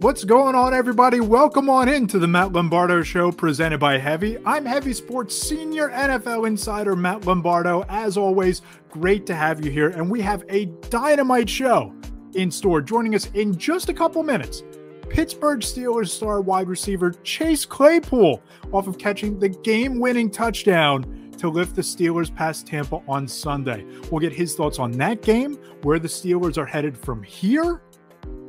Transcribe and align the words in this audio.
What's 0.00 0.24
going 0.24 0.54
on, 0.54 0.72
everybody? 0.72 1.20
Welcome 1.20 1.68
on 1.68 1.86
into 1.86 2.18
the 2.18 2.26
Matt 2.26 2.54
Lombardo 2.54 3.02
Show 3.02 3.30
presented 3.30 3.80
by 3.80 3.98
Heavy. 3.98 4.38
I'm 4.46 4.64
Heavy 4.64 4.94
Sports 4.94 5.36
Senior 5.36 5.90
NFL 5.90 6.46
Insider 6.46 6.96
Matt 6.96 7.26
Lombardo. 7.26 7.84
As 7.86 8.16
always, 8.16 8.62
great 8.88 9.26
to 9.26 9.34
have 9.34 9.62
you 9.62 9.70
here. 9.70 9.90
And 9.90 10.10
we 10.10 10.22
have 10.22 10.42
a 10.48 10.64
dynamite 10.88 11.50
show 11.50 11.94
in 12.32 12.50
store. 12.50 12.80
Joining 12.80 13.14
us 13.14 13.26
in 13.34 13.58
just 13.58 13.90
a 13.90 13.92
couple 13.92 14.22
minutes, 14.22 14.62
Pittsburgh 15.10 15.60
Steelers 15.60 16.08
star 16.08 16.40
wide 16.40 16.68
receiver 16.68 17.10
Chase 17.22 17.66
Claypool 17.66 18.42
off 18.72 18.86
of 18.86 18.96
catching 18.96 19.38
the 19.38 19.50
game 19.50 20.00
winning 20.00 20.30
touchdown 20.30 21.30
to 21.36 21.50
lift 21.50 21.76
the 21.76 21.82
Steelers 21.82 22.34
past 22.34 22.66
Tampa 22.66 23.02
on 23.06 23.28
Sunday. 23.28 23.84
We'll 24.10 24.20
get 24.20 24.32
his 24.32 24.54
thoughts 24.54 24.78
on 24.78 24.92
that 24.92 25.20
game, 25.20 25.56
where 25.82 25.98
the 25.98 26.08
Steelers 26.08 26.56
are 26.56 26.64
headed 26.64 26.96
from 26.96 27.22
here 27.22 27.82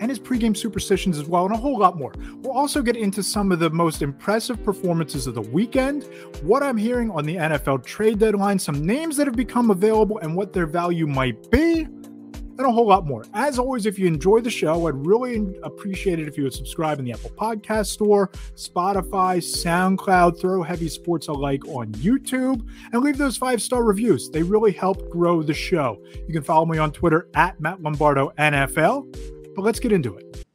and 0.01 0.09
his 0.09 0.19
pregame 0.19 0.57
superstitions 0.57 1.17
as 1.17 1.25
well, 1.25 1.45
and 1.45 1.53
a 1.53 1.57
whole 1.57 1.77
lot 1.77 1.95
more. 1.95 2.11
We'll 2.41 2.57
also 2.57 2.81
get 2.81 2.97
into 2.97 3.21
some 3.23 3.51
of 3.51 3.59
the 3.59 3.69
most 3.69 4.01
impressive 4.01 4.61
performances 4.65 5.27
of 5.27 5.35
the 5.35 5.41
weekend, 5.41 6.09
what 6.41 6.63
I'm 6.63 6.75
hearing 6.75 7.11
on 7.11 7.23
the 7.23 7.35
NFL 7.35 7.85
trade 7.85 8.19
deadline, 8.19 8.57
some 8.59 8.83
names 8.85 9.15
that 9.17 9.27
have 9.27 9.37
become 9.37 9.69
available, 9.69 10.17
and 10.17 10.35
what 10.35 10.53
their 10.53 10.65
value 10.65 11.05
might 11.05 11.49
be, 11.51 11.81
and 11.83 12.69
a 12.69 12.71
whole 12.71 12.87
lot 12.87 13.05
more. 13.05 13.25
As 13.35 13.59
always, 13.59 13.85
if 13.85 13.99
you 13.99 14.07
enjoy 14.07 14.41
the 14.41 14.49
show, 14.49 14.87
I'd 14.87 15.05
really 15.05 15.55
appreciate 15.61 16.19
it 16.19 16.27
if 16.27 16.35
you 16.35 16.43
would 16.43 16.53
subscribe 16.53 16.97
in 16.97 17.05
the 17.05 17.11
Apple 17.11 17.31
Podcast 17.31 17.87
Store, 17.87 18.29
Spotify, 18.55 19.37
SoundCloud, 19.37 20.39
throw 20.39 20.63
heavy 20.63 20.89
sports 20.89 21.27
alike 21.27 21.65
on 21.67 21.91
YouTube, 21.93 22.67
and 22.91 23.03
leave 23.03 23.19
those 23.19 23.37
five 23.37 23.61
star 23.61 23.83
reviews. 23.83 24.31
They 24.31 24.41
really 24.41 24.71
help 24.71 25.09
grow 25.11 25.43
the 25.43 25.53
show. 25.53 26.01
You 26.27 26.33
can 26.33 26.43
follow 26.43 26.65
me 26.65 26.79
on 26.79 26.91
Twitter 26.91 27.27
at 27.35 27.59
Matt 27.59 27.83
Lombardo 27.83 28.31
NFL 28.39 29.40
but 29.55 29.63
let's 29.63 29.79
get 29.79 29.91
into 29.91 30.15
it. 30.17 30.45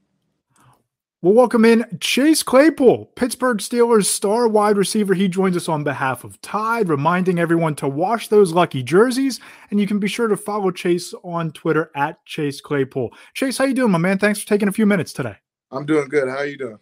We'll 1.22 1.34
welcome 1.34 1.64
in 1.64 1.84
Chase 1.98 2.42
Claypool, 2.42 3.06
Pittsburgh 3.16 3.58
Steelers 3.58 4.04
star 4.04 4.46
wide 4.46 4.76
receiver. 4.76 5.14
He 5.14 5.28
joins 5.28 5.56
us 5.56 5.68
on 5.68 5.82
behalf 5.82 6.24
of 6.24 6.40
Tide, 6.40 6.88
reminding 6.88 7.38
everyone 7.38 7.74
to 7.76 7.88
wash 7.88 8.28
those 8.28 8.52
lucky 8.52 8.82
jerseys. 8.82 9.40
And 9.70 9.80
you 9.80 9.86
can 9.86 9.98
be 9.98 10.08
sure 10.08 10.28
to 10.28 10.36
follow 10.36 10.70
Chase 10.70 11.14
on 11.24 11.52
Twitter 11.52 11.90
at 11.96 12.24
Chase 12.26 12.60
Claypool. 12.60 13.12
Chase, 13.34 13.58
how 13.58 13.64
you 13.64 13.74
doing, 13.74 13.90
my 13.90 13.98
man? 13.98 14.18
Thanks 14.18 14.40
for 14.40 14.46
taking 14.46 14.68
a 14.68 14.72
few 14.72 14.86
minutes 14.86 15.12
today. 15.12 15.36
I'm 15.72 15.86
doing 15.86 16.08
good. 16.08 16.28
How 16.28 16.36
are 16.36 16.46
you 16.46 16.58
doing? 16.58 16.78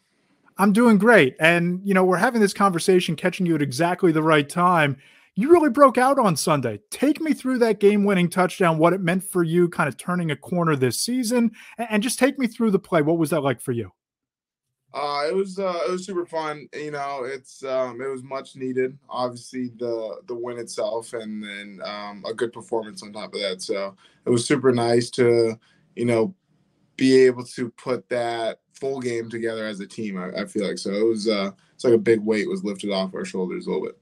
I'm 0.59 0.73
doing 0.73 0.99
great. 0.99 1.37
And, 1.41 1.81
you 1.85 1.95
know, 1.95 2.05
we're 2.05 2.17
having 2.17 2.41
this 2.41 2.53
conversation, 2.53 3.17
catching 3.17 3.47
you 3.47 3.55
at 3.55 3.63
exactly 3.63 4.13
the 4.13 4.23
right 4.23 4.49
time 4.49 4.97
you 5.37 5.51
really 5.51 5.71
broke 5.71 5.99
out 5.99 6.19
on 6.19 6.37
Sunday. 6.37 6.81
Take 6.91 7.21
me 7.21 7.33
through 7.33 7.59
that 7.59 7.81
game 7.81 8.05
winning 8.05 8.29
touchdown, 8.29 8.79
what 8.79 8.93
it 8.93 9.01
meant 9.01 9.25
for 9.25 9.43
you, 9.43 9.69
kind 9.69 9.89
of 9.89 9.97
turning 9.97 10.31
a 10.31 10.37
corner 10.37 10.77
this 10.77 11.01
season, 11.01 11.51
and 11.79 12.03
just 12.03 12.19
take 12.19 12.39
me 12.39 12.47
through 12.47 12.71
the 12.71 12.79
play. 12.79 13.03
What 13.03 13.19
was 13.19 13.31
that 13.31 13.41
like 13.41 13.61
for 13.61 13.73
you? 13.73 13.93
Uh, 14.93 15.25
it 15.29 15.35
was 15.35 15.59
uh, 15.59 15.81
it 15.89 15.91
was 15.91 16.07
super 16.07 16.25
fun. 16.25 16.69
You 16.73 16.93
know, 16.93 17.25
it's 17.25 17.65
um, 17.65 18.01
it 18.01 18.07
was 18.07 18.23
much 18.23 18.55
needed. 18.55 18.97
Obviously, 19.09 19.73
the 19.77 20.21
the 20.27 20.35
win 20.35 20.59
itself, 20.59 21.13
and 21.15 21.43
then 21.43 21.81
um, 21.85 22.23
a 22.25 22.33
good 22.33 22.53
performance 22.53 23.03
on 23.03 23.13
top 23.13 23.35
of 23.35 23.41
that. 23.41 23.61
So 23.61 23.97
it 24.25 24.31
was 24.31 24.47
super 24.47 24.71
nice 24.73 25.11
to 25.11 25.59
you 25.97 26.05
know 26.05 26.33
be 26.97 27.17
able 27.25 27.45
to 27.45 27.71
put 27.71 28.09
that 28.09 28.61
full 28.73 29.01
game 29.01 29.29
together 29.29 29.67
as 29.67 29.81
a 29.81 29.87
team. 29.87 30.17
I, 30.17 30.43
I 30.43 30.45
feel 30.45 30.65
like 30.65 30.79
so 30.79 30.93
it 30.93 31.05
was 31.05 31.27
uh, 31.27 31.51
it's 31.75 31.83
like 31.83 31.95
a 31.95 31.99
big 31.99 32.21
weight 32.21 32.49
was 32.49 32.63
lifted 32.63 32.93
off 32.93 33.15
our 33.15 33.25
shoulders 33.25 33.67
a 33.67 33.71
little 33.71 33.87
bit. 33.87 33.99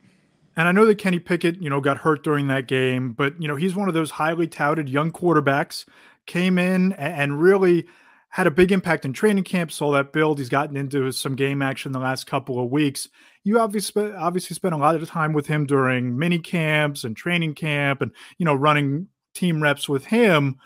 And 0.57 0.69
I 0.69 0.73
know 0.73 0.85
that 0.87 0.99
Kenny 0.99 1.19
Pickett, 1.19 1.63
you 1.63 1.71
know, 1.71 1.81
got 1.81 1.99
hurt 1.99 2.23
during 2.23 2.49
that 2.49 2.69
game, 2.69 3.13
but 3.13 3.41
you 3.41 3.49
know, 3.49 3.57
he's 3.57 3.75
one 3.75 3.89
of 3.89 3.95
those 3.95 4.11
highly 4.11 4.47
touted 4.47 4.89
young 4.89 5.11
quarterbacks. 5.11 5.87
Came 6.27 6.59
in 6.59 6.93
and 6.93 7.41
really 7.41 7.87
had 8.29 8.47
a 8.47 8.51
big 8.51 8.71
impact 8.71 9.05
in 9.05 9.13
training 9.13 9.45
camp. 9.45 9.73
Saw 9.73 9.93
that 9.93 10.13
build. 10.13 10.39
He's 10.39 10.49
gotten 10.49 10.77
into 10.77 11.11
some 11.13 11.37
game 11.37 11.63
action 11.63 11.93
the 11.93 11.99
last 11.99 12.27
couple 12.27 12.63
of 12.63 12.71
weeks. 12.71 13.09
You 13.45 13.59
obviously 13.59 14.13
obviously 14.13 14.55
spent 14.55 14.75
a 14.75 14.79
lot 14.79 14.95
of 14.95 15.09
time 15.09 15.33
with 15.33 15.47
him 15.47 15.67
during 15.67 16.17
mini 16.17 16.39
camps 16.39 17.05
and 17.05 17.17
training 17.17 17.55
camp, 17.55 18.03
and 18.03 18.13
you 18.39 18.45
know, 18.45 18.55
running 18.55 19.09
team 19.35 19.63
reps 19.63 19.89
with 19.89 20.07
him. 20.07 20.59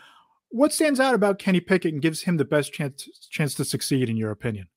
What 0.49 0.73
stands 0.73 0.99
out 0.99 1.15
about 1.15 1.39
Kenny 1.39 1.59
Pickett 1.59 1.93
and 1.93 2.01
gives 2.01 2.21
him 2.21 2.37
the 2.37 2.45
best 2.45 2.71
chance 2.71 3.07
chance 3.29 3.55
to 3.55 3.65
succeed, 3.65 4.09
in 4.09 4.17
your 4.17 4.31
opinion? 4.31 4.67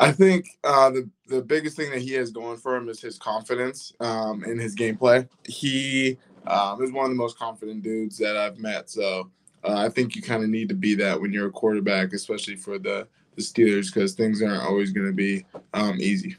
I 0.00 0.12
think 0.12 0.46
uh, 0.64 0.90
the 0.90 1.08
the 1.28 1.42
biggest 1.42 1.76
thing 1.76 1.90
that 1.90 2.00
he 2.00 2.14
has 2.14 2.30
going 2.30 2.56
for 2.56 2.74
him 2.74 2.88
is 2.88 3.00
his 3.00 3.18
confidence 3.18 3.92
um, 4.00 4.42
in 4.44 4.58
his 4.58 4.74
gameplay. 4.74 5.28
He 5.44 6.16
um, 6.46 6.82
is 6.82 6.90
one 6.90 7.04
of 7.04 7.10
the 7.10 7.16
most 7.16 7.38
confident 7.38 7.82
dudes 7.82 8.16
that 8.18 8.36
I've 8.36 8.58
met. 8.58 8.88
So 8.88 9.30
uh, 9.62 9.76
I 9.76 9.90
think 9.90 10.16
you 10.16 10.22
kind 10.22 10.42
of 10.42 10.48
need 10.48 10.70
to 10.70 10.74
be 10.74 10.94
that 10.96 11.20
when 11.20 11.32
you're 11.32 11.48
a 11.48 11.52
quarterback, 11.52 12.14
especially 12.14 12.56
for 12.56 12.78
the 12.78 13.06
the 13.36 13.42
Steelers, 13.42 13.92
because 13.92 14.14
things 14.14 14.42
aren't 14.42 14.62
always 14.62 14.90
going 14.90 15.06
to 15.06 15.12
be 15.12 15.44
um, 15.74 15.98
easy. 16.00 16.36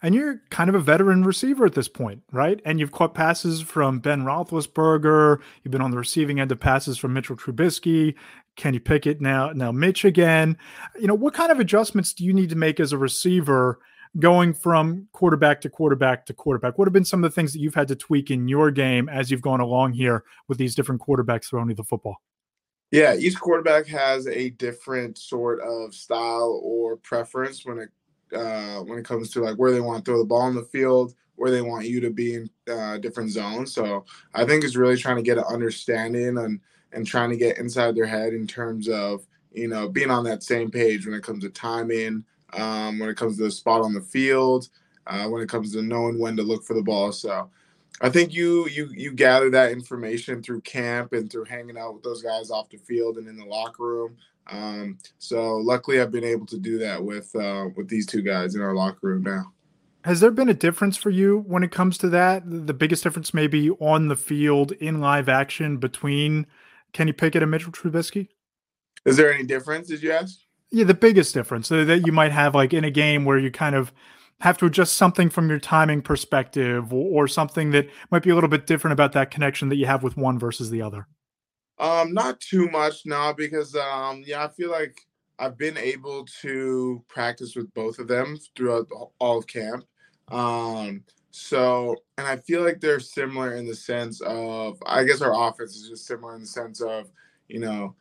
And 0.00 0.14
you're 0.14 0.40
kind 0.50 0.68
of 0.68 0.76
a 0.76 0.80
veteran 0.80 1.24
receiver 1.24 1.66
at 1.66 1.74
this 1.74 1.88
point, 1.88 2.22
right? 2.30 2.60
And 2.64 2.78
you've 2.78 2.92
caught 2.92 3.14
passes 3.14 3.60
from 3.60 3.98
Ben 3.98 4.22
Roethlisberger. 4.22 5.40
You've 5.64 5.72
been 5.72 5.80
on 5.80 5.90
the 5.90 5.98
receiving 5.98 6.38
end 6.38 6.52
of 6.52 6.60
passes 6.60 6.98
from 6.98 7.14
Mitchell 7.14 7.36
Trubisky. 7.36 8.14
Kenny 8.58 8.78
Pickett 8.78 9.22
now 9.22 9.52
now 9.52 9.72
Mitch 9.72 10.04
again. 10.04 10.58
You 11.00 11.06
know, 11.06 11.14
what 11.14 11.32
kind 11.32 11.50
of 11.50 11.60
adjustments 11.60 12.12
do 12.12 12.24
you 12.24 12.34
need 12.34 12.50
to 12.50 12.56
make 12.56 12.80
as 12.80 12.92
a 12.92 12.98
receiver 12.98 13.78
going 14.18 14.52
from 14.52 15.08
quarterback 15.12 15.60
to 15.62 15.70
quarterback 15.70 16.26
to 16.26 16.34
quarterback? 16.34 16.76
What 16.76 16.86
have 16.86 16.92
been 16.92 17.04
some 17.04 17.24
of 17.24 17.30
the 17.30 17.34
things 17.34 17.52
that 17.52 17.60
you've 17.60 17.74
had 17.74 17.88
to 17.88 17.96
tweak 17.96 18.30
in 18.30 18.48
your 18.48 18.70
game 18.70 19.08
as 19.08 19.30
you've 19.30 19.42
gone 19.42 19.60
along 19.60 19.92
here 19.92 20.24
with 20.48 20.58
these 20.58 20.74
different 20.74 21.00
quarterbacks 21.00 21.46
throwing 21.46 21.70
you 21.70 21.74
the 21.74 21.84
football? 21.84 22.16
Yeah, 22.90 23.14
each 23.14 23.38
quarterback 23.38 23.86
has 23.86 24.26
a 24.26 24.50
different 24.50 25.18
sort 25.18 25.60
of 25.60 25.94
style 25.94 26.60
or 26.62 26.96
preference 26.96 27.64
when 27.64 27.78
it 27.78 27.88
uh, 28.36 28.82
when 28.82 28.98
it 28.98 29.04
comes 29.04 29.30
to 29.30 29.40
like 29.40 29.56
where 29.56 29.72
they 29.72 29.80
want 29.80 30.04
to 30.04 30.10
throw 30.10 30.18
the 30.18 30.24
ball 30.24 30.48
in 30.48 30.54
the 30.54 30.64
field, 30.64 31.14
where 31.36 31.50
they 31.50 31.62
want 31.62 31.86
you 31.86 32.00
to 32.00 32.10
be 32.10 32.34
in 32.34 32.50
uh, 32.70 32.98
different 32.98 33.30
zones. 33.30 33.72
So 33.72 34.04
I 34.34 34.44
think 34.44 34.64
it's 34.64 34.76
really 34.76 34.96
trying 34.96 35.16
to 35.16 35.22
get 35.22 35.38
an 35.38 35.44
understanding 35.44 36.38
and 36.38 36.60
and 36.92 37.06
trying 37.06 37.30
to 37.30 37.36
get 37.36 37.58
inside 37.58 37.94
their 37.94 38.06
head 38.06 38.32
in 38.32 38.46
terms 38.46 38.88
of 38.88 39.26
you 39.52 39.68
know 39.68 39.88
being 39.88 40.10
on 40.10 40.24
that 40.24 40.42
same 40.42 40.70
page 40.70 41.06
when 41.06 41.14
it 41.14 41.22
comes 41.22 41.42
to 41.44 41.50
timing, 41.50 42.24
um, 42.52 42.98
when 42.98 43.08
it 43.08 43.16
comes 43.16 43.36
to 43.36 43.44
the 43.44 43.50
spot 43.50 43.82
on 43.82 43.92
the 43.92 44.00
field, 44.00 44.68
uh, 45.06 45.26
when 45.26 45.42
it 45.42 45.48
comes 45.48 45.72
to 45.72 45.82
knowing 45.82 46.18
when 46.18 46.36
to 46.36 46.42
look 46.42 46.64
for 46.64 46.74
the 46.74 46.82
ball. 46.82 47.12
So 47.12 47.50
I 48.00 48.08
think 48.08 48.32
you 48.32 48.68
you 48.68 48.88
you 48.94 49.12
gather 49.12 49.50
that 49.50 49.72
information 49.72 50.42
through 50.42 50.60
camp 50.62 51.12
and 51.12 51.30
through 51.30 51.44
hanging 51.44 51.78
out 51.78 51.94
with 51.94 52.02
those 52.02 52.22
guys 52.22 52.50
off 52.50 52.70
the 52.70 52.78
field 52.78 53.18
and 53.18 53.28
in 53.28 53.36
the 53.36 53.44
locker 53.44 53.84
room. 53.84 54.16
Um, 54.50 54.98
so 55.18 55.56
luckily, 55.56 56.00
I've 56.00 56.12
been 56.12 56.24
able 56.24 56.46
to 56.46 56.58
do 56.58 56.78
that 56.78 57.02
with 57.02 57.34
uh, 57.34 57.68
with 57.76 57.88
these 57.88 58.06
two 58.06 58.22
guys 58.22 58.54
in 58.54 58.62
our 58.62 58.74
locker 58.74 58.98
room 59.02 59.22
now. 59.22 59.52
Has 60.04 60.20
there 60.20 60.30
been 60.30 60.48
a 60.48 60.54
difference 60.54 60.96
for 60.96 61.10
you 61.10 61.44
when 61.46 61.64
it 61.64 61.72
comes 61.72 61.98
to 61.98 62.08
that? 62.10 62.42
The 62.46 62.72
biggest 62.72 63.02
difference 63.02 63.34
maybe 63.34 63.70
on 63.72 64.08
the 64.08 64.16
field 64.16 64.72
in 64.72 65.00
live 65.00 65.28
action 65.28 65.76
between 65.78 66.46
Kenny 66.92 67.12
Pickett 67.12 67.42
and 67.42 67.50
Mitchell 67.50 67.72
Trubisky? 67.72 68.28
Is 69.04 69.16
there 69.16 69.32
any 69.32 69.44
difference? 69.44 69.88
Did 69.88 70.02
you 70.02 70.12
ask? 70.12 70.38
Yeah, 70.70 70.84
the 70.84 70.94
biggest 70.94 71.32
difference 71.32 71.68
that 71.68 72.02
you 72.04 72.12
might 72.12 72.32
have, 72.32 72.54
like 72.54 72.74
in 72.74 72.84
a 72.84 72.90
game 72.90 73.24
where 73.24 73.38
you 73.38 73.50
kind 73.50 73.74
of 73.74 73.92
have 74.40 74.58
to 74.58 74.66
adjust 74.66 74.94
something 74.94 75.30
from 75.30 75.48
your 75.48 75.58
timing 75.58 76.02
perspective, 76.02 76.92
or, 76.92 77.24
or 77.24 77.28
something 77.28 77.70
that 77.70 77.88
might 78.10 78.22
be 78.22 78.30
a 78.30 78.34
little 78.34 78.50
bit 78.50 78.66
different 78.66 78.92
about 78.92 79.12
that 79.12 79.30
connection 79.30 79.68
that 79.70 79.76
you 79.76 79.86
have 79.86 80.02
with 80.02 80.16
one 80.16 80.38
versus 80.38 80.70
the 80.70 80.82
other. 80.82 81.06
Um, 81.78 82.12
not 82.12 82.40
too 82.40 82.68
much 82.70 83.06
now 83.06 83.32
because 83.32 83.74
um, 83.76 84.22
yeah, 84.26 84.44
I 84.44 84.48
feel 84.48 84.70
like 84.70 85.00
I've 85.38 85.56
been 85.56 85.76
able 85.76 86.26
to 86.42 87.02
practice 87.08 87.54
with 87.54 87.72
both 87.74 87.98
of 87.98 88.08
them 88.08 88.36
throughout 88.56 88.88
all 89.18 89.38
of 89.38 89.46
camp. 89.46 89.84
Um, 90.28 91.04
so, 91.38 91.94
and 92.18 92.26
I 92.26 92.36
feel 92.36 92.64
like 92.64 92.80
they're 92.80 92.98
similar 92.98 93.54
in 93.54 93.64
the 93.64 93.74
sense 93.74 94.20
of, 94.22 94.82
I 94.84 95.04
guess 95.04 95.20
our 95.20 95.48
offense 95.48 95.76
is 95.76 95.88
just 95.88 96.04
similar 96.04 96.34
in 96.34 96.40
the 96.40 96.46
sense 96.48 96.80
of, 96.80 97.10
you 97.48 97.60
know, 97.60 97.94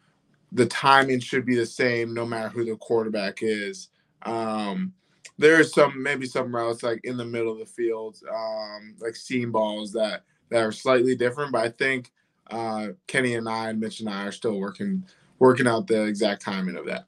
the 0.51 0.65
timing 0.65 1.19
should 1.19 1.45
be 1.45 1.55
the 1.55 1.65
same 1.65 2.15
no 2.15 2.25
matter 2.25 2.49
who 2.49 2.65
the 2.65 2.75
quarterback 2.77 3.39
is. 3.41 3.89
Um, 4.23 4.91
there's 5.37 5.71
some 5.71 6.01
maybe 6.01 6.25
some 6.25 6.53
routes 6.53 6.81
like 6.81 6.99
in 7.03 7.15
the 7.15 7.25
middle 7.25 7.51
of 7.51 7.59
the 7.59 7.65
field, 7.67 8.17
um, 8.27 8.95
like 8.99 9.15
seam 9.15 9.51
balls 9.51 9.93
that 9.93 10.23
that 10.49 10.63
are 10.63 10.71
slightly 10.71 11.15
different. 11.15 11.51
But 11.51 11.63
I 11.63 11.69
think 11.69 12.11
uh, 12.49 12.87
Kenny 13.05 13.35
and 13.35 13.47
I 13.47 13.69
and 13.69 13.79
Mitch 13.79 13.99
and 13.99 14.09
I 14.09 14.25
are 14.25 14.31
still 14.31 14.59
working 14.59 15.05
working 15.37 15.67
out 15.67 15.85
the 15.85 16.05
exact 16.05 16.41
timing 16.41 16.75
of 16.75 16.87
that. 16.87 17.05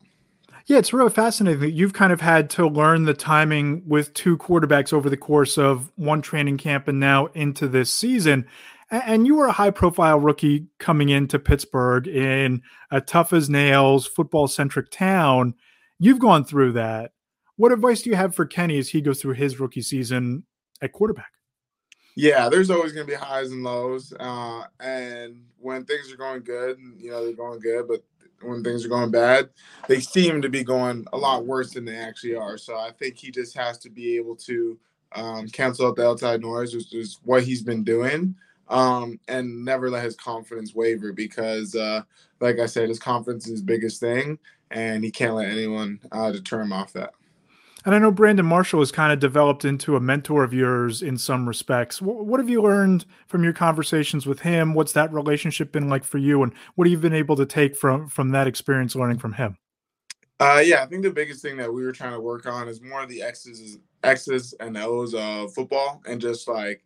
Yeah, 0.66 0.78
it's 0.78 0.94
really 0.94 1.10
fascinating 1.10 1.62
that 1.62 1.72
you've 1.72 1.94
kind 1.94 2.14
of 2.14 2.22
had 2.22 2.50
to 2.52 2.68
learn 2.68 3.06
the 3.06 3.14
timing 3.14 3.84
with 3.88 4.14
two 4.14 4.38
quarterbacks 4.38 4.94
over 4.94 5.10
the 5.10 5.18
course 5.18 5.58
of 5.58 5.92
one 5.96 6.22
training 6.22 6.58
camp 6.58 6.88
and 6.88 7.00
now 7.00 7.28
into 7.28 7.68
this 7.68 7.92
season. 7.92 8.46
And 8.92 9.28
you 9.28 9.36
were 9.36 9.48
a 9.48 9.52
high 9.52 9.72
profile 9.72 10.20
rookie 10.20 10.68
coming 10.80 11.10
into 11.10 11.38
Pittsburgh 11.40 12.08
in 12.08 12.62
a 12.92 13.02
tough 13.02 13.34
as 13.34 13.50
nails, 13.50 14.08
football 14.08 14.48
centric 14.48 14.90
town. 14.90 15.54
You've 16.00 16.20
gone 16.20 16.44
through 16.44 16.74
that. 16.74 17.12
What 17.56 17.72
advice 17.72 18.02
do 18.02 18.10
you 18.10 18.16
have 18.16 18.34
for 18.34 18.46
Kenny 18.46 18.80
as 18.80 18.90
he 18.90 19.02
goes 19.02 19.22
through 19.22 19.34
his 19.34 19.60
rookie 19.60 19.82
season 19.82 20.44
at 20.82 20.94
quarterback? 20.94 21.32
Yeah, 22.16 22.50
there's 22.50 22.70
always 22.70 22.92
going 22.92 23.06
to 23.06 23.12
be 23.12 23.18
highs 23.18 23.52
and 23.52 23.64
lows. 23.64 24.14
Uh, 24.20 24.64
and 24.80 25.46
when 25.58 25.86
things 25.86 26.12
are 26.12 26.18
going 26.18 26.44
good, 26.44 26.78
and 26.78 27.00
you 27.00 27.12
know, 27.12 27.24
they're 27.24 27.34
going 27.34 27.60
good, 27.60 27.88
but 27.88 28.04
when 28.42 28.64
things 28.64 28.86
are 28.86 28.90
going 28.90 29.12
bad, 29.12 29.50
they 29.88 30.00
seem 30.00 30.42
to 30.42 30.50
be 30.50 30.64
going 30.64 31.06
a 31.14 31.18
lot 31.18 31.46
worse 31.46 31.74
than 31.74 31.86
they 31.86 31.98
actually 31.98 32.36
are. 32.36 32.58
So 32.58 32.78
I 32.78 32.92
think 32.92 33.18
he 33.18 33.32
just 33.32 33.56
has 33.58 33.78
to 33.80 33.90
be 33.90 34.16
able 34.18 34.36
to 34.38 34.78
um, 35.14 35.48
cancel 35.48 35.88
out 35.88 35.96
the 35.96 36.08
outside 36.08 36.42
noise, 36.42 36.74
which 36.74 36.94
is 36.94 37.20
what 37.24 37.44
he's 37.44 37.64
been 37.64 37.84
doing, 37.84 38.36
um, 38.68 39.20
and 39.28 39.66
never 39.66 39.90
let 39.90 40.04
his 40.04 40.16
confidence 40.16 40.76
waver 40.76 41.12
because, 41.12 41.76
uh, 41.76 42.02
like 42.40 42.60
I 42.60 42.68
said, 42.68 42.90
his 42.90 43.00
confidence 43.00 43.46
is 43.46 43.52
his 43.52 43.62
biggest 43.62 44.00
thing, 44.00 44.38
and 44.72 45.04
he 45.04 45.12
can't 45.12 45.36
let 45.36 45.50
anyone 45.50 46.00
uh, 46.12 46.32
deter 46.32 46.62
him 46.62 46.74
off 46.74 46.94
that. 46.94 47.14
And 47.86 47.96
I 47.96 48.00
know 48.00 48.12
Brandon 48.12 48.46
Marshall 48.46 48.82
has 48.82 48.92
kind 48.92 49.14
of 49.14 49.20
developed 49.20 49.64
into 49.64 49.96
a 49.96 50.02
mentor 50.02 50.44
of 50.44 50.54
yours 50.54 51.02
in 51.02 51.18
some 51.18 51.48
respects. 51.48 52.02
What 52.02 52.40
have 52.40 52.50
you 52.50 52.62
learned 52.62 53.06
from 53.28 53.44
your 53.44 53.54
conversations 53.54 54.26
with 54.26 54.42
him? 54.42 54.74
What's 54.74 54.92
that 54.94 55.14
relationship 55.14 55.72
been 55.72 55.88
like 55.88 56.04
for 56.04 56.18
you, 56.18 56.44
and 56.44 56.54
what 56.76 56.88
have 56.88 56.92
you 56.92 56.98
been 56.98 57.14
able 57.14 57.38
to 57.38 57.46
take 57.46 57.76
from 57.76 58.10
from 58.10 58.32
that 58.32 58.48
experience 58.48 58.96
learning 58.96 59.20
from 59.20 59.34
him? 59.34 59.58
Uh, 60.42 60.62
yeah, 60.64 60.84
I 60.84 60.86
think 60.86 61.04
the 61.04 61.12
biggest 61.12 61.42
thing 61.42 61.58
that 61.58 61.74
we 61.74 61.84
were 61.84 61.92
trying 61.92 62.14
to 62.14 62.20
work 62.20 62.46
on 62.46 62.68
is 62.68 62.82
more 62.82 63.04
of 63.04 63.10
the 63.10 63.22
X's, 63.22 63.78
X's 64.04 64.54
and 64.62 64.78
O's 64.78 65.14
of 65.14 65.54
football, 65.54 66.02
and 66.06 66.20
just 66.20 66.48
like 66.48 66.84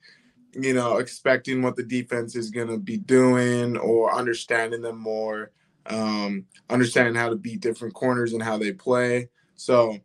you 0.55 0.73
know, 0.73 0.97
expecting 0.97 1.61
what 1.61 1.75
the 1.75 1.83
defense 1.83 2.35
is 2.35 2.51
going 2.51 2.67
to 2.67 2.77
be 2.77 2.97
doing 2.97 3.77
or 3.77 4.13
understanding 4.13 4.81
them 4.81 4.99
more, 4.99 5.51
um, 5.87 6.45
understanding 6.69 7.15
how 7.15 7.29
to 7.29 7.35
beat 7.35 7.61
different 7.61 7.93
corners 7.93 8.33
and 8.33 8.43
how 8.43 8.57
they 8.57 8.71
play. 8.71 9.29
So 9.55 9.97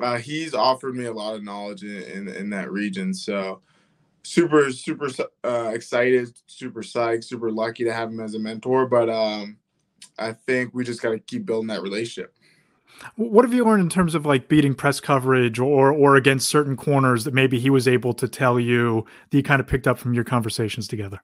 uh, 0.00 0.16
he's 0.16 0.54
offered 0.54 0.96
me 0.96 1.04
a 1.06 1.12
lot 1.12 1.34
of 1.34 1.42
knowledge 1.42 1.82
in, 1.82 2.02
in, 2.02 2.28
in 2.28 2.50
that 2.50 2.70
region. 2.70 3.14
So 3.14 3.60
super, 4.22 4.70
super 4.72 5.08
uh, 5.44 5.70
excited, 5.74 6.36
super 6.46 6.82
psyched, 6.82 7.24
super 7.24 7.50
lucky 7.50 7.84
to 7.84 7.92
have 7.92 8.08
him 8.08 8.20
as 8.20 8.34
a 8.34 8.38
mentor. 8.38 8.86
But 8.86 9.08
um, 9.08 9.58
I 10.18 10.32
think 10.32 10.74
we 10.74 10.84
just 10.84 11.02
got 11.02 11.10
to 11.10 11.18
keep 11.18 11.46
building 11.46 11.68
that 11.68 11.82
relationship. 11.82 12.34
What 13.16 13.44
have 13.44 13.52
you 13.52 13.64
learned 13.64 13.82
in 13.82 13.88
terms 13.88 14.14
of 14.14 14.24
like 14.24 14.48
beating 14.48 14.74
press 14.74 15.00
coverage 15.00 15.58
or 15.58 15.90
or 15.90 16.16
against 16.16 16.48
certain 16.48 16.76
corners 16.76 17.24
that 17.24 17.34
maybe 17.34 17.58
he 17.58 17.68
was 17.68 17.88
able 17.88 18.14
to 18.14 18.28
tell 18.28 18.58
you 18.58 19.04
that 19.30 19.36
you 19.36 19.42
kind 19.42 19.60
of 19.60 19.66
picked 19.66 19.88
up 19.88 19.98
from 19.98 20.14
your 20.14 20.24
conversations 20.24 20.86
together? 20.86 21.20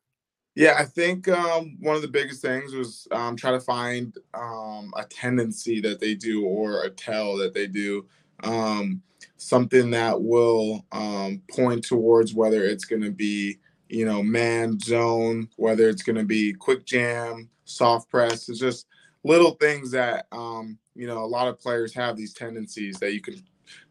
Yeah, 0.56 0.74
I 0.76 0.84
think 0.84 1.28
um, 1.28 1.76
one 1.80 1.94
of 1.94 2.02
the 2.02 2.08
biggest 2.08 2.42
things 2.42 2.74
was 2.74 3.06
um, 3.12 3.36
try 3.36 3.52
to 3.52 3.60
find 3.60 4.16
um, 4.34 4.92
a 4.96 5.04
tendency 5.04 5.80
that 5.80 6.00
they 6.00 6.14
do 6.14 6.44
or 6.44 6.82
a 6.82 6.90
tell 6.90 7.36
that 7.36 7.54
they 7.54 7.68
do 7.68 8.06
um, 8.44 9.02
something 9.36 9.90
that 9.90 10.20
will 10.20 10.84
um, 10.92 11.42
point 11.50 11.84
towards 11.84 12.34
whether 12.34 12.64
it's 12.64 12.84
going 12.84 13.02
to 13.02 13.10
be 13.10 13.58
you 13.88 14.04
know 14.04 14.22
man 14.22 14.78
zone 14.78 15.48
whether 15.56 15.88
it's 15.88 16.02
going 16.02 16.16
to 16.16 16.24
be 16.24 16.52
quick 16.52 16.84
jam 16.84 17.48
soft 17.64 18.08
press 18.08 18.48
it's 18.48 18.60
just 18.60 18.86
little 19.24 19.52
things 19.52 19.90
that 19.90 20.26
um, 20.32 20.78
you 20.94 21.06
know 21.06 21.24
a 21.24 21.26
lot 21.26 21.48
of 21.48 21.58
players 21.58 21.92
have 21.94 22.16
these 22.16 22.34
tendencies 22.34 22.98
that 22.98 23.12
you 23.12 23.20
can 23.20 23.42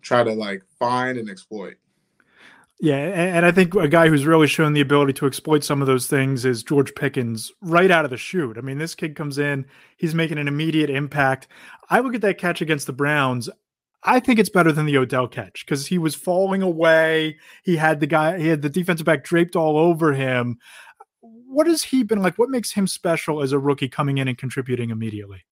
try 0.02 0.24
to 0.24 0.34
like 0.34 0.64
find 0.78 1.18
and 1.18 1.30
exploit 1.30 1.76
yeah, 2.82 2.96
and 2.96 3.46
I 3.46 3.52
think 3.52 3.76
a 3.76 3.90
guy 3.90 4.08
who's 4.08 4.26
really 4.26 4.48
shown 4.48 4.72
the 4.72 4.80
ability 4.80 5.12
to 5.14 5.26
exploit 5.26 5.66
some 5.66 5.82
of 5.82 5.88
those 5.88 6.08
things 6.08 6.46
is 6.46 6.64
George 6.64 6.96
Pickens 6.96 7.52
right 7.62 7.92
out 7.92 8.06
of 8.06 8.12
the 8.12 8.16
chute. 8.16 8.58
I 8.58 8.62
mean, 8.62 8.78
this 8.78 8.96
kid 8.96 9.18
comes 9.18 9.38
in, 9.38 9.66
he's 9.98 10.16
making 10.16 10.38
an 10.38 10.48
immediate 10.48 10.90
impact. 10.90 11.50
I 11.90 12.00
look 12.00 12.16
at 12.16 12.22
that 12.22 12.38
catch 12.38 12.62
against 12.62 12.88
the 12.88 12.94
Browns. 12.94 13.50
I 14.04 14.20
think 14.20 14.40
it's 14.40 14.50
better 14.50 14.72
than 14.72 14.86
the 14.86 14.98
Odell 14.98 15.28
catch 15.28 15.66
because 15.66 15.86
he 15.86 15.98
was 15.98 16.16
falling 16.16 16.62
away. 16.62 17.38
He 17.64 17.76
had 17.76 18.00
the 18.00 18.08
guy, 18.08 18.40
he 18.40 18.48
had 18.48 18.62
the 18.62 18.70
defensive 18.70 19.06
back 19.06 19.24
draped 19.24 19.56
all 19.56 19.78
over 19.78 20.14
him. 20.14 20.58
What 21.22 21.68
has 21.68 21.84
he 21.84 22.04
been 22.04 22.22
like? 22.22 22.38
What 22.38 22.50
makes 22.50 22.72
him 22.72 22.88
special 22.88 23.42
as 23.42 23.52
a 23.52 23.60
rookie 23.60 23.90
coming 23.90 24.18
in 24.18 24.28
and 24.28 24.38
contributing 24.38 24.90
immediately? 24.90 25.44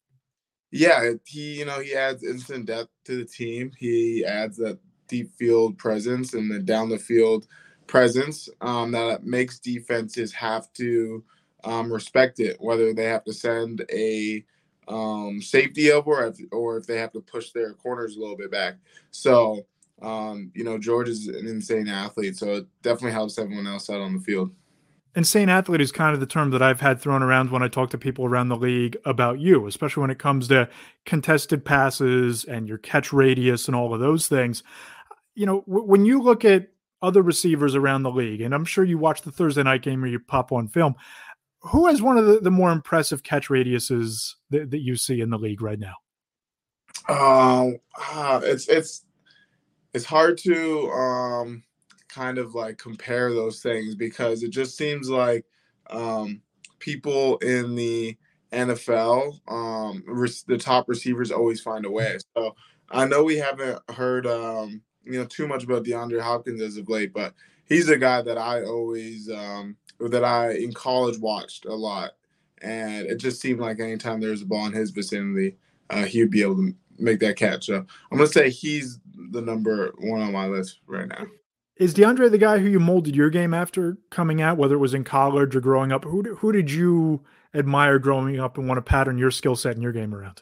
Yeah, 0.71 1.11
he, 1.25 1.59
you 1.59 1.65
know, 1.65 1.79
he 1.79 1.93
adds 1.93 2.23
instant 2.23 2.65
depth 2.65 2.91
to 3.05 3.17
the 3.17 3.25
team. 3.25 3.71
He 3.77 4.23
adds 4.25 4.57
that 4.57 4.79
deep 5.07 5.33
field 5.35 5.77
presence 5.77 6.33
and 6.33 6.51
the 6.51 6.59
down 6.59 6.89
the 6.89 6.99
field 6.99 7.47
presence 7.87 8.49
um, 8.61 8.91
that 8.91 9.23
makes 9.23 9.59
defenses 9.59 10.33
have 10.33 10.71
to 10.73 11.23
um, 11.63 11.91
respect 11.91 12.39
it, 12.39 12.57
whether 12.59 12.93
they 12.93 13.05
have 13.05 13.23
to 13.25 13.33
send 13.33 13.85
a 13.91 14.45
um, 14.87 15.41
safety 15.41 15.91
over, 15.91 16.23
or 16.23 16.27
if, 16.27 16.37
or 16.51 16.77
if 16.77 16.87
they 16.87 16.97
have 16.97 17.11
to 17.13 17.21
push 17.21 17.51
their 17.51 17.73
corners 17.73 18.15
a 18.15 18.19
little 18.19 18.37
bit 18.37 18.51
back. 18.51 18.75
So, 19.11 19.65
um, 20.01 20.51
you 20.53 20.63
know, 20.63 20.77
George 20.77 21.09
is 21.09 21.27
an 21.27 21.47
insane 21.47 21.87
athlete, 21.87 22.37
so 22.37 22.55
it 22.55 22.67
definitely 22.83 23.11
helps 23.11 23.37
everyone 23.37 23.67
else 23.67 23.89
out 23.89 24.01
on 24.01 24.13
the 24.13 24.19
field. 24.19 24.51
Insane 25.15 25.49
athlete 25.49 25.81
is 25.81 25.91
kind 25.91 26.13
of 26.13 26.19
the 26.19 26.27
term 26.27 26.51
that 26.51 26.61
I've 26.61 26.79
had 26.79 27.01
thrown 27.01 27.23
around 27.23 27.49
when 27.49 27.63
I 27.63 27.67
talk 27.67 27.89
to 27.89 27.97
people 27.97 28.25
around 28.25 28.49
the 28.49 28.55
league 28.55 28.97
about 29.03 29.39
you, 29.39 29.65
especially 29.65 30.01
when 30.01 30.11
it 30.11 30.19
comes 30.19 30.47
to 30.49 30.69
contested 31.05 31.65
passes 31.65 32.43
and 32.43 32.67
your 32.67 32.77
catch 32.77 33.11
radius 33.11 33.67
and 33.67 33.75
all 33.75 33.95
of 33.95 33.99
those 33.99 34.27
things. 34.27 34.61
You 35.33 35.47
know, 35.47 35.61
w- 35.61 35.87
when 35.87 36.05
you 36.05 36.21
look 36.21 36.45
at 36.45 36.67
other 37.01 37.23
receivers 37.23 37.73
around 37.73 38.03
the 38.03 38.11
league, 38.11 38.41
and 38.41 38.53
I'm 38.53 38.65
sure 38.65 38.83
you 38.83 38.99
watch 38.99 39.23
the 39.23 39.31
Thursday 39.31 39.63
night 39.63 39.81
game 39.81 40.03
or 40.03 40.07
you 40.07 40.19
pop 40.19 40.51
on 40.51 40.67
film, 40.67 40.93
who 41.67 41.87
has 41.87 42.01
one 42.01 42.17
of 42.17 42.25
the, 42.25 42.39
the 42.39 42.51
more 42.51 42.71
impressive 42.71 43.23
catch 43.23 43.49
radiuses 43.49 44.35
that, 44.49 44.71
that 44.71 44.81
you 44.81 44.95
see 44.95 45.21
in 45.21 45.29
the 45.29 45.37
league 45.37 45.61
right 45.61 45.79
now? 45.79 45.95
Uh, 47.07 48.41
it's 48.43 48.67
it's 48.67 49.05
it's 49.93 50.05
hard 50.05 50.37
to 50.39 50.89
um 50.91 51.63
kind 52.09 52.37
of 52.37 52.55
like 52.55 52.77
compare 52.77 53.33
those 53.33 53.61
things 53.61 53.95
because 53.95 54.43
it 54.43 54.49
just 54.49 54.77
seems 54.77 55.09
like 55.09 55.45
um 55.89 56.41
people 56.79 57.37
in 57.37 57.75
the 57.75 58.17
NFL, 58.51 59.39
um, 59.49 60.03
the 60.47 60.57
top 60.57 60.87
receivers 60.87 61.31
always 61.31 61.61
find 61.61 61.85
a 61.85 61.91
way. 61.91 62.17
So 62.35 62.55
I 62.89 63.05
know 63.05 63.23
we 63.23 63.37
haven't 63.37 63.79
heard, 63.91 64.25
um, 64.25 64.81
you 65.03 65.19
know, 65.19 65.25
too 65.25 65.47
much 65.47 65.63
about 65.63 65.83
DeAndre 65.83 66.21
Hopkins 66.21 66.61
as 66.61 66.77
of 66.77 66.89
late, 66.89 67.13
but 67.13 67.33
he's 67.65 67.89
a 67.89 67.97
guy 67.97 68.21
that 68.21 68.37
I 68.37 68.63
always 68.63 69.29
um, 69.29 69.75
that 69.99 70.23
I 70.23 70.51
in 70.51 70.73
college 70.73 71.17
watched 71.19 71.65
a 71.65 71.73
lot, 71.73 72.11
and 72.61 73.05
it 73.07 73.17
just 73.17 73.41
seemed 73.41 73.59
like 73.59 73.79
anytime 73.79 74.19
there 74.19 74.31
was 74.31 74.41
a 74.41 74.45
ball 74.45 74.65
in 74.65 74.73
his 74.73 74.91
vicinity, 74.91 75.57
uh, 75.89 76.05
he 76.05 76.21
would 76.21 76.31
be 76.31 76.41
able 76.41 76.55
to 76.55 76.75
make 76.99 77.19
that 77.19 77.37
catch. 77.37 77.65
So 77.65 77.85
I'm 78.11 78.17
gonna 78.17 78.27
say 78.27 78.49
he's 78.49 78.99
the 79.31 79.41
number 79.41 79.93
one 79.99 80.21
on 80.21 80.33
my 80.33 80.47
list 80.47 80.79
right 80.87 81.07
now. 81.07 81.25
Is 81.77 81.93
DeAndre 81.93 82.31
the 82.31 82.39
guy 82.39 82.57
who 82.57 82.67
you 82.67 82.79
molded 82.79 83.15
your 83.15 83.29
game 83.29 83.53
after 83.53 83.97
coming 84.09 84.41
out, 84.41 84.57
whether 84.57 84.75
it 84.75 84.79
was 84.79 84.95
in 84.95 85.03
college 85.03 85.55
or 85.55 85.61
growing 85.61 85.91
up? 85.91 86.03
Who 86.03 86.23
who 86.35 86.51
did 86.51 86.71
you 86.71 87.23
admire 87.53 87.99
growing 87.99 88.39
up 88.39 88.57
and 88.57 88.67
want 88.67 88.77
to 88.79 88.81
pattern 88.81 89.17
your 89.17 89.31
skill 89.31 89.55
set 89.55 89.73
and 89.73 89.83
your 89.83 89.91
game 89.91 90.13
around? 90.13 90.41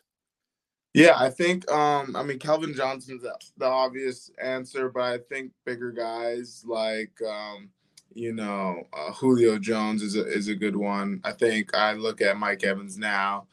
Yeah, 0.93 1.15
I 1.17 1.29
think 1.29 1.69
um, 1.69 2.15
I 2.15 2.23
mean 2.23 2.39
Calvin 2.39 2.73
Johnson's 2.73 3.23
the, 3.23 3.37
the 3.57 3.65
obvious 3.65 4.31
answer, 4.41 4.89
but 4.89 5.03
I 5.03 5.17
think 5.29 5.51
bigger 5.65 5.91
guys 5.91 6.63
like 6.65 7.11
um, 7.27 7.69
you 8.15 8.33
know, 8.33 8.87
uh, 8.93 9.11
Julio 9.11 9.59
Jones 9.59 10.01
is 10.01 10.15
a, 10.15 10.25
is 10.25 10.47
a 10.47 10.55
good 10.55 10.75
one. 10.75 11.21
I 11.23 11.33
think 11.33 11.75
I 11.75 11.93
look 11.93 12.21
at 12.21 12.37
Mike 12.37 12.63
Evans 12.63 12.97
now. 12.97 13.45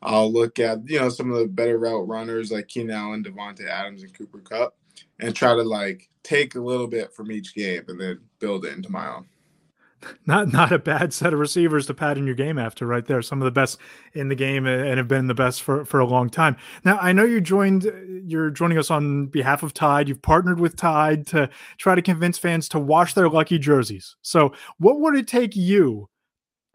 I'll 0.00 0.32
look 0.32 0.58
at, 0.58 0.88
you 0.88 1.00
know, 1.00 1.08
some 1.08 1.30
of 1.30 1.38
the 1.38 1.46
better 1.46 1.78
route 1.78 2.06
runners 2.06 2.52
like 2.52 2.68
Keenan 2.68 2.96
Allen, 2.96 3.24
Davante 3.24 3.68
Adams, 3.68 4.02
and 4.02 4.16
Cooper 4.16 4.38
Kupp, 4.38 4.76
and 5.18 5.34
try 5.34 5.54
to 5.54 5.62
like 5.62 6.08
take 6.22 6.54
a 6.54 6.60
little 6.60 6.86
bit 6.86 7.12
from 7.12 7.32
each 7.32 7.54
game 7.54 7.82
and 7.88 8.00
then 8.00 8.20
build 8.38 8.64
it 8.64 8.76
into 8.76 8.90
my 8.90 9.08
own 9.08 9.26
not 10.26 10.52
not 10.52 10.72
a 10.72 10.78
bad 10.78 11.12
set 11.12 11.32
of 11.32 11.38
receivers 11.38 11.86
to 11.86 11.94
pad 11.94 12.18
in 12.18 12.26
your 12.26 12.34
game 12.34 12.58
after 12.58 12.86
right 12.86 13.06
there. 13.06 13.22
Some 13.22 13.40
of 13.40 13.44
the 13.44 13.50
best 13.50 13.78
in 14.12 14.28
the 14.28 14.34
game 14.34 14.66
and 14.66 14.98
have 14.98 15.08
been 15.08 15.26
the 15.26 15.34
best 15.34 15.62
for, 15.62 15.84
for 15.84 16.00
a 16.00 16.06
long 16.06 16.30
time. 16.30 16.56
Now 16.84 16.98
I 16.98 17.12
know 17.12 17.24
you 17.24 17.40
joined 17.40 17.90
you're 18.26 18.50
joining 18.50 18.78
us 18.78 18.90
on 18.90 19.26
behalf 19.26 19.62
of 19.62 19.74
Tide. 19.74 20.08
You've 20.08 20.22
partnered 20.22 20.60
with 20.60 20.76
Tide 20.76 21.26
to 21.28 21.48
try 21.78 21.94
to 21.94 22.02
convince 22.02 22.38
fans 22.38 22.68
to 22.70 22.78
wash 22.78 23.14
their 23.14 23.28
lucky 23.28 23.58
jerseys. 23.58 24.16
So 24.22 24.52
what 24.78 25.00
would 25.00 25.14
it 25.14 25.28
take 25.28 25.56
you? 25.56 26.08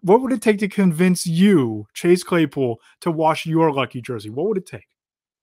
What 0.02 0.22
would 0.22 0.32
it 0.32 0.42
take 0.42 0.60
to 0.60 0.70
convince 0.70 1.28
you, 1.28 1.86
Chase 1.94 2.24
Claypool, 2.24 2.80
to 3.02 3.12
wash 3.12 3.46
your 3.46 3.74
lucky 3.74 4.02
jersey? 4.02 4.30
What 4.30 4.48
would 4.48 4.58
it 4.58 4.66
take? 4.66 4.88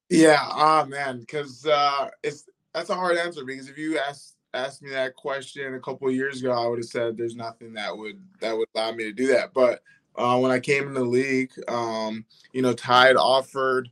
Yeah, 0.09 0.39
ah 0.41 0.83
oh, 0.83 0.87
man, 0.87 1.21
because 1.21 1.67
uh 1.67 2.09
it's 2.23 2.45
that's 2.73 2.91
a 2.91 2.95
hard 2.95 3.17
answer 3.17 3.45
because 3.45 3.69
if 3.69 3.79
you 3.79 3.99
ask 3.99 4.36
asked 4.55 4.83
me 4.83 4.91
that 4.91 5.17
question 5.17 5.75
a 5.75 5.81
couple 5.81 6.11
years 6.11 6.41
ago, 6.41 6.53
I 6.53 6.67
would 6.67 6.79
have 6.79 6.87
said 6.87 7.17
there's 7.17 7.37
nothing 7.37 7.75
that 7.75 7.97
would 7.97 8.21
that 8.41 8.57
would 8.57 8.69
allow 8.75 8.93
me 8.93 9.05
to 9.05 9.13
do 9.13 9.29
that. 9.29 9.53
But 9.53 9.83
uh, 10.17 10.39
when 10.39 10.51
I 10.51 10.61
came 10.61 10.87
in 10.87 10.95
the 10.95 11.05
league, 11.05 11.53
um, 11.69 12.25
you 12.53 12.63
know, 12.63 12.73
Tide 12.73 13.17
offered 13.17 13.91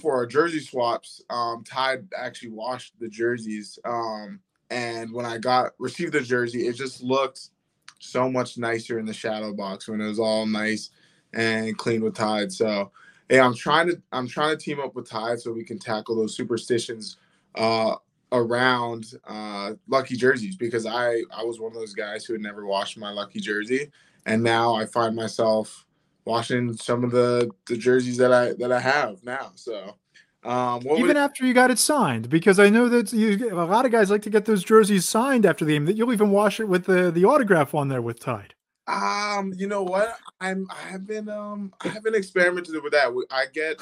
for 0.00 0.14
our 0.14 0.26
jersey 0.26 0.60
swaps. 0.60 1.22
Um, 1.30 1.64
Tide 1.64 2.08
actually 2.16 2.50
washed 2.50 2.94
the 2.98 3.08
jerseys, 3.08 3.78
um, 3.84 4.40
and 4.70 5.12
when 5.12 5.26
I 5.26 5.38
got 5.38 5.72
received 5.78 6.12
the 6.12 6.20
jersey, 6.20 6.66
it 6.66 6.74
just 6.74 7.02
looked 7.02 7.50
so 7.98 8.30
much 8.30 8.58
nicer 8.58 8.98
in 8.98 9.06
the 9.06 9.12
shadow 9.12 9.52
box 9.52 9.86
when 9.88 10.00
it 10.00 10.08
was 10.08 10.18
all 10.18 10.46
nice 10.46 10.90
and 11.34 11.76
clean 11.78 12.02
with 12.02 12.14
Tide. 12.14 12.52
So, 12.52 12.90
hey, 13.28 13.40
I'm 13.40 13.54
trying 13.54 13.88
to 13.88 14.02
I'm 14.12 14.26
trying 14.26 14.56
to 14.56 14.62
team 14.62 14.80
up 14.80 14.94
with 14.94 15.08
Tide 15.08 15.40
so 15.40 15.52
we 15.52 15.64
can 15.64 15.78
tackle 15.78 16.16
those 16.16 16.36
superstitions 16.36 17.16
uh, 17.54 17.96
around 18.32 19.14
uh, 19.26 19.72
lucky 19.88 20.16
jerseys 20.16 20.56
because 20.56 20.86
I 20.86 21.22
I 21.36 21.42
was 21.42 21.60
one 21.60 21.72
of 21.72 21.78
those 21.78 21.94
guys 21.94 22.24
who 22.24 22.32
had 22.32 22.42
never 22.42 22.66
washed 22.66 22.98
my 22.98 23.10
lucky 23.10 23.40
jersey, 23.40 23.90
and 24.26 24.42
now 24.42 24.74
I 24.74 24.86
find 24.86 25.14
myself 25.16 25.86
washing 26.24 26.74
some 26.74 27.04
of 27.04 27.10
the 27.10 27.50
the 27.66 27.76
jerseys 27.76 28.16
that 28.18 28.32
I 28.32 28.52
that 28.54 28.72
I 28.72 28.80
have 28.80 29.22
now. 29.24 29.52
So 29.54 29.96
um, 30.44 30.86
even 30.96 31.16
after 31.16 31.44
you 31.44 31.52
got 31.52 31.70
it 31.70 31.78
signed, 31.78 32.30
because 32.30 32.58
I 32.58 32.70
know 32.70 32.88
that 32.88 33.12
you, 33.12 33.52
a 33.52 33.64
lot 33.64 33.84
of 33.84 33.92
guys 33.92 34.10
like 34.10 34.22
to 34.22 34.30
get 34.30 34.46
those 34.46 34.64
jerseys 34.64 35.06
signed 35.06 35.44
after 35.44 35.64
the 35.64 35.72
game. 35.74 35.84
That 35.84 35.96
you'll 35.96 36.12
even 36.12 36.30
wash 36.30 36.60
it 36.60 36.68
with 36.68 36.86
the 36.86 37.10
the 37.10 37.24
autograph 37.24 37.74
on 37.74 37.88
there 37.88 38.02
with 38.02 38.20
Tide. 38.20 38.54
Um, 38.86 39.52
you 39.56 39.66
know 39.66 39.82
what? 39.82 40.16
I'm 40.40 40.66
I 40.70 40.88
have 40.88 41.06
been 41.06 41.28
um 41.28 41.72
I 41.82 41.88
haven't 41.88 42.14
experimented 42.14 42.82
with 42.82 42.92
that. 42.92 43.12
I 43.30 43.46
get 43.52 43.80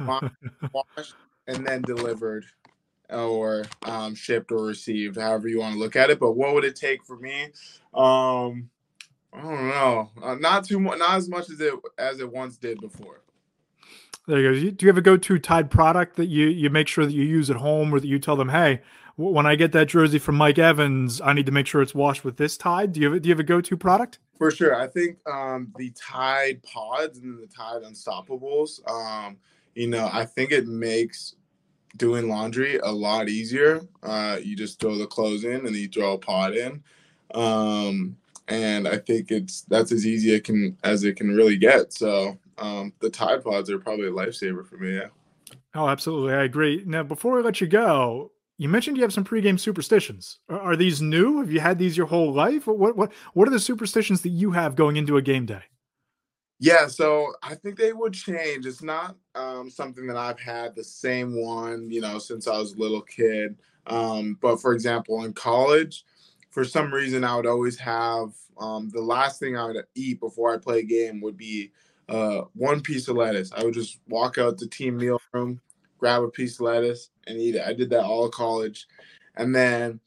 washed 0.72 1.14
and 1.48 1.66
then 1.66 1.82
delivered 1.82 2.44
or 3.10 3.64
um 3.82 4.14
shipped 4.14 4.52
or 4.52 4.64
received, 4.64 5.16
however 5.16 5.48
you 5.48 5.60
want 5.60 5.74
to 5.74 5.78
look 5.78 5.96
at 5.96 6.10
it. 6.10 6.18
But 6.18 6.32
what 6.32 6.54
would 6.54 6.64
it 6.64 6.76
take 6.76 7.04
for 7.04 7.16
me? 7.16 7.44
Um, 7.94 8.70
I 9.32 9.42
don't 9.42 9.68
know. 9.68 10.10
Uh, 10.22 10.34
not 10.36 10.64
too 10.64 10.80
much, 10.80 10.98
not 10.98 11.16
as 11.16 11.28
much 11.28 11.50
as 11.50 11.60
it 11.60 11.74
as 11.98 12.20
it 12.20 12.30
once 12.30 12.56
did 12.56 12.80
before. 12.80 13.20
There 14.26 14.40
you 14.40 14.52
go. 14.52 14.70
Do 14.70 14.86
you 14.86 14.88
have 14.88 14.98
a 14.98 15.02
go-to 15.02 15.38
Tide 15.38 15.70
product 15.70 16.16
that 16.16 16.26
you 16.26 16.46
you 16.46 16.70
make 16.70 16.88
sure 16.88 17.06
that 17.06 17.12
you 17.12 17.24
use 17.24 17.50
at 17.50 17.56
home, 17.56 17.94
or 17.94 18.00
that 18.00 18.08
you 18.08 18.18
tell 18.18 18.36
them, 18.36 18.48
"Hey, 18.48 18.80
when 19.16 19.46
I 19.46 19.54
get 19.54 19.72
that 19.72 19.86
jersey 19.86 20.18
from 20.18 20.34
Mike 20.36 20.58
Evans, 20.58 21.20
I 21.20 21.32
need 21.32 21.46
to 21.46 21.52
make 21.52 21.66
sure 21.66 21.80
it's 21.80 21.94
washed 21.94 22.24
with 22.24 22.36
this 22.36 22.56
Tide"? 22.56 22.92
Do 22.92 23.00
you 23.00 23.12
have 23.12 23.22
do 23.22 23.28
you 23.28 23.32
have 23.32 23.40
a 23.40 23.44
go-to 23.44 23.76
product? 23.76 24.18
For 24.38 24.50
sure, 24.50 24.74
I 24.74 24.86
think 24.86 25.18
um, 25.28 25.72
the 25.76 25.90
Tide 25.90 26.62
Pods 26.62 27.18
and 27.18 27.38
the 27.38 27.46
Tide 27.46 27.82
Unstoppables. 27.82 28.86
Um, 28.90 29.36
you 29.74 29.86
know, 29.86 30.10
I 30.12 30.24
think 30.24 30.50
it 30.50 30.66
makes 30.66 31.36
doing 31.96 32.28
laundry 32.28 32.78
a 32.78 32.90
lot 32.90 33.28
easier. 33.28 33.82
Uh, 34.02 34.38
you 34.42 34.56
just 34.56 34.80
throw 34.80 34.96
the 34.96 35.06
clothes 35.06 35.44
in 35.44 35.66
and 35.66 35.74
you 35.74 35.88
throw 35.88 36.12
a 36.14 36.18
pod 36.18 36.54
in. 36.54 36.82
Um, 37.34 38.16
and 38.48 38.86
I 38.86 38.98
think 38.98 39.30
it's 39.30 39.62
that's 39.62 39.92
as 39.92 40.06
easy 40.06 40.34
it 40.34 40.44
can 40.44 40.76
as 40.84 41.04
it 41.04 41.16
can 41.16 41.34
really 41.34 41.56
get. 41.56 41.92
So 41.92 42.38
um, 42.58 42.92
the 43.00 43.10
Tide 43.10 43.42
Pods 43.42 43.70
are 43.70 43.78
probably 43.78 44.06
a 44.06 44.12
lifesaver 44.12 44.66
for 44.66 44.76
me. 44.76 44.96
Yeah. 44.96 45.08
Oh, 45.74 45.88
absolutely. 45.88 46.32
I 46.34 46.44
agree. 46.44 46.82
Now, 46.86 47.02
before 47.02 47.36
we 47.36 47.42
let 47.42 47.60
you 47.60 47.66
go, 47.66 48.32
you 48.56 48.68
mentioned 48.68 48.96
you 48.96 49.02
have 49.02 49.12
some 49.12 49.24
pregame 49.24 49.60
superstitions. 49.60 50.38
Are, 50.48 50.60
are 50.60 50.76
these 50.76 51.02
new? 51.02 51.38
Have 51.40 51.50
you 51.50 51.60
had 51.60 51.78
these 51.78 51.96
your 51.96 52.06
whole 52.06 52.32
life? 52.32 52.66
What 52.66 52.96
what 52.96 53.12
what 53.34 53.48
are 53.48 53.52
the 53.52 53.60
superstitions 53.60 54.22
that 54.22 54.30
you 54.30 54.52
have 54.52 54.76
going 54.76 54.96
into 54.96 55.16
a 55.16 55.22
game 55.22 55.46
day? 55.46 55.62
Yeah, 56.58 56.86
so 56.86 57.34
I 57.42 57.54
think 57.54 57.76
they 57.76 57.92
would 57.92 58.14
change. 58.14 58.64
It's 58.64 58.82
not 58.82 59.16
um, 59.34 59.68
something 59.68 60.06
that 60.06 60.16
I've 60.16 60.40
had 60.40 60.74
the 60.74 60.84
same 60.84 61.34
one, 61.40 61.90
you 61.90 62.00
know, 62.00 62.18
since 62.18 62.48
I 62.48 62.56
was 62.58 62.72
a 62.72 62.78
little 62.78 63.02
kid. 63.02 63.56
Um, 63.86 64.38
but 64.40 64.60
for 64.60 64.72
example, 64.72 65.24
in 65.24 65.34
college, 65.34 66.04
for 66.50 66.64
some 66.64 66.92
reason, 66.92 67.24
I 67.24 67.36
would 67.36 67.46
always 67.46 67.78
have 67.78 68.30
um, 68.58 68.88
the 68.88 69.02
last 69.02 69.38
thing 69.38 69.56
I 69.56 69.66
would 69.66 69.84
eat 69.94 70.18
before 70.18 70.54
I 70.54 70.56
play 70.56 70.78
a 70.80 70.82
game 70.82 71.20
would 71.20 71.36
be 71.36 71.72
uh, 72.08 72.42
one 72.54 72.80
piece 72.80 73.08
of 73.08 73.16
lettuce. 73.16 73.52
I 73.52 73.62
would 73.62 73.74
just 73.74 73.98
walk 74.08 74.38
out 74.38 74.56
the 74.56 74.66
team 74.66 74.96
meal 74.96 75.20
room, 75.32 75.60
grab 75.98 76.22
a 76.22 76.28
piece 76.28 76.54
of 76.54 76.60
lettuce, 76.62 77.10
and 77.26 77.38
eat 77.38 77.56
it. 77.56 77.66
I 77.66 77.74
did 77.74 77.90
that 77.90 78.04
all 78.04 78.30
college, 78.30 78.86
and 79.36 79.54
then 79.54 80.00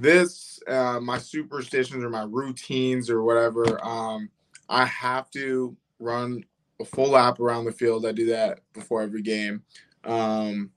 this 0.00 0.60
uh, 0.68 1.00
my 1.00 1.18
superstitions 1.18 2.04
or 2.04 2.10
my 2.10 2.22
routines 2.22 3.10
or 3.10 3.24
whatever. 3.24 3.84
Um, 3.84 4.30
I 4.68 4.84
have 4.84 5.30
to 5.30 5.76
run 5.98 6.44
a 6.80 6.84
full 6.84 7.10
lap 7.10 7.40
around 7.40 7.64
the 7.64 7.72
field. 7.72 8.06
I 8.06 8.12
do 8.12 8.26
that 8.26 8.60
before 8.72 9.02
every 9.02 9.22
game. 9.22 9.62
Um, 10.04 10.70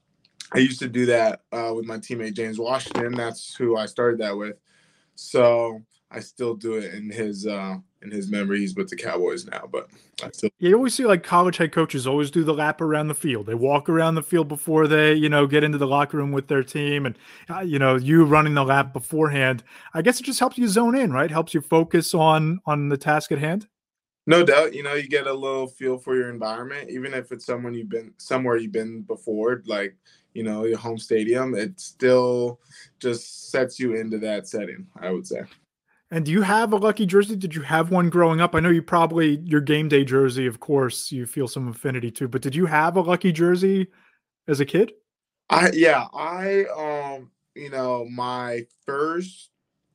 I 0.53 0.59
used 0.59 0.79
to 0.79 0.87
do 0.87 1.05
that 1.05 1.41
uh, 1.51 1.71
with 1.75 1.85
my 1.85 1.97
teammate 1.97 2.33
James 2.33 2.59
Washington. 2.59 3.13
That's 3.13 3.55
who 3.55 3.77
I 3.77 3.85
started 3.85 4.19
that 4.19 4.35
with. 4.35 4.57
So 5.15 5.81
I 6.09 6.19
still 6.19 6.55
do 6.55 6.73
it 6.73 6.93
in 6.93 7.09
his 7.09 7.47
uh, 7.47 7.75
in 8.01 8.11
his 8.11 8.29
memory. 8.29 8.59
He's 8.59 8.75
with 8.75 8.89
the 8.89 8.97
Cowboys 8.97 9.45
now, 9.45 9.69
but 9.71 9.87
I 10.23 10.29
still. 10.31 10.49
You 10.59 10.75
always 10.75 10.93
see 10.93 11.05
like 11.05 11.23
college 11.23 11.57
head 11.57 11.71
coaches 11.71 12.05
always 12.05 12.29
do 12.29 12.43
the 12.43 12.53
lap 12.53 12.81
around 12.81 13.07
the 13.07 13.15
field. 13.15 13.45
They 13.45 13.55
walk 13.55 13.87
around 13.87 14.15
the 14.15 14.23
field 14.23 14.49
before 14.49 14.87
they, 14.87 15.13
you 15.13 15.29
know, 15.29 15.47
get 15.47 15.63
into 15.63 15.77
the 15.77 15.87
locker 15.87 16.17
room 16.17 16.31
with 16.31 16.47
their 16.47 16.63
team, 16.63 17.05
and 17.05 17.17
uh, 17.49 17.61
you 17.61 17.79
know, 17.79 17.95
you 17.95 18.25
running 18.25 18.55
the 18.55 18.63
lap 18.63 18.91
beforehand. 18.91 19.63
I 19.93 20.01
guess 20.01 20.19
it 20.19 20.23
just 20.23 20.39
helps 20.39 20.57
you 20.57 20.67
zone 20.67 20.97
in, 20.97 21.13
right? 21.13 21.31
Helps 21.31 21.53
you 21.53 21.61
focus 21.61 22.13
on 22.13 22.59
on 22.65 22.89
the 22.89 22.97
task 22.97 23.31
at 23.31 23.39
hand. 23.39 23.67
No 24.27 24.45
doubt, 24.45 24.73
you 24.73 24.83
know, 24.83 24.93
you 24.93 25.07
get 25.07 25.27
a 25.27 25.33
little 25.33 25.67
feel 25.67 25.97
for 25.97 26.15
your 26.15 26.29
environment, 26.29 26.89
even 26.89 27.13
if 27.13 27.31
it's 27.31 27.45
someone 27.45 27.73
you've 27.73 27.89
been 27.89 28.13
somewhere 28.17 28.57
you've 28.57 28.71
been 28.71 29.01
before, 29.01 29.63
like 29.65 29.95
you 30.33 30.43
know 30.43 30.65
your 30.65 30.77
home 30.77 30.97
stadium. 30.97 31.55
It 31.55 31.79
still 31.79 32.59
just 32.99 33.49
sets 33.49 33.79
you 33.79 33.95
into 33.95 34.19
that 34.19 34.47
setting. 34.47 34.87
I 34.99 35.09
would 35.11 35.27
say. 35.27 35.41
And 36.11 36.25
do 36.25 36.31
you 36.31 36.41
have 36.41 36.73
a 36.73 36.77
lucky 36.77 37.05
jersey? 37.05 37.37
Did 37.37 37.55
you 37.55 37.61
have 37.61 37.89
one 37.89 38.09
growing 38.09 38.41
up? 38.41 38.53
I 38.53 38.59
know 38.59 38.69
you 38.69 38.81
probably 38.81 39.39
your 39.45 39.61
game 39.61 39.87
day 39.87 40.03
jersey, 40.03 40.45
of 40.45 40.59
course, 40.59 41.11
you 41.11 41.25
feel 41.25 41.47
some 41.47 41.69
affinity 41.69 42.11
to, 42.11 42.27
but 42.27 42.41
did 42.41 42.53
you 42.53 42.65
have 42.65 42.97
a 42.97 43.01
lucky 43.01 43.31
jersey 43.31 43.87
as 44.47 44.59
a 44.59 44.65
kid? 44.65 44.91
I 45.49 45.71
yeah, 45.73 46.07
I 46.13 46.65
um, 46.65 47.31
you 47.55 47.69
know, 47.69 48.05
my 48.05 48.65
first 48.85 49.50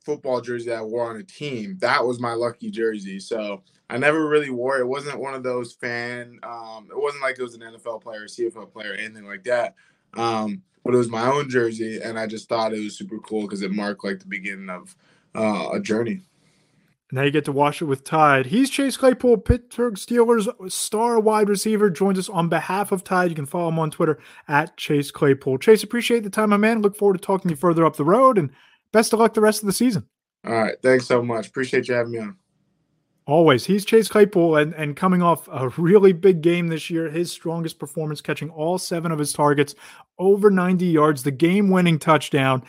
football 0.07 0.41
jersey 0.41 0.71
that 0.71 0.79
I 0.79 0.83
wore 0.83 1.11
on 1.11 1.17
a 1.17 1.23
team, 1.23 1.77
that 1.81 2.03
was 2.03 2.21
my 2.21 2.33
lucky 2.33 2.71
jersey. 2.71 3.21
So 3.21 3.63
I 3.91 3.99
never 3.99 4.29
really 4.29 4.51
wore 4.51 4.79
it. 4.79 4.87
Wasn't 4.87 5.21
one 5.21 5.35
of 5.35 5.43
those 5.43 5.75
fan 5.75 6.39
um, 6.43 6.89
it 6.91 6.99
wasn't 6.99 7.23
like 7.23 7.39
it 7.39 7.43
was 7.43 7.55
an 7.55 7.61
NFL 7.61 8.03
player, 8.03 8.27
CFL 8.27 8.73
player, 8.73 8.95
anything 8.95 9.27
like 9.27 9.45
that. 9.45 9.75
Um, 10.17 10.63
but 10.85 10.95
it 10.95 10.99
was 10.99 11.11
my 11.11 11.27
own 11.27 11.51
jersey 11.51 12.01
and 12.01 12.19
I 12.19 12.27
just 12.27 12.49
thought 12.49 12.73
it 12.73 12.83
was 12.83 12.97
super 12.97 13.19
cool 13.19 13.43
because 13.43 13.63
it 13.63 13.73
marked 13.73 14.05
like 14.05 14.21
the 14.21 14.27
beginning 14.27 14.71
of 14.71 14.97
uh, 15.35 15.71
a 15.75 15.81
journey. 15.81 16.23
Now 17.13 17.23
you 17.23 17.31
get 17.31 17.45
to 17.45 17.53
wash 17.53 17.81
it 17.81 17.85
with 17.85 18.03
Tide. 18.03 18.47
He's 18.47 18.69
Chase 18.69 18.97
Claypool, 18.97 19.39
Pittsburgh 19.39 19.95
Steelers 19.95 20.49
star 20.73 21.21
wide 21.21 21.49
receiver. 21.49 21.89
Joins 21.89 22.19
us 22.19 22.29
on 22.29 22.49
behalf 22.49 22.91
of 22.91 23.05
Tide. 23.05 23.31
You 23.31 23.37
can 23.37 23.47
follow 23.47 23.69
him 23.69 23.79
on 23.79 23.93
Twitter 23.93 24.19
at 24.49 24.77
Chase 24.77 25.13
Claypool. 25.13 25.59
Chase, 25.59 25.85
appreciate 25.85 26.25
the 26.25 26.31
time, 26.31 26.51
my 26.51 26.57
man. 26.57 26.83
Look 26.83 26.97
forward 26.97 27.15
to 27.15 27.25
talking 27.25 27.49
to 27.49 27.53
you 27.53 27.57
further 27.57 27.85
up 27.85 27.97
the 27.97 28.05
road, 28.05 28.39
and 28.39 28.51
best 28.97 29.13
of 29.13 29.19
luck 29.19 29.35
the 29.35 29.43
rest 29.43 29.63
of 29.63 29.67
the 29.67 29.75
season. 29.75 30.07
All 30.47 30.55
right, 30.55 30.77
thanks 30.83 31.07
so 31.07 31.23
much. 31.23 31.49
Appreciate 31.49 31.87
you 31.87 31.95
having 31.95 32.13
me 32.13 32.19
on. 32.19 32.37
Always. 33.27 33.67
He's 33.67 33.85
Chase 33.85 34.09
Claypool 34.09 34.57
and, 34.57 34.73
and 34.75 34.97
coming 34.97 35.21
off 35.21 35.49
a 35.49 35.69
really 35.77 36.15
big 36.15 36.41
game 36.41 36.69
this 36.69 36.89
year. 36.89 37.11
His 37.11 37.31
strongest 37.31 37.79
performance, 37.79 38.23
catching 38.23 38.49
all 38.49 38.79
seven 38.79 39.13
of 39.13 39.19
his 39.19 39.35
targets, 39.35 39.75
over 40.19 40.51
90 40.51 40.87
yards, 40.87 41.23
the 41.23 41.31
game 41.31 41.69
winning 41.69 41.99
touchdown. 41.99 42.63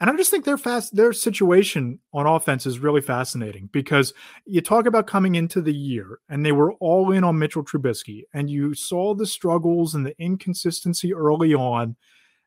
And 0.00 0.08
I 0.08 0.16
just 0.16 0.30
think 0.30 0.44
their 0.44 0.58
fast 0.58 0.94
their 0.94 1.12
situation 1.12 1.98
on 2.12 2.26
offense 2.26 2.64
is 2.64 2.78
really 2.78 3.00
fascinating 3.00 3.68
because 3.72 4.12
you 4.44 4.60
talk 4.60 4.86
about 4.86 5.06
coming 5.08 5.34
into 5.34 5.60
the 5.60 5.74
year 5.74 6.20
and 6.28 6.44
they 6.44 6.52
were 6.52 6.74
all 6.74 7.10
in 7.10 7.24
on 7.24 7.38
Mitchell 7.38 7.64
Trubisky, 7.64 8.22
and 8.34 8.48
you 8.50 8.74
saw 8.74 9.14
the 9.14 9.26
struggles 9.26 9.94
and 9.94 10.04
the 10.06 10.14
inconsistency 10.20 11.12
early 11.14 11.54
on, 11.54 11.96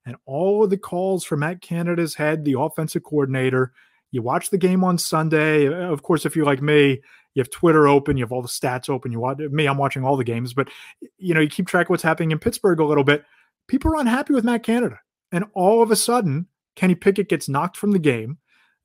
and 0.06 0.16
all 0.26 0.64
of 0.64 0.70
the 0.70 0.78
calls 0.78 1.24
for 1.24 1.36
Matt 1.36 1.62
Canada's 1.62 2.16
head, 2.16 2.46
the 2.46 2.60
offensive 2.60 3.04
coordinator. 3.04 3.74
You 4.12 4.22
watch 4.22 4.50
the 4.50 4.58
game 4.58 4.84
on 4.84 4.98
Sunday. 4.98 5.68
Of 5.68 6.04
course, 6.04 6.26
if 6.26 6.36
you're 6.36 6.46
like 6.46 6.62
me, 6.62 7.02
you 7.34 7.42
have 7.42 7.50
Twitter 7.50 7.88
open, 7.88 8.16
you 8.16 8.24
have 8.24 8.32
all 8.32 8.42
the 8.42 8.48
stats 8.48 8.90
open. 8.90 9.12
You 9.12 9.20
watch 9.20 9.40
me, 9.40 9.66
I'm 9.66 9.78
watching 9.78 10.06
all 10.06 10.16
the 10.16 10.24
games, 10.24 10.54
but 10.54 10.70
you 11.18 11.34
know, 11.34 11.42
you 11.42 11.50
keep 11.50 11.68
track 11.68 11.88
of 11.88 11.90
what's 11.90 12.04
happening 12.04 12.32
in 12.32 12.40
Pittsburgh 12.40 12.80
a 12.80 12.86
little 12.86 13.04
bit. 13.04 13.26
People 13.68 13.92
are 13.92 14.00
unhappy 14.00 14.34
with 14.34 14.46
Matt 14.46 14.64
Canada. 14.64 15.00
And 15.32 15.46
all 15.54 15.82
of 15.82 15.92
a 15.92 15.96
sudden, 15.96 16.48
Kenny 16.76 16.96
Pickett 16.96 17.30
gets 17.30 17.50
knocked 17.50 17.78
from 17.78 17.92
the 17.92 18.00
game. 18.00 18.38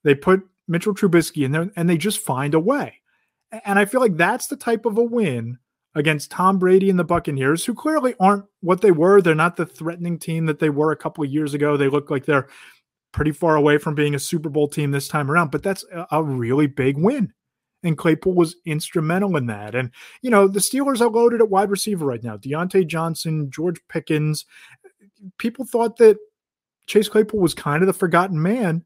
They 0.03 0.15
put 0.15 0.43
Mitchell 0.67 0.95
Trubisky 0.95 1.45
in 1.45 1.53
there 1.53 1.71
and 1.77 1.89
they 1.89 1.97
just 1.97 2.19
find 2.19 2.55
a 2.55 2.61
way. 2.61 3.01
And 3.65 3.79
I 3.79 3.85
feel 3.85 4.01
like 4.01 4.17
that's 4.17 4.47
the 4.47 4.57
type 4.57 4.87
of 4.87 4.97
a 4.97 5.03
win 5.03 5.59
against 5.95 6.31
Tom 6.31 6.59
Brady 6.59 6.89
and 6.91 6.99
the 6.99 7.05
Buccaneers, 7.05 7.65
who 7.65 7.75
clearly 7.75 8.15
aren't 8.21 8.45
what 8.61 8.81
they 8.81 8.93
were. 8.93 9.21
They're 9.21 9.35
not 9.35 9.57
the 9.57 9.67
threatening 9.67 10.19
team 10.19 10.47
that 10.47 10.59
they 10.59 10.71
were 10.71 10.93
a 10.93 10.97
couple 10.97 11.25
of 11.25 11.31
years 11.31 11.55
ago. 11.55 11.77
They 11.77 11.89
look 11.89 12.11
like 12.11 12.27
they're 12.27 12.49
pretty 13.13 13.33
far 13.33 13.57
away 13.57 13.79
from 13.79 13.95
being 13.95 14.15
a 14.15 14.21
Super 14.21 14.49
Bowl 14.49 14.69
team 14.69 14.93
this 14.93 15.09
time 15.09 15.31
around, 15.31 15.51
but 15.51 15.63
that's 15.63 15.85
a 16.13 16.23
really 16.23 16.67
big 16.69 16.97
win. 16.97 17.33
And 17.83 17.97
Claypool 17.99 18.35
was 18.35 18.57
instrumental 18.67 19.37
in 19.37 19.47
that. 19.47 19.75
And, 19.75 19.91
you 20.23 20.31
know, 20.31 20.47
the 20.47 20.61
Steelers 20.61 21.01
are 21.01 21.09
loaded 21.09 21.41
at 21.41 21.49
wide 21.49 21.71
receiver 21.71 22.05
right 22.05 22.23
now. 22.23 22.37
Diontae 22.37 22.87
Johnson, 22.87 23.51
George 23.51 23.81
Pickens. 23.89 24.45
People 25.39 25.65
thought 25.65 25.97
that 25.97 26.19
Chase 26.87 27.09
Claypool 27.09 27.41
was 27.41 27.55
kind 27.55 27.83
of 27.83 27.87
the 27.87 27.93
forgotten 27.93 28.41
man. 28.41 28.85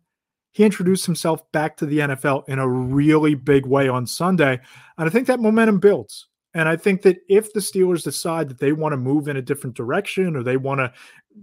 He 0.52 0.64
introduced 0.64 1.06
himself 1.06 1.50
back 1.50 1.76
to 1.78 1.86
the 1.86 1.98
NFL 1.98 2.48
in 2.48 2.60
a 2.60 2.68
really 2.68 3.34
big 3.34 3.66
way 3.66 3.88
on 3.88 4.06
Sunday. 4.06 4.60
And 4.96 5.08
I 5.08 5.10
think 5.10 5.26
that 5.26 5.40
momentum 5.40 5.80
builds. 5.80 6.28
And 6.54 6.68
I 6.68 6.76
think 6.76 7.02
that 7.02 7.18
if 7.28 7.52
the 7.52 7.60
Steelers 7.60 8.04
decide 8.04 8.48
that 8.48 8.58
they 8.58 8.72
want 8.72 8.92
to 8.92 8.96
move 8.96 9.26
in 9.26 9.36
a 9.36 9.42
different 9.42 9.76
direction 9.76 10.36
or 10.36 10.42
they 10.42 10.56
want 10.56 10.78
to 10.78 10.92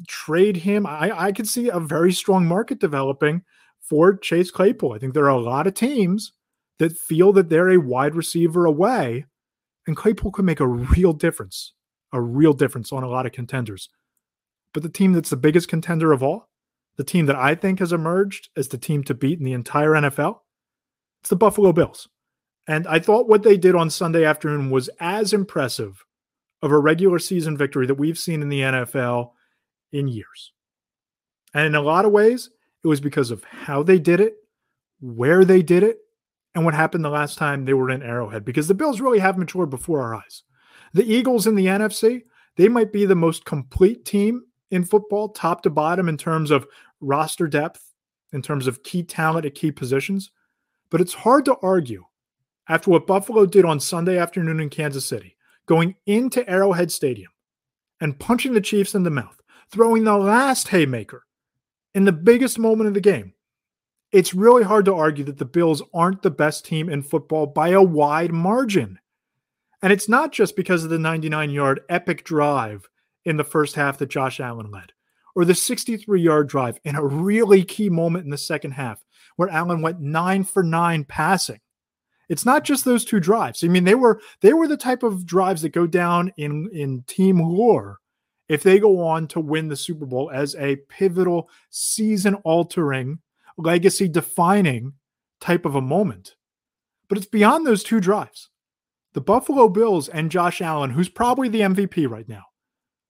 trade 0.08 0.56
him, 0.56 0.86
I, 0.86 1.12
I 1.14 1.32
could 1.34 1.48
see 1.48 1.68
a 1.68 1.80
very 1.80 2.14
strong 2.14 2.46
market 2.46 2.80
developing 2.80 3.44
for 3.82 4.16
Chase 4.16 4.52
Claypool. 4.52 4.94
I 4.94 5.00
think 5.00 5.14
there 5.14 5.26
are 5.26 5.30
a 5.30 5.40
lot 5.40 5.68
of 5.68 5.74
teams 5.74 6.32
that 6.80 6.98
feel 6.98 7.34
that 7.34 7.50
they're 7.50 7.72
a 7.72 7.80
wide 7.80 8.16
receiver 8.16 8.66
away, 8.66 9.26
and 9.86 9.98
Claypool 9.98 10.32
could 10.32 10.46
make 10.46 10.62
a 10.62 10.68
real 10.68 11.12
difference, 11.12 11.74
a 12.14 12.22
real 12.22 12.54
difference 12.54 12.94
on 12.94 13.04
a 13.04 13.10
lot 13.10 13.26
of 13.26 13.34
contenders. 13.34 13.90
But 14.74 14.84
the 14.84 14.90
team 14.90 15.12
that's 15.12 15.30
the 15.30 15.36
biggest 15.36 15.68
contender 15.68 16.14
of 16.14 16.24
all, 16.24 16.50
the 16.96 17.04
team 17.04 17.26
that 17.26 17.36
I 17.36 17.56
think 17.56 17.80
has 17.80 17.92
emerged 17.92 18.50
as 18.56 18.70
the 18.70 18.78
team 18.78 19.04
to 19.04 19.14
beat 19.14 19.40
in 19.40 19.46
the 19.46 19.54
entire 19.54 19.92
NFL, 19.92 20.40
it's 21.20 21.30
the 21.30 21.36
Buffalo 21.36 21.74
Bills. 21.74 22.08
And 22.68 22.88
I 22.88 23.00
thought 23.00 23.28
what 23.28 23.44
they 23.44 23.58
did 23.58 23.76
on 23.76 23.90
Sunday 23.90 24.24
afternoon 24.24 24.70
was 24.70 24.90
as 25.00 25.34
impressive 25.34 26.06
of 26.62 26.72
a 26.72 26.80
regular 26.80 27.20
season 27.20 27.58
victory 27.58 27.88
that 27.88 27.96
we've 27.96 28.20
seen 28.20 28.42
in 28.42 28.50
the 28.50 28.62
NFL 28.62 29.32
in 29.92 30.08
years. 30.08 30.54
And 31.54 31.66
in 31.66 31.76
a 31.76 31.82
lot 31.82 32.06
of 32.06 32.12
ways, 32.12 32.50
it 32.84 32.88
was 32.88 33.02
because 33.02 33.32
of 33.32 33.44
how 33.44 33.84
they 33.84 34.00
did 34.00 34.20
it, 34.20 34.36
where 35.00 35.44
they 35.44 35.62
did 35.62 35.84
it, 35.84 35.98
and 36.54 36.66
what 36.66 36.74
happened 36.74 37.04
the 37.04 37.10
last 37.10 37.38
time 37.38 37.66
they 37.66 37.74
were 37.74 37.90
in 37.90 38.04
Arrowhead, 38.04 38.46
because 38.46 38.68
the 38.68 38.74
Bills 38.74 39.02
really 39.02 39.20
have 39.20 39.38
matured 39.38 39.70
before 39.70 40.02
our 40.02 40.16
eyes. 40.16 40.44
The 40.94 41.10
Eagles 41.10 41.48
in 41.48 41.56
the 41.56 41.68
NFC, 41.68 42.24
they 42.58 42.68
might 42.68 42.92
be 42.92 43.06
the 43.06 43.16
most 43.16 43.46
complete 43.46 44.06
team 44.06 44.44
in 44.70 44.84
football, 44.84 45.30
top 45.30 45.64
to 45.64 45.70
bottom, 45.70 46.10
in 46.10 46.18
terms 46.18 46.52
of 46.52 46.68
roster 47.00 47.48
depth, 47.48 47.94
in 48.34 48.42
terms 48.42 48.68
of 48.68 48.84
key 48.84 49.04
talent 49.04 49.46
at 49.46 49.56
key 49.56 49.72
positions. 49.72 50.32
But 50.90 51.02
it's 51.02 51.14
hard 51.14 51.46
to 51.46 51.56
argue 51.62 52.04
after 52.72 52.90
what 52.90 53.06
Buffalo 53.06 53.46
did 53.46 53.66
on 53.66 53.82
Sunday 53.82 54.18
afternoon 54.18 54.62
in 54.62 54.70
Kansas 54.70 55.06
City, 55.06 55.36
going 55.66 55.96
into 56.06 56.50
Arrowhead 56.50 56.90
Stadium 56.90 57.30
and 58.00 58.18
punching 58.18 58.54
the 58.54 58.62
Chiefs 58.62 58.96
in 58.96 59.04
the 59.04 59.10
mouth, 59.10 59.42
throwing 59.70 60.06
the 60.06 60.18
last 60.18 60.70
haymaker 60.70 61.26
in 61.94 62.06
the 62.06 62.14
biggest 62.14 62.58
moment 62.58 62.88
of 62.88 62.94
the 62.94 63.02
game. 63.02 63.34
It's 64.14 64.34
really 64.34 64.64
hard 64.64 64.86
to 64.86 64.96
argue 64.96 65.26
that 65.26 65.38
the 65.38 65.44
Bills 65.44 65.82
aren't 65.94 66.22
the 66.22 66.32
best 66.32 66.64
team 66.64 66.88
in 66.88 67.04
football 67.04 67.46
by 67.46 67.70
a 67.70 67.84
wide 67.84 68.32
margin. 68.32 69.00
And 69.82 69.92
it's 69.92 70.08
not 70.08 70.32
just 70.32 70.56
because 70.56 70.86
of 70.86 70.90
the 70.90 70.98
99 70.98 71.50
yard 71.50 71.82
epic 71.90 72.24
drive 72.24 72.88
in 73.26 73.36
the 73.36 73.44
first 73.44 73.76
half 73.76 73.98
that 73.98 74.10
Josh 74.10 74.40
Allen 74.40 74.72
led, 74.72 74.94
or 75.36 75.44
the 75.44 75.56
63 75.56 76.22
yard 76.22 76.48
drive 76.48 76.80
in 76.86 76.96
a 76.96 77.06
really 77.06 77.66
key 77.66 77.90
moment 77.90 78.24
in 78.24 78.32
the 78.32 78.38
second 78.38 78.72
half 78.72 79.04
where 79.36 79.50
Allen 79.50 79.82
went 79.82 80.00
nine 80.00 80.46
for 80.46 80.64
nine 80.64 81.04
passing. 81.04 81.60
It's 82.32 82.46
not 82.46 82.64
just 82.64 82.86
those 82.86 83.04
two 83.04 83.20
drives. 83.20 83.62
I 83.62 83.68
mean, 83.68 83.84
they 83.84 83.94
were 83.94 84.22
they 84.40 84.54
were 84.54 84.70
the 84.70 84.78
type 84.78 85.04
of 85.04 85.26
drives 85.26 85.64
that 85.64 85.74
go 85.74 85.86
down 85.86 86.32
in 86.38 86.70
in 86.72 87.04
team 87.06 87.42
lore 87.42 88.00
if 88.48 88.64
they 88.64 88.80
go 88.80 89.06
on 89.06 89.28
to 89.28 89.42
win 89.42 89.68
the 89.68 89.76
Super 89.76 90.06
Bowl 90.06 90.32
as 90.34 90.56
a 90.56 90.78
pivotal, 90.88 91.50
season 91.72 92.36
altering, 92.46 93.20
legacy 93.58 94.08
defining 94.08 94.94
type 95.42 95.66
of 95.66 95.76
a 95.76 95.82
moment. 95.82 96.36
But 97.10 97.18
it's 97.18 97.28
beyond 97.28 97.68
those 97.68 97.84
two 97.84 98.00
drives. 98.00 98.50
The 99.12 99.20
Buffalo 99.20 99.68
Bills 99.68 100.08
and 100.08 100.32
Josh 100.32 100.62
Allen, 100.62 100.92
who's 100.92 101.10
probably 101.10 101.50
the 101.50 101.60
MVP 101.60 102.10
right 102.10 102.30
now, 102.30 102.46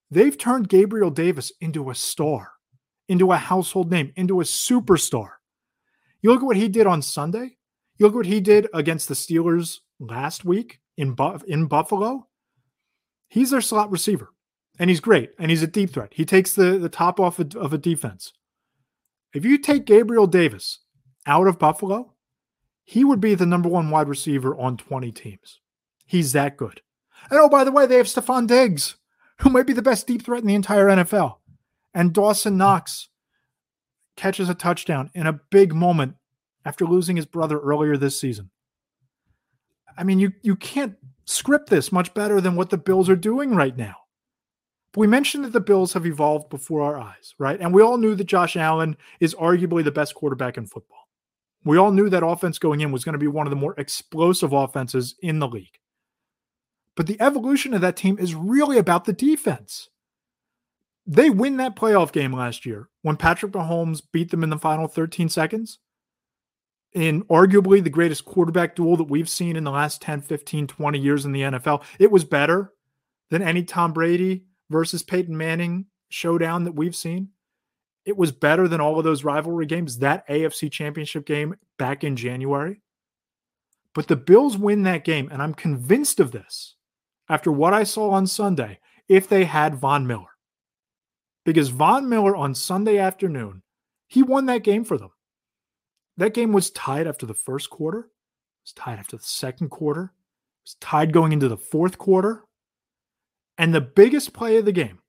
they've 0.09 0.35
turned 0.35 0.67
Gabriel 0.67 1.11
Davis 1.11 1.51
into 1.61 1.91
a 1.91 1.95
star, 1.95 2.53
into 3.07 3.31
a 3.31 3.37
household 3.37 3.91
name, 3.91 4.13
into 4.15 4.41
a 4.41 4.45
superstar. 4.45 5.33
You 6.23 6.31
look 6.31 6.41
at 6.41 6.47
what 6.47 6.57
he 6.57 6.67
did 6.67 6.87
on 6.87 7.03
Sunday. 7.03 7.57
You 8.01 8.08
look 8.08 8.15
what 8.15 8.25
he 8.25 8.41
did 8.41 8.67
against 8.74 9.10
the 9.10 9.13
Steelers 9.13 9.81
last 10.00 10.43
week 10.43 10.79
in, 10.98 11.15
in 11.48 11.67
Buffalo. 11.67 12.27
He's 13.27 13.51
their 13.51 13.62
slot 13.62 13.91
receiver 13.91 14.29
and 14.79 14.89
he's 14.89 15.00
great, 15.00 15.34
and 15.38 15.51
he's 15.51 15.62
a 15.62 15.67
deep 15.67 15.91
threat. 15.91 16.10
He 16.15 16.25
takes 16.25 16.53
the, 16.53 16.79
the 16.79 16.89
top 16.89 17.20
off 17.20 17.38
of, 17.38 17.55
of 17.55 17.74
a 17.74 17.77
defense. 17.77 18.34
If 19.36 19.46
you 19.46 19.60
take 19.60 19.86
Gabriel 19.86 20.25
Davis 20.25 20.79
out 21.27 21.46
of 21.46 21.60
Buffalo, 21.60 22.15
he 22.84 23.03
would 23.03 23.22
be 23.22 23.36
the 23.36 23.46
number 23.46 23.70
one 23.70 23.91
wide 23.91 24.08
receiver 24.08 24.58
on 24.58 24.77
20 24.77 25.12
teams. 25.12 25.60
He's 26.08 26.31
that 26.31 26.58
good. 26.58 26.81
And 27.29 27.39
oh, 27.39 27.50
by 27.50 27.63
the 27.63 27.72
way, 27.72 27.86
they 27.86 27.98
have 27.98 28.08
Stefon 28.08 28.48
Diggs, 28.48 28.96
who 29.41 29.51
might 29.51 29.67
be 29.67 29.74
the 29.74 29.84
best 29.84 30.08
deep 30.08 30.25
threat 30.25 30.41
in 30.41 30.48
the 30.48 30.55
entire 30.55 30.88
NFL. 30.88 31.36
And 31.93 32.13
Dawson 32.13 32.58
Knox 32.58 33.10
catches 34.17 34.50
a 34.50 34.55
touchdown 34.55 35.12
in 35.13 35.27
a 35.27 35.39
big 35.51 35.75
moment 35.75 36.15
after 36.65 36.85
losing 36.85 37.15
his 37.15 37.25
brother 37.25 37.59
earlier 37.59 37.97
this 37.97 38.19
season. 38.19 38.49
I 39.97 40.03
mean, 40.03 40.19
you 40.19 40.33
you 40.41 40.55
can't 40.55 40.95
script 41.25 41.69
this 41.69 41.91
much 41.91 42.13
better 42.13 42.41
than 42.41 42.55
what 42.55 42.69
the 42.69 42.77
Bills 42.77 43.09
are 43.09 43.15
doing 43.15 43.55
right 43.55 43.75
now. 43.75 43.95
But 44.93 45.01
we 45.01 45.07
mentioned 45.07 45.45
that 45.45 45.53
the 45.53 45.61
Bills 45.61 45.93
have 45.93 46.05
evolved 46.05 46.49
before 46.49 46.81
our 46.81 46.97
eyes, 46.97 47.33
right? 47.37 47.59
And 47.59 47.73
we 47.73 47.81
all 47.81 47.97
knew 47.97 48.15
that 48.15 48.25
Josh 48.25 48.57
Allen 48.57 48.97
is 49.19 49.35
arguably 49.35 49.83
the 49.83 49.91
best 49.91 50.15
quarterback 50.15 50.57
in 50.57 50.65
football. 50.67 51.07
We 51.63 51.77
all 51.77 51.91
knew 51.91 52.09
that 52.09 52.25
offense 52.25 52.57
going 52.59 52.81
in 52.81 52.91
was 52.91 53.03
going 53.03 53.13
to 53.13 53.19
be 53.19 53.27
one 53.27 53.45
of 53.45 53.51
the 53.51 53.55
more 53.55 53.75
explosive 53.77 54.51
offenses 54.51 55.15
in 55.21 55.39
the 55.39 55.47
league. 55.47 55.77
But 56.95 57.07
the 57.07 57.21
evolution 57.21 57.74
of 57.74 57.81
that 57.81 57.95
team 57.95 58.17
is 58.19 58.35
really 58.35 58.77
about 58.77 59.05
the 59.05 59.13
defense. 59.13 59.89
They 61.07 61.29
win 61.29 61.57
that 61.57 61.75
playoff 61.75 62.11
game 62.11 62.33
last 62.33 62.65
year 62.65 62.89
when 63.01 63.15
Patrick 63.15 63.53
Mahomes 63.53 64.01
beat 64.11 64.31
them 64.31 64.43
in 64.43 64.50
the 64.50 64.57
final 64.57 64.87
13 64.87 65.29
seconds 65.29 65.79
in 66.93 67.23
arguably 67.23 67.83
the 67.83 67.89
greatest 67.89 68.25
quarterback 68.25 68.75
duel 68.75 68.97
that 68.97 69.05
we've 69.05 69.29
seen 69.29 69.55
in 69.55 69.63
the 69.63 69.71
last 69.71 70.01
10, 70.01 70.21
15, 70.21 70.67
20 70.67 70.99
years 70.99 71.25
in 71.25 71.31
the 71.31 71.41
NFL. 71.41 71.83
It 71.99 72.11
was 72.11 72.25
better 72.25 72.73
than 73.29 73.41
any 73.41 73.63
Tom 73.63 73.93
Brady 73.93 74.43
versus 74.69 75.03
Peyton 75.03 75.35
Manning 75.35 75.85
showdown 76.09 76.65
that 76.65 76.75
we've 76.75 76.95
seen. 76.95 77.29
It 78.05 78.17
was 78.17 78.31
better 78.31 78.67
than 78.67 78.81
all 78.81 78.97
of 78.97 79.05
those 79.05 79.23
rivalry 79.23 79.65
games, 79.65 79.99
that 79.99 80.27
AFC 80.27 80.71
championship 80.71 81.25
game 81.25 81.55
back 81.77 82.03
in 82.03 82.15
January. 82.15 82.81
But 83.93 84.07
the 84.07 84.15
Bills 84.15 84.57
win 84.57 84.83
that 84.83 85.03
game, 85.03 85.29
and 85.31 85.41
I'm 85.41 85.53
convinced 85.53 86.19
of 86.19 86.31
this 86.31 86.75
after 87.29 87.51
what 87.51 87.73
I 87.73 87.83
saw 87.83 88.11
on 88.11 88.27
Sunday 88.27 88.79
if 89.07 89.27
they 89.27 89.45
had 89.45 89.75
Von 89.75 90.07
Miller. 90.07 90.25
Because 91.45 91.69
Von 91.69 92.07
Miller 92.09 92.35
on 92.35 92.55
Sunday 92.55 92.97
afternoon, 92.97 93.63
he 94.07 94.23
won 94.23 94.45
that 94.47 94.63
game 94.63 94.83
for 94.83 94.97
them. 94.97 95.11
That 96.17 96.33
game 96.33 96.51
was 96.51 96.71
tied 96.71 97.07
after 97.07 97.25
the 97.25 97.33
first 97.33 97.69
quarter, 97.69 98.00
it 98.00 98.63
was 98.63 98.74
tied 98.74 99.00
after 99.00 99.17
the 99.17 99.24
second 99.24 99.69
quarter, 99.69 100.03
it 100.03 100.65
was 100.65 100.75
tied 100.79 101.13
going 101.13 101.31
into 101.31 101.47
the 101.47 101.57
fourth 101.57 101.97
quarter. 101.97 102.43
And 103.57 103.74
the 103.74 103.81
biggest 103.81 104.33
play 104.33 104.57
of 104.57 104.65
the 104.65 104.71
game, 104.71 105.00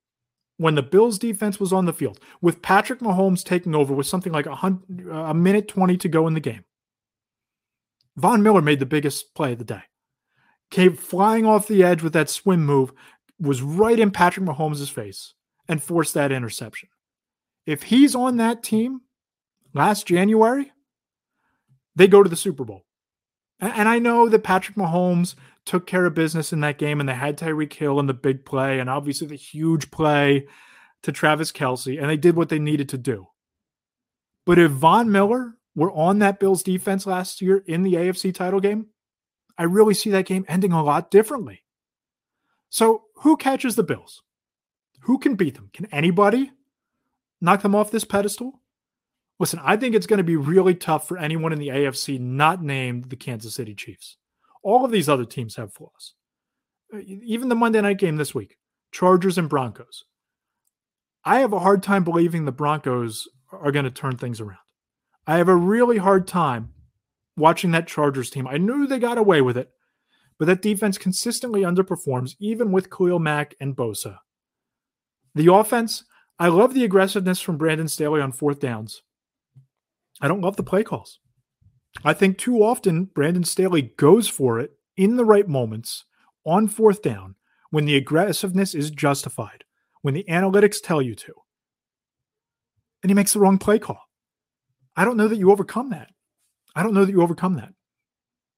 when 0.59 0.75
the 0.75 0.83
Bills 0.83 1.19
defense 1.19 1.59
was 1.59 1.73
on 1.73 1.87
the 1.87 1.93
field, 1.93 2.21
with 2.41 2.63
Patrick 2.63 3.01
Mahomes 3.01 3.45
taking 3.45 3.75
over 3.75 3.95
with 3.95 4.07
something 4.07 4.33
like 4.33 4.47
a, 4.47 4.55
hundred, 4.55 5.09
uh, 5.09 5.25
a 5.25 5.35
minute 5.35 5.69
20 5.69 5.97
to 5.97 6.09
go 6.09 6.27
in 6.27 6.35
the 6.35 6.41
game, 6.41 6.65
Von 8.17 8.43
Miller 8.43 8.63
made 8.63 8.79
the 8.79 8.87
biggest 8.87 9.35
play 9.35 9.53
of 9.53 9.59
the 9.59 9.65
day. 9.65 9.83
Came 10.71 10.97
flying 10.97 11.47
off 11.47 11.69
the 11.69 11.83
edge 11.83 12.03
with 12.03 12.13
that 12.13 12.31
swim 12.31 12.65
move, 12.65 12.93
was 13.39 13.63
right 13.63 13.99
in 13.99 14.11
Patrick 14.11 14.47
Mahomes' 14.47 14.91
face, 14.91 15.35
and 15.69 15.83
forced 15.83 16.15
that 16.15 16.33
interception. 16.33 16.89
If 17.67 17.85
he's 17.85 18.15
on 18.15 18.37
that 18.39 18.63
team 18.63 19.03
last 19.75 20.07
January, 20.07 20.72
they 21.95 22.09
go 22.09 22.23
to 22.23 22.29
the 22.29 22.37
Super 22.37 22.65
Bowl. 22.65 22.85
And 23.61 23.89
I 23.89 23.99
know 24.01 24.29
that 24.29 24.43
Patrick 24.43 24.77
Mahomes 24.77 25.35
took 25.65 25.87
care 25.87 26.05
of 26.05 26.15
business 26.15 26.53
in 26.53 26.61
that 26.61 26.79
game, 26.79 26.99
and 26.99 27.09
they 27.09 27.15
had 27.15 27.39
Tyreek 27.39 27.73
Hill 27.73 28.01
in 28.01 28.07
the 28.07 28.15
big 28.15 28.45
play, 28.45 28.81
and 28.81 28.91
obviously 28.91 29.29
the 29.29 29.37
huge 29.37 29.91
play 29.93 30.47
to 31.03 31.13
Travis 31.13 31.53
Kelce 31.53 32.01
and 32.01 32.09
they 32.09 32.17
did 32.17 32.37
what 32.37 32.49
they 32.49 32.59
needed 32.59 32.89
to 32.91 32.99
do. 32.99 33.29
But 34.47 34.59
if 34.59 34.71
Von 34.71 35.11
Miller 35.11 35.55
were 35.75 35.93
on 35.93 36.19
that 36.21 36.41
Bills 36.41 36.63
defense 36.63 37.07
last 37.07 37.41
year 37.41 37.63
in 37.67 37.83
the 37.83 37.95
AFC 37.95 38.35
title 38.35 38.61
game, 38.61 38.87
I 39.57 39.65
really 39.65 39.95
see 39.95 40.11
that 40.11 40.27
game 40.27 40.45
ending 40.49 40.73
a 40.73 40.83
lot 40.83 41.11
differently. 41.11 41.63
So, 42.71 43.05
who 43.17 43.37
catches 43.37 43.77
the 43.77 43.83
Bills? 43.83 44.23
Who 45.03 45.19
can 45.19 45.35
beat 45.35 45.55
them? 45.55 45.71
Can 45.73 45.87
anybody 45.93 46.51
knock 47.41 47.63
them 47.63 47.75
off 47.75 47.91
this 47.91 48.05
pedestal? 48.05 48.62
Listen, 49.43 49.61
I 49.65 49.77
think 49.77 49.97
it's 49.97 50.07
going 50.07 50.19
to 50.19 50.23
be 50.23 50.37
really 50.37 50.77
tough 50.77 51.09
for 51.09 51.19
anyone 51.19 51.53
in 51.53 51.59
the 51.59 51.67
AFC 51.67 52.21
not 52.21 52.63
named 52.63 53.11
the 53.11 53.17
Kansas 53.17 53.57
City 53.57 53.75
Chiefs. 53.75 54.17
All 54.63 54.85
of 54.85 54.93
these 54.93 55.09
other 55.09 55.25
teams 55.25 55.57
have 55.57 55.75
flaws. 55.75 56.15
Uh, 56.95 57.01
even 57.01 57.49
the 57.49 57.57
Monday 57.57 57.81
night 57.81 57.99
game 57.99 58.19
this 58.19 58.37
week, 58.37 58.57
Chargers 58.93 59.39
and 59.39 59.49
Broncos. 59.49 60.05
I 61.25 61.41
have 61.41 61.53
a 61.53 61.59
hard 61.59 61.83
time 61.83 62.05
believing 62.05 62.45
the 62.45 62.53
Broncos 62.53 63.27
are 63.51 63.73
going 63.73 63.85
to 63.85 63.91
turn 63.91 64.17
things 64.17 64.41
around. 64.41 64.59
I 65.27 65.39
have 65.39 65.49
a 65.49 65.57
really 65.57 65.99
hard 65.99 66.29
time 66.29 66.73
watching 67.37 67.73
that 67.73 67.89
Chargers 67.89 68.31
team. 68.31 68.47
I 68.47 68.59
knew 68.59 68.87
they 68.87 69.01
got 69.01 69.19
away 69.19 69.43
with 69.43 69.57
it, 69.57 69.71
but 70.39 70.45
that 70.45 70.63
defense 70.63 70.99
consistently 70.99 71.63
underperforms, 71.63 72.37
even 72.39 72.71
with 72.71 72.91
Khalil 72.91 73.19
Mack 73.19 73.57
and 73.61 73.75
Bosa. 73.75 74.19
The 75.35 75.53
offense, 75.53 76.05
I 76.39 76.47
love 76.47 76.75
the 76.75 76.85
aggressiveness 76.85 77.41
from 77.41 77.59
Brandon 77.59 77.89
Staley 77.89 78.21
on 78.21 78.31
fourth 78.31 78.61
downs. 78.61 79.03
I 80.23 80.29
don't 80.29 80.41
love 80.41 80.57
the 80.57 80.63
play 80.63 80.85
calls. 80.85 81.19
I 82.05 82.15
think 82.15 82.39
too 82.39 82.63
often 82.63 83.07
Brandon 83.07 83.45
Staley 83.45 83.83
goes 83.83 84.29
for 84.29 84.59
it 84.61 84.73
in 84.97 85.17
the 85.17 85.25
right 85.25 85.49
moments 85.49 86.05
on 86.47 86.69
fourth 86.69 87.03
down 87.03 87.35
when 87.71 87.85
the 87.85 87.97
aggressiveness 87.97 88.75
is 88.75 88.91
justified, 88.91 89.65
when 90.01 90.15
the 90.15 90.25
analytics 90.29 90.79
tell 90.83 91.03
you 91.03 91.15
to. 91.17 91.35
And 93.03 93.11
he 93.11 93.15
makes 93.15 93.33
the 93.33 93.41
wrong 93.41 93.59
play 93.59 93.79
call. 93.79 94.01
I 94.97 95.05
don't 95.05 95.17
know 95.17 95.29
that 95.29 95.39
you 95.39 95.51
overcome 95.51 95.91
that. 95.91 96.11
I 96.75 96.83
don't 96.83 96.95
know 96.95 97.05
that 97.05 97.13
you 97.13 97.23
overcome 97.23 97.57
that. 97.57 97.73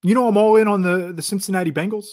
You 0.03 0.15
know, 0.15 0.29
I'm 0.29 0.37
all 0.37 0.57
in 0.57 0.69
on 0.69 0.83
the, 0.83 1.13
the 1.13 1.23
Cincinnati 1.23 1.73
Bengals. 1.73 2.07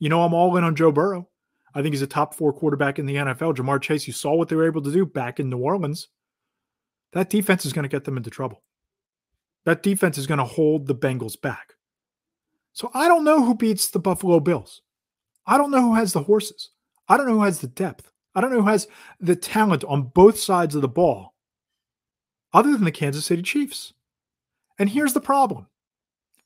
You 0.00 0.08
know, 0.08 0.22
I'm 0.22 0.32
all 0.32 0.56
in 0.56 0.64
on 0.64 0.74
Joe 0.74 0.92
Burrow. 0.92 1.28
I 1.74 1.82
think 1.82 1.92
he's 1.92 2.02
a 2.02 2.06
top 2.06 2.34
four 2.34 2.52
quarterback 2.52 2.98
in 2.98 3.06
the 3.06 3.16
NFL. 3.16 3.54
Ja'Marr 3.54 3.82
Chase, 3.82 4.06
you 4.06 4.12
saw 4.12 4.34
what 4.34 4.48
they 4.48 4.56
were 4.56 4.66
able 4.66 4.82
to 4.82 4.92
do 4.92 5.04
back 5.04 5.38
in 5.38 5.50
New 5.50 5.58
Orleans. 5.58 6.08
That 7.12 7.30
defense 7.30 7.66
is 7.66 7.72
going 7.72 7.82
to 7.82 7.88
get 7.88 8.04
them 8.04 8.16
into 8.16 8.30
trouble. 8.30 8.62
That 9.68 9.82
defense 9.82 10.16
is 10.16 10.26
going 10.26 10.38
to 10.38 10.46
hold 10.46 10.86
the 10.86 10.94
Bengals 10.94 11.38
back. 11.38 11.74
So 12.72 12.90
I 12.94 13.06
don't 13.06 13.22
know 13.22 13.44
who 13.44 13.54
beats 13.54 13.88
the 13.88 13.98
Buffalo 13.98 14.40
Bills. 14.40 14.80
I 15.46 15.58
don't 15.58 15.70
know 15.70 15.82
who 15.82 15.94
has 15.94 16.14
the 16.14 16.22
horses. 16.22 16.70
I 17.06 17.18
don't 17.18 17.26
know 17.26 17.34
who 17.34 17.42
has 17.42 17.60
the 17.60 17.66
depth. 17.66 18.10
I 18.34 18.40
don't 18.40 18.50
know 18.50 18.62
who 18.62 18.68
has 18.68 18.88
the 19.20 19.36
talent 19.36 19.84
on 19.84 20.04
both 20.04 20.38
sides 20.38 20.74
of 20.74 20.80
the 20.80 20.88
ball 20.88 21.34
other 22.54 22.72
than 22.72 22.84
the 22.84 22.90
Kansas 22.90 23.26
City 23.26 23.42
Chiefs. 23.42 23.92
And 24.78 24.88
here's 24.88 25.12
the 25.12 25.20
problem. 25.20 25.66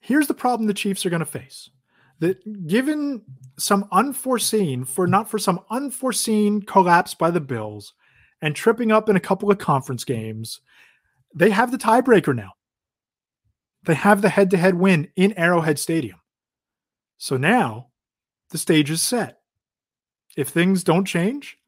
Here's 0.01 0.27
the 0.27 0.35
problem 0.35 0.67
the 0.67 0.75
Chiefs 0.75 1.07
are 1.07 1.11
going 1.11 1.21
to 1.21 1.25
face. 1.25 1.71
That 2.19 2.67
given 2.67 3.23
some 3.57 3.87
unforeseen, 3.93 4.85
for 4.85 5.07
not 5.07 5.31
for 5.31 5.39
some 5.39 5.61
unforeseen 5.71 6.63
collapse 6.63 7.15
by 7.15 7.31
the 7.31 7.41
Bills 7.41 7.95
and 8.41 8.57
tripping 8.57 8.91
up 8.91 9.09
in 9.09 9.15
a 9.15 9.21
couple 9.21 9.49
of 9.49 9.59
conference 9.59 10.03
games, 10.03 10.61
they 11.33 11.51
have 11.51 11.71
the 11.71 11.79
tiebreaker 11.79 12.35
now. 12.35 12.55
They 13.85 13.95
have 13.95 14.23
the 14.23 14.29
head 14.29 14.51
to 14.51 14.57
head 14.57 14.75
win 14.75 15.09
in 15.17 15.33
Arrowhead 15.37 15.79
Stadium. 15.79 16.21
So 17.19 17.37
now 17.37 17.89
the 18.51 18.59
stage 18.59 18.91
is 18.91 19.03
set. 19.03 19.39
If 20.37 20.49
things 20.49 20.85
don't 20.85 21.05
change 21.05 21.59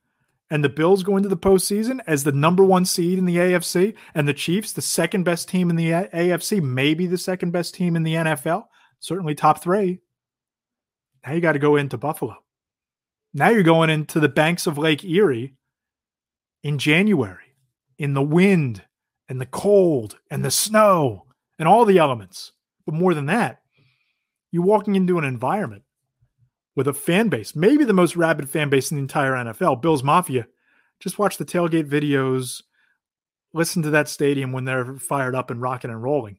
and 0.50 0.62
the 0.62 0.68
Bills 0.68 1.02
go 1.02 1.16
into 1.16 1.28
the 1.28 1.36
postseason 1.36 2.00
as 2.06 2.24
the 2.24 2.32
number 2.32 2.64
one 2.64 2.84
seed 2.84 3.18
in 3.18 3.24
the 3.24 3.36
AFC 3.36 3.94
and 4.14 4.28
the 4.28 4.34
Chiefs, 4.34 4.72
the 4.72 4.82
second 4.82 5.24
best 5.24 5.48
team 5.48 5.70
in 5.70 5.76
the 5.76 5.90
AFC, 5.90 6.62
maybe 6.62 7.06
the 7.06 7.18
second 7.18 7.50
best 7.50 7.74
team 7.74 7.96
in 7.96 8.02
the 8.02 8.14
NFL, 8.14 8.64
certainly 9.00 9.34
top 9.34 9.62
three. 9.62 10.00
Now 11.26 11.32
you 11.32 11.40
got 11.40 11.52
to 11.52 11.58
go 11.58 11.76
into 11.76 11.98
Buffalo. 11.98 12.36
Now 13.32 13.48
you're 13.48 13.62
going 13.62 13.90
into 13.90 14.20
the 14.20 14.28
banks 14.28 14.66
of 14.66 14.78
Lake 14.78 15.04
Erie 15.04 15.54
in 16.62 16.78
January, 16.78 17.56
in 17.98 18.14
the 18.14 18.22
wind 18.22 18.82
and 19.28 19.40
the 19.40 19.46
cold 19.46 20.18
and 20.30 20.44
the 20.44 20.50
snow 20.50 21.26
and 21.58 21.68
all 21.68 21.84
the 21.84 21.98
elements. 21.98 22.52
But 22.86 22.94
more 22.94 23.14
than 23.14 23.26
that, 23.26 23.60
you're 24.50 24.64
walking 24.64 24.94
into 24.94 25.18
an 25.18 25.24
environment 25.24 25.82
with 26.76 26.88
a 26.88 26.92
fan 26.92 27.28
base, 27.28 27.54
maybe 27.54 27.84
the 27.84 27.92
most 27.92 28.16
rabid 28.16 28.48
fan 28.48 28.68
base 28.68 28.90
in 28.90 28.96
the 28.96 29.02
entire 29.02 29.32
NFL, 29.32 29.80
Bills 29.80 30.02
Mafia. 30.02 30.46
Just 31.00 31.18
watch 31.18 31.38
the 31.38 31.44
tailgate 31.44 31.88
videos, 31.88 32.62
listen 33.52 33.82
to 33.82 33.90
that 33.90 34.08
stadium 34.08 34.52
when 34.52 34.64
they're 34.64 34.96
fired 34.96 35.34
up 35.34 35.50
and 35.50 35.62
rocking 35.62 35.90
and 35.90 36.02
rolling. 36.02 36.38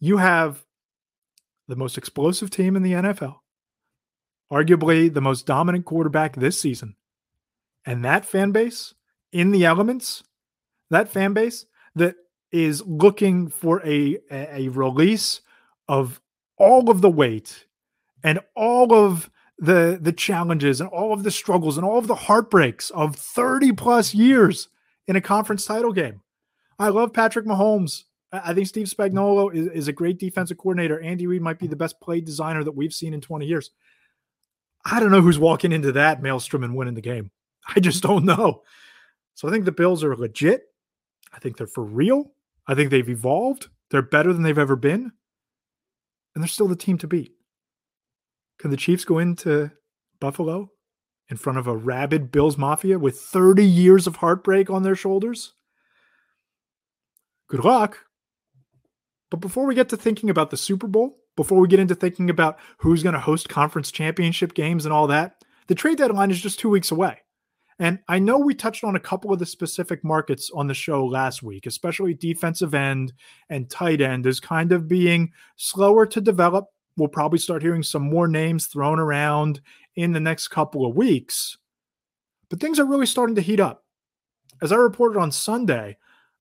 You 0.00 0.18
have 0.18 0.64
the 1.68 1.76
most 1.76 1.98
explosive 1.98 2.50
team 2.50 2.76
in 2.76 2.82
the 2.82 2.92
NFL, 2.92 3.36
arguably 4.52 5.12
the 5.12 5.20
most 5.20 5.46
dominant 5.46 5.84
quarterback 5.84 6.36
this 6.36 6.60
season. 6.60 6.96
And 7.84 8.04
that 8.04 8.26
fan 8.26 8.52
base 8.52 8.94
in 9.32 9.50
the 9.52 9.64
elements, 9.64 10.22
that 10.90 11.08
fan 11.08 11.32
base 11.32 11.66
that 11.94 12.14
is 12.52 12.82
looking 12.86 13.48
for 13.48 13.84
a, 13.84 14.18
a 14.30 14.68
release 14.68 15.40
of 15.88 16.20
all 16.58 16.90
of 16.90 17.00
the 17.00 17.10
weight 17.10 17.66
and 18.22 18.40
all 18.54 18.94
of 18.94 19.30
the 19.58 19.98
the 20.00 20.12
challenges 20.12 20.80
and 20.80 20.90
all 20.90 21.12
of 21.12 21.22
the 21.22 21.30
struggles 21.30 21.78
and 21.78 21.86
all 21.86 21.98
of 21.98 22.06
the 22.06 22.14
heartbreaks 22.14 22.90
of 22.90 23.16
30 23.16 23.72
plus 23.72 24.14
years 24.14 24.68
in 25.06 25.16
a 25.16 25.20
conference 25.20 25.64
title 25.64 25.92
game. 25.92 26.20
I 26.78 26.88
love 26.88 27.12
Patrick 27.12 27.46
Mahomes. 27.46 28.04
I 28.32 28.52
think 28.52 28.66
Steve 28.66 28.88
Spagnuolo 28.88 29.54
is, 29.54 29.68
is 29.68 29.88
a 29.88 29.92
great 29.92 30.18
defensive 30.18 30.58
coordinator. 30.58 31.00
Andy 31.00 31.26
Reid 31.26 31.40
might 31.40 31.58
be 31.58 31.68
the 31.68 31.76
best 31.76 32.00
play 32.00 32.20
designer 32.20 32.64
that 32.64 32.74
we've 32.74 32.92
seen 32.92 33.14
in 33.14 33.20
20 33.20 33.46
years. 33.46 33.70
I 34.84 35.00
don't 35.00 35.10
know 35.10 35.22
who's 35.22 35.38
walking 35.38 35.72
into 35.72 35.92
that 35.92 36.22
maelstrom 36.22 36.64
and 36.64 36.76
winning 36.76 36.94
the 36.94 37.00
game. 37.00 37.30
I 37.74 37.80
just 37.80 38.02
don't 38.02 38.24
know. 38.24 38.62
So 39.34 39.48
I 39.48 39.50
think 39.50 39.64
the 39.64 39.72
Bills 39.72 40.04
are 40.04 40.16
legit. 40.16 40.64
I 41.32 41.38
think 41.38 41.56
they're 41.56 41.66
for 41.66 41.84
real. 41.84 42.32
I 42.66 42.74
think 42.74 42.90
they've 42.90 43.08
evolved. 43.08 43.68
They're 43.90 44.02
better 44.02 44.32
than 44.32 44.42
they've 44.42 44.58
ever 44.58 44.76
been. 44.76 45.12
And 46.34 46.42
they're 46.42 46.48
still 46.48 46.68
the 46.68 46.76
team 46.76 46.98
to 46.98 47.06
beat. 47.06 47.32
Can 48.58 48.70
the 48.70 48.76
Chiefs 48.76 49.04
go 49.04 49.18
into 49.18 49.70
Buffalo 50.20 50.70
in 51.28 51.36
front 51.36 51.58
of 51.58 51.66
a 51.66 51.76
rabid 51.76 52.30
Bills 52.30 52.56
Mafia 52.56 52.98
with 52.98 53.20
30 53.20 53.64
years 53.64 54.06
of 54.06 54.16
heartbreak 54.16 54.70
on 54.70 54.82
their 54.82 54.96
shoulders? 54.96 55.54
Good 57.48 57.64
luck. 57.64 57.98
But 59.30 59.40
before 59.40 59.66
we 59.66 59.74
get 59.74 59.88
to 59.90 59.96
thinking 59.96 60.30
about 60.30 60.50
the 60.50 60.56
Super 60.56 60.86
Bowl, 60.86 61.16
before 61.36 61.60
we 61.60 61.68
get 61.68 61.80
into 61.80 61.94
thinking 61.94 62.30
about 62.30 62.58
who's 62.78 63.02
going 63.02 63.14
to 63.14 63.20
host 63.20 63.48
conference 63.48 63.90
championship 63.90 64.54
games 64.54 64.84
and 64.84 64.92
all 64.92 65.06
that, 65.08 65.44
the 65.66 65.74
trade 65.74 65.98
deadline 65.98 66.30
is 66.30 66.40
just 66.40 66.58
two 66.58 66.70
weeks 66.70 66.90
away. 66.90 67.20
And 67.78 67.98
I 68.08 68.18
know 68.18 68.38
we 68.38 68.54
touched 68.54 68.84
on 68.84 68.96
a 68.96 69.00
couple 69.00 69.32
of 69.32 69.38
the 69.38 69.44
specific 69.44 70.02
markets 70.02 70.50
on 70.54 70.66
the 70.66 70.74
show 70.74 71.04
last 71.04 71.42
week, 71.42 71.66
especially 71.66 72.14
defensive 72.14 72.74
end 72.74 73.12
and 73.50 73.68
tight 73.68 74.00
end 74.00 74.26
is 74.26 74.40
kind 74.40 74.72
of 74.72 74.88
being 74.88 75.32
slower 75.56 76.06
to 76.06 76.20
develop 76.20 76.68
we'll 76.96 77.08
probably 77.08 77.38
start 77.38 77.62
hearing 77.62 77.82
some 77.82 78.02
more 78.02 78.28
names 78.28 78.66
thrown 78.66 78.98
around 78.98 79.60
in 79.94 80.12
the 80.12 80.20
next 80.20 80.48
couple 80.48 80.86
of 80.86 80.96
weeks. 80.96 81.58
But 82.48 82.60
things 82.60 82.78
are 82.78 82.86
really 82.86 83.06
starting 83.06 83.36
to 83.36 83.42
heat 83.42 83.60
up. 83.60 83.84
As 84.62 84.72
I 84.72 84.76
reported 84.76 85.18
on 85.18 85.30
Sunday, 85.30 85.96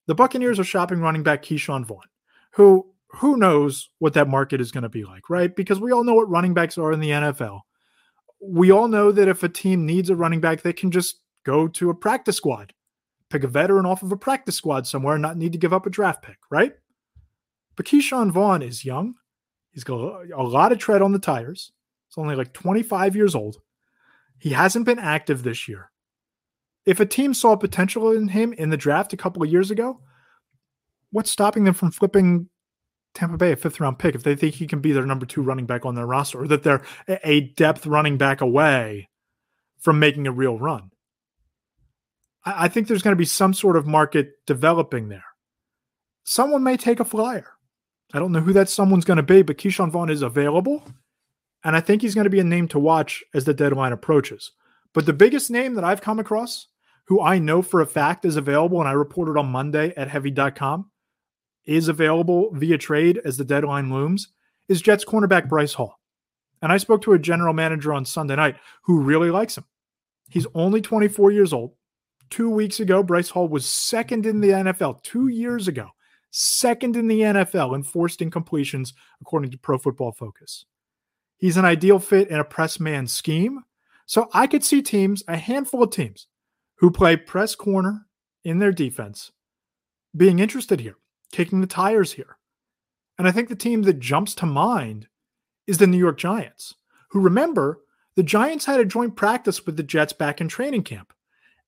the 0.08 0.16
Buccaneers 0.16 0.60
are 0.60 0.64
shopping 0.64 1.00
running 1.00 1.24
back 1.24 1.44
Ke'Shawn 1.44 1.86
Vaughn, 1.86 2.08
who 2.52 2.88
who 3.10 3.38
knows 3.38 3.90
what 4.00 4.14
that 4.14 4.28
market 4.28 4.60
is 4.60 4.72
going 4.72 4.84
to 4.84 4.90
be 4.90 5.06
like, 5.06 5.30
right? 5.30 5.56
Because 5.56 5.80
we 5.80 5.92
all 5.92 6.04
know 6.04 6.16
what 6.16 6.30
running 6.30 6.54
backs 6.54 6.78
are 6.78 6.92
in 6.92 7.00
the 7.00 7.12
NFL. 7.12 7.62
We 8.42 8.72
all 8.72 8.90
know 8.90 9.12
that 9.12 9.30
if 9.30 9.42
a 9.42 9.50
team 9.50 9.86
needs 9.86 10.10
a 10.10 10.16
running 10.16 10.42
back, 10.42 10.62
they 10.62 10.74
can 10.74 10.92
just 10.92 11.20
go 11.46 11.68
to 11.68 11.90
a 11.90 11.96
practice 11.96 12.36
squad, 12.36 12.74
pick 13.30 13.44
a 13.44 13.48
veteran 13.48 13.86
off 13.86 14.04
of 14.04 14.12
a 14.12 14.18
practice 14.18 14.56
squad 14.56 14.86
somewhere 14.86 15.16
and 15.16 15.22
not 15.22 15.38
need 15.38 15.54
to 15.54 15.58
give 15.58 15.74
up 15.74 15.86
a 15.86 15.90
draft 15.90 16.22
pick, 16.22 16.38
right? 16.50 16.74
But 17.76 17.86
Ke'Shawn 17.86 18.32
Vaughn 18.32 18.62
is 18.62 18.84
young. 18.84 19.16
He's 19.72 19.84
got 19.84 20.00
a 20.36 20.44
lot 20.44 20.72
of 20.72 20.80
tread 20.80 21.02
on 21.02 21.12
the 21.12 21.20
tires. 21.20 21.72
He's 22.08 22.18
only 22.18 22.36
like 22.36 22.54
25 22.54 23.16
years 23.16 23.36
old. 23.36 23.58
He 24.40 24.50
hasn't 24.52 24.86
been 24.86 25.00
active 25.00 25.44
this 25.44 25.68
year. 25.68 25.92
If 26.86 27.00
a 27.00 27.06
team 27.06 27.34
saw 27.34 27.56
potential 27.56 28.12
in 28.12 28.30
him 28.30 28.54
in 28.54 28.70
the 28.70 28.78
draft 28.78 29.14
a 29.14 29.18
couple 29.18 29.44
of 29.44 29.52
years 29.52 29.72
ago, 29.72 30.00
what's 31.12 31.32
stopping 31.32 31.64
them 31.64 31.74
from 31.74 31.92
flipping 31.92 32.50
Tampa 33.14 33.38
Bay 33.38 33.54
a 33.54 33.56
fifth 33.56 33.80
round 33.80 33.98
pick 33.98 34.14
if 34.14 34.24
they 34.24 34.36
think 34.36 34.56
he 34.56 34.68
can 34.68 34.80
be 34.80 34.92
their 34.92 35.06
number 35.06 35.26
two 35.26 35.42
running 35.42 35.66
back 35.66 35.86
on 35.86 35.96
their 35.96 36.06
roster 36.06 36.42
or 36.42 36.48
that 36.48 36.64
they're 36.64 36.84
a 37.08 37.42
depth 37.42 37.88
running 37.88 38.18
back 38.18 38.42
away 38.42 39.10
from 39.80 40.00
making 40.00 40.28
a 40.28 40.32
real 40.32 40.60
run? 40.60 40.92
I 42.46 42.68
think 42.68 42.88
there's 42.88 43.02
going 43.02 43.16
to 43.16 43.20
be 43.20 43.26
some 43.26 43.54
sort 43.54 43.76
of 43.76 43.88
market 43.88 44.34
developing 44.46 45.10
there. 45.10 45.26
Someone 46.24 46.64
may 46.64 46.78
take 46.78 47.00
a 47.00 47.06
flyer. 47.06 47.48
I 48.14 48.20
don't 48.20 48.32
know 48.32 48.40
who 48.40 48.54
that 48.54 48.70
someone's 48.70 49.06
going 49.06 49.18
to 49.18 49.24
be, 49.24 49.42
but 49.42 49.58
Ke'Shawn 49.58 49.92
Vaughn 49.92 50.10
is 50.10 50.22
available. 50.22 50.84
And 51.64 51.76
I 51.76 51.82
think 51.82 52.02
he's 52.02 52.14
going 52.14 52.26
to 52.26 52.30
be 52.30 52.40
a 52.40 52.44
name 52.44 52.68
to 52.70 52.80
watch 52.80 53.24
as 53.34 53.46
the 53.46 53.54
deadline 53.54 53.92
approaches. 53.92 54.52
But 54.94 55.08
the 55.08 55.14
biggest 55.14 55.50
name 55.50 55.74
that 55.74 55.84
I've 55.84 56.02
come 56.02 56.20
across, 56.20 56.68
who 57.08 57.20
I 57.20 57.40
know 57.40 57.62
for 57.62 57.82
a 57.82 57.88
fact 57.88 58.26
is 58.26 58.36
available, 58.36 58.80
and 58.80 58.88
I 58.88 58.94
reported 58.94 59.38
on 59.38 59.48
Monday 59.48 59.92
at 59.98 60.08
heavy.com, 60.08 60.92
is 61.66 61.88
available 61.88 62.52
via 62.54 62.78
trade 62.78 63.20
as 63.26 63.38
the 63.38 63.44
deadline 63.44 63.92
looms, 63.92 64.30
is 64.70 64.82
Jets 64.82 65.04
cornerback 65.04 65.50
Bryce 65.50 65.74
Hall. 65.74 66.00
And 66.62 66.72
I 66.72 66.78
spoke 66.78 67.02
to 67.04 67.14
a 67.14 67.20
general 67.20 67.54
manager 67.54 67.94
on 67.94 68.06
Sunday 68.06 68.36
night 68.36 68.56
who 68.84 69.02
really 69.02 69.32
likes 69.32 69.58
him. 69.58 69.66
He's 70.30 70.48
only 70.54 70.82
24 70.82 71.32
years 71.32 71.52
old. 71.52 71.74
Two 72.30 72.50
weeks 72.50 72.80
ago, 72.80 73.04
Bryce 73.04 73.30
Hall 73.30 73.48
was 73.48 73.66
second 73.66 74.26
in 74.26 74.42
the 74.42 74.50
NFL. 74.50 75.04
Two 75.04 75.28
years 75.28 75.68
ago, 75.68 75.90
second 76.32 76.96
in 76.96 77.08
the 77.08 77.22
NFL 77.22 77.76
in 77.76 77.84
forced 77.84 78.20
incompletions, 78.20 78.94
according 79.22 79.52
to 79.52 79.58
Pro 79.58 79.78
Football 79.78 80.12
Focus. 80.12 80.66
He's 81.38 81.58
an 81.58 81.66
ideal 81.66 82.00
fit 82.00 82.30
in 82.30 82.40
a 82.40 82.44
press 82.44 82.80
man 82.80 83.08
scheme. 83.08 83.62
So 84.06 84.30
I 84.34 84.48
could 84.48 84.64
see 84.64 84.82
teams, 84.82 85.24
a 85.28 85.38
handful 85.38 85.84
of 85.84 85.92
teams, 85.92 86.28
who 86.76 86.92
play 86.92 87.16
press 87.16 87.56
corner 87.56 88.06
in 88.44 88.60
their 88.60 88.72
defense, 88.72 89.32
being 90.16 90.40
interested 90.40 90.80
here, 90.80 90.96
kicking 91.32 91.62
the 91.62 91.68
tires 91.68 92.14
here. 92.14 92.38
And 93.18 93.28
I 93.28 93.32
think 93.32 93.50
the 93.50 93.56
team 93.56 93.84
that 93.84 94.00
jumps 94.00 94.36
to 94.36 94.46
mind 94.46 95.08
is 95.68 95.78
the 95.78 95.88
New 95.88 95.98
York 95.98 96.18
Giants, 96.18 96.76
who 97.10 97.20
remember 97.20 97.82
the 98.16 98.24
Giants 98.24 98.66
had 98.66 98.80
a 98.80 98.86
joint 98.86 99.16
practice 99.16 99.66
with 99.66 99.78
the 99.78 99.84
Jets 99.84 100.14
back 100.14 100.40
in 100.40 100.48
training 100.48 100.84
camp. 100.84 101.14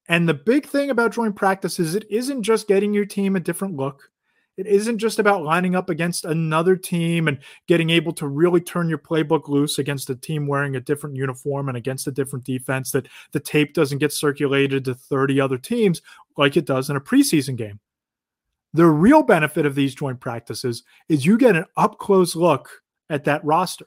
And 0.07 0.27
the 0.27 0.33
big 0.33 0.65
thing 0.65 0.89
about 0.89 1.13
joint 1.13 1.35
practice 1.35 1.79
is 1.79 1.95
it 1.95 2.09
isn't 2.09 2.43
just 2.43 2.67
getting 2.67 2.93
your 2.93 3.05
team 3.05 3.35
a 3.35 3.39
different 3.39 3.75
look. 3.75 4.09
It 4.55 4.65
isn't 4.65 4.97
just 4.97 5.19
about 5.19 5.43
lining 5.43 5.75
up 5.75 5.89
against 5.89 6.25
another 6.25 6.75
team 6.75 7.27
and 7.27 7.37
getting 7.67 7.91
able 7.91 8.11
to 8.13 8.27
really 8.27 8.59
turn 8.59 8.89
your 8.89 8.97
playbook 8.97 9.47
loose 9.47 9.77
against 9.77 10.09
a 10.09 10.15
team 10.15 10.47
wearing 10.47 10.75
a 10.75 10.79
different 10.79 11.15
uniform 11.15 11.67
and 11.67 11.77
against 11.77 12.07
a 12.07 12.11
different 12.11 12.43
defense 12.43 12.91
that 12.91 13.07
the 13.33 13.39
tape 13.39 13.75
doesn't 13.75 13.99
get 13.99 14.11
circulated 14.11 14.85
to 14.85 14.95
30 14.95 15.39
other 15.39 15.59
teams 15.59 16.01
like 16.37 16.57
it 16.57 16.65
does 16.65 16.89
in 16.89 16.95
a 16.95 17.01
preseason 17.01 17.55
game. 17.55 17.79
The 18.73 18.87
real 18.87 19.21
benefit 19.21 19.65
of 19.67 19.75
these 19.75 19.93
joint 19.93 20.19
practices 20.19 20.83
is 21.07 21.25
you 21.25 21.37
get 21.37 21.55
an 21.55 21.65
up 21.75 21.99
close 21.99 22.35
look 22.35 22.81
at 23.09 23.25
that 23.25 23.45
roster 23.45 23.85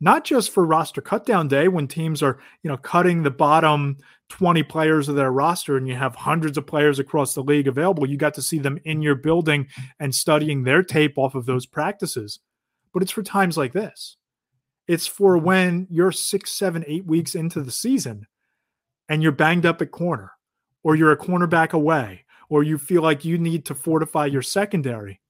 not 0.00 0.24
just 0.24 0.50
for 0.50 0.64
roster 0.64 1.02
cutdown 1.02 1.48
day 1.48 1.68
when 1.68 1.86
teams 1.86 2.22
are, 2.22 2.38
you 2.62 2.70
know, 2.70 2.76
cutting 2.76 3.22
the 3.22 3.30
bottom 3.30 3.98
20 4.30 4.62
players 4.62 5.08
of 5.08 5.16
their 5.16 5.32
roster 5.32 5.76
and 5.76 5.86
you 5.86 5.94
have 5.94 6.14
hundreds 6.14 6.56
of 6.56 6.66
players 6.66 6.98
across 6.98 7.34
the 7.34 7.42
league 7.42 7.68
available. 7.68 8.08
You 8.08 8.16
got 8.16 8.34
to 8.34 8.42
see 8.42 8.58
them 8.58 8.78
in 8.84 9.02
your 9.02 9.16
building 9.16 9.66
and 9.98 10.14
studying 10.14 10.62
their 10.62 10.82
tape 10.82 11.18
off 11.18 11.34
of 11.34 11.46
those 11.46 11.66
practices. 11.66 12.40
But 12.94 13.02
it's 13.02 13.12
for 13.12 13.22
times 13.22 13.56
like 13.56 13.72
this. 13.72 14.16
It's 14.88 15.06
for 15.06 15.36
when 15.36 15.86
you're 15.90 16.12
six, 16.12 16.52
seven, 16.52 16.84
eight 16.86 17.04
weeks 17.04 17.34
into 17.34 17.60
the 17.62 17.70
season 17.70 18.26
and 19.08 19.22
you're 19.22 19.32
banged 19.32 19.66
up 19.66 19.82
at 19.82 19.90
corner, 19.90 20.32
or 20.82 20.94
you're 20.94 21.12
a 21.12 21.18
cornerback 21.18 21.72
away, 21.72 22.24
or 22.48 22.62
you 22.62 22.78
feel 22.78 23.02
like 23.02 23.24
you 23.24 23.36
need 23.36 23.64
to 23.66 23.74
fortify 23.74 24.26
your 24.26 24.42
secondary. 24.42 25.20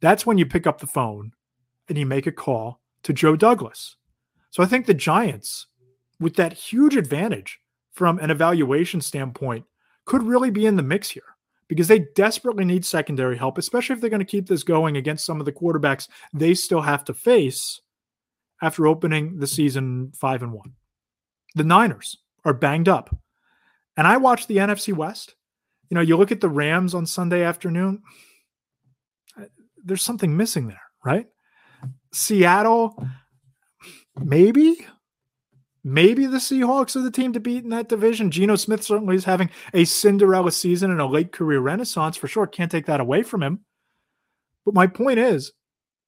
That's 0.00 0.26
when 0.26 0.38
you 0.38 0.46
pick 0.46 0.66
up 0.66 0.80
the 0.80 0.86
phone 0.86 1.32
and 1.88 1.96
you 1.96 2.06
make 2.06 2.26
a 2.26 2.32
call 2.32 2.80
to 3.02 3.12
Joe 3.12 3.36
Douglas. 3.36 3.96
So 4.50 4.62
I 4.62 4.66
think 4.66 4.86
the 4.86 4.94
Giants, 4.94 5.66
with 6.18 6.36
that 6.36 6.54
huge 6.54 6.96
advantage 6.96 7.60
from 7.96 8.18
an 8.18 8.30
evaluation 8.30 9.00
standpoint, 9.00 9.64
could 10.04 10.22
really 10.22 10.50
be 10.50 10.66
in 10.66 10.76
the 10.76 10.82
mix 10.82 11.08
here 11.08 11.36
because 11.66 11.88
they 11.88 12.00
desperately 12.14 12.64
need 12.64 12.84
secondary 12.84 13.36
help, 13.36 13.58
especially 13.58 13.94
if 13.94 14.00
they're 14.00 14.10
going 14.10 14.20
to 14.20 14.24
keep 14.24 14.46
this 14.46 14.62
going 14.62 14.96
against 14.98 15.24
some 15.24 15.40
of 15.40 15.46
the 15.46 15.52
quarterbacks 15.52 16.08
they 16.32 16.54
still 16.54 16.82
have 16.82 17.04
to 17.04 17.14
face 17.14 17.80
after 18.62 18.86
opening 18.86 19.38
the 19.38 19.46
season 19.46 20.12
five 20.14 20.42
and 20.42 20.52
one. 20.52 20.74
The 21.54 21.64
Niners 21.64 22.18
are 22.44 22.52
banged 22.52 22.88
up. 22.88 23.16
And 23.96 24.06
I 24.06 24.18
watched 24.18 24.46
the 24.46 24.58
NFC 24.58 24.94
West. 24.94 25.34
You 25.88 25.94
know, 25.94 26.02
you 26.02 26.16
look 26.16 26.30
at 26.30 26.42
the 26.42 26.50
Rams 26.50 26.94
on 26.94 27.06
Sunday 27.06 27.42
afternoon, 27.42 28.02
there's 29.82 30.02
something 30.02 30.36
missing 30.36 30.68
there, 30.68 30.82
right? 31.02 31.26
Seattle, 32.12 33.02
maybe, 34.20 34.86
maybe 35.86 36.26
the 36.26 36.38
Seahawks 36.38 36.96
are 36.96 37.00
the 37.00 37.12
team 37.12 37.32
to 37.32 37.40
beat 37.40 37.62
in 37.62 37.70
that 37.70 37.88
division. 37.88 38.32
Geno 38.32 38.56
Smith 38.56 38.82
certainly 38.82 39.14
is 39.14 39.24
having 39.24 39.50
a 39.72 39.84
Cinderella 39.84 40.50
season 40.50 40.90
and 40.90 41.00
a 41.00 41.06
late 41.06 41.30
career 41.30 41.60
renaissance 41.60 42.16
for 42.16 42.26
sure. 42.26 42.46
Can't 42.46 42.70
take 42.70 42.86
that 42.86 43.00
away 43.00 43.22
from 43.22 43.42
him. 43.42 43.60
But 44.64 44.74
my 44.74 44.88
point 44.88 45.20
is, 45.20 45.52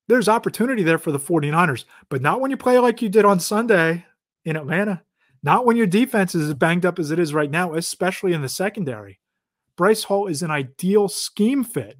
there's 0.09 0.29
opportunity 0.29 0.83
there 0.83 0.99
for 0.99 1.13
the 1.13 1.19
49ers, 1.19 1.85
but 2.09 2.21
not 2.21 2.41
when 2.41 2.51
you 2.51 2.57
play 2.57 2.79
like 2.81 3.01
you 3.01 3.09
did 3.09 3.25
on 3.25 3.39
Sunday 3.39 4.05
in 4.45 4.57
Atlanta. 4.57 5.03
Not 5.45 5.65
when 5.65 5.77
your 5.77 5.87
defense 5.87 6.35
is 6.35 6.49
as 6.49 6.55
banged 6.55 6.85
up 6.85 6.99
as 6.99 7.13
it 7.13 7.21
is 7.21 7.33
right 7.33 7.51
now, 7.51 7.75
especially 7.75 8.33
in 8.33 8.43
the 8.43 8.49
secondary. 8.49 9.21
Bryce 9.77 10.03
Hall 10.03 10.27
is 10.27 10.43
an 10.43 10.51
ideal 10.51 11.07
scheme 11.07 11.63
fit 11.63 11.97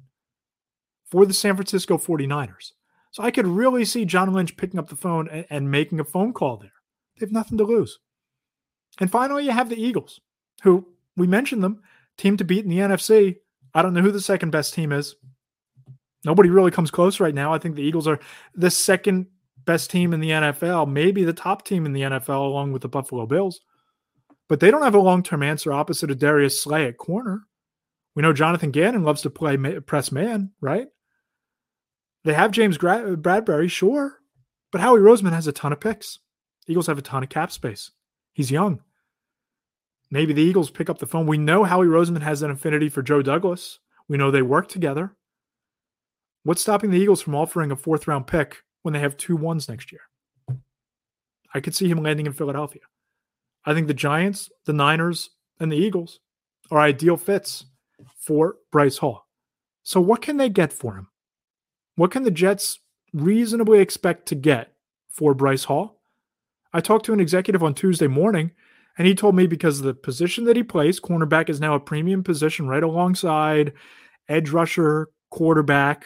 for 1.09 1.25
the 1.25 1.33
San 1.33 1.55
Francisco 1.55 1.97
49ers. 1.97 2.73
So 3.11 3.23
I 3.23 3.31
could 3.31 3.47
really 3.47 3.85
see 3.85 4.03
John 4.03 4.33
Lynch 4.33 4.57
picking 4.57 4.79
up 4.79 4.89
the 4.89 4.97
phone 4.97 5.29
and, 5.29 5.45
and 5.49 5.71
making 5.71 6.01
a 6.01 6.03
phone 6.03 6.33
call 6.33 6.57
there. 6.57 6.73
They 7.19 7.25
have 7.25 7.31
nothing 7.31 7.57
to 7.57 7.63
lose. 7.63 7.99
And 8.99 9.11
finally, 9.11 9.45
you 9.45 9.51
have 9.51 9.69
the 9.69 9.81
Eagles, 9.81 10.19
who 10.63 10.87
we 11.15 11.27
mentioned 11.27 11.63
them, 11.63 11.81
team 12.17 12.37
to 12.37 12.43
beat 12.43 12.63
in 12.63 12.69
the 12.69 12.79
NFC. 12.79 13.37
I 13.73 13.81
don't 13.81 13.93
know 13.93 14.01
who 14.01 14.11
the 14.11 14.21
second 14.21 14.51
best 14.51 14.73
team 14.73 14.91
is. 14.91 15.15
Nobody 16.25 16.49
really 16.49 16.71
comes 16.71 16.91
close 16.91 17.19
right 17.19 17.33
now. 17.33 17.53
I 17.53 17.59
think 17.59 17.75
the 17.75 17.83
Eagles 17.83 18.07
are 18.07 18.19
the 18.55 18.71
second 18.71 19.27
best 19.65 19.91
team 19.91 20.13
in 20.13 20.19
the 20.19 20.31
NFL, 20.31 20.89
maybe 20.91 21.23
the 21.23 21.33
top 21.33 21.65
team 21.65 21.85
in 21.85 21.93
the 21.93 22.01
NFL, 22.01 22.45
along 22.45 22.73
with 22.73 22.81
the 22.81 22.89
Buffalo 22.89 23.25
Bills. 23.25 23.61
But 24.47 24.59
they 24.59 24.71
don't 24.71 24.81
have 24.81 24.95
a 24.95 24.99
long 24.99 25.23
term 25.23 25.43
answer 25.43 25.71
opposite 25.71 26.11
of 26.11 26.19
Darius 26.19 26.61
Slay 26.61 26.85
at 26.85 26.97
corner. 26.97 27.45
We 28.15 28.23
know 28.23 28.33
Jonathan 28.33 28.71
Gannon 28.71 29.03
loves 29.03 29.21
to 29.21 29.29
play 29.29 29.55
press 29.81 30.11
man, 30.11 30.51
right? 30.59 30.87
They 32.25 32.33
have 32.33 32.51
James 32.51 32.77
Bradberry, 32.77 33.69
sure, 33.69 34.19
but 34.71 34.81
Howie 34.81 34.99
Roseman 34.99 35.31
has 35.31 35.47
a 35.47 35.51
ton 35.53 35.71
of 35.71 35.79
picks. 35.79 36.19
Eagles 36.69 36.87
have 36.87 36.97
a 36.97 37.01
ton 37.01 37.23
of 37.23 37.29
cap 37.29 37.51
space. 37.51 37.91
He's 38.33 38.51
young. 38.51 38.81
Maybe 40.11 40.33
the 40.33 40.41
Eagles 40.41 40.71
pick 40.71 40.89
up 40.89 40.99
the 40.99 41.07
phone. 41.07 41.27
We 41.27 41.37
know 41.37 41.63
Howie 41.63 41.87
Roseman 41.87 42.21
has 42.21 42.41
an 42.41 42.51
affinity 42.51 42.89
for 42.89 43.01
Joe 43.01 43.21
Douglas. 43.21 43.79
We 44.07 44.17
know 44.17 44.31
they 44.31 44.41
work 44.41 44.67
together. 44.67 45.15
What's 46.43 46.61
stopping 46.61 46.89
the 46.89 46.99
Eagles 46.99 47.21
from 47.21 47.35
offering 47.35 47.71
a 47.71 47.75
fourth 47.75 48.07
round 48.07 48.27
pick 48.27 48.63
when 48.81 48.93
they 48.93 48.99
have 48.99 49.17
two 49.17 49.35
ones 49.35 49.69
next 49.69 49.91
year? 49.91 50.01
I 51.53 51.59
could 51.59 51.75
see 51.75 51.89
him 51.89 52.01
landing 52.01 52.25
in 52.25 52.33
Philadelphia. 52.33 52.81
I 53.65 53.73
think 53.73 53.87
the 53.87 53.93
Giants, 53.93 54.49
the 54.65 54.73
Niners, 54.73 55.31
and 55.59 55.71
the 55.71 55.77
Eagles 55.77 56.19
are 56.71 56.79
ideal 56.79 57.17
fits 57.17 57.65
for 58.15 58.55
Bryce 58.71 58.97
Hall. 58.97 59.27
So, 59.83 59.99
what 59.99 60.21
can 60.21 60.37
they 60.37 60.49
get 60.49 60.71
for 60.71 60.95
him? 60.95 61.07
What 61.95 62.11
can 62.11 62.23
the 62.23 62.31
Jets 62.31 62.79
reasonably 63.13 63.79
expect 63.79 64.27
to 64.27 64.35
get 64.35 64.73
for 65.09 65.33
Bryce 65.33 65.65
Hall? 65.65 65.98
I 66.73 66.81
talked 66.81 67.05
to 67.05 67.13
an 67.13 67.19
executive 67.19 67.63
on 67.63 67.73
Tuesday 67.73 68.07
morning, 68.07 68.51
and 68.97 69.07
he 69.07 69.15
told 69.15 69.35
me 69.35 69.47
because 69.47 69.81
the 69.81 69.93
position 69.93 70.43
that 70.45 70.55
he 70.55 70.63
plays, 70.63 70.99
cornerback 70.99 71.49
is 71.49 71.59
now 71.59 71.73
a 71.73 71.79
premium 71.79 72.23
position 72.23 72.67
right 72.67 72.83
alongside 72.83 73.73
edge 74.27 74.49
rusher, 74.49 75.09
quarterback, 75.31 76.05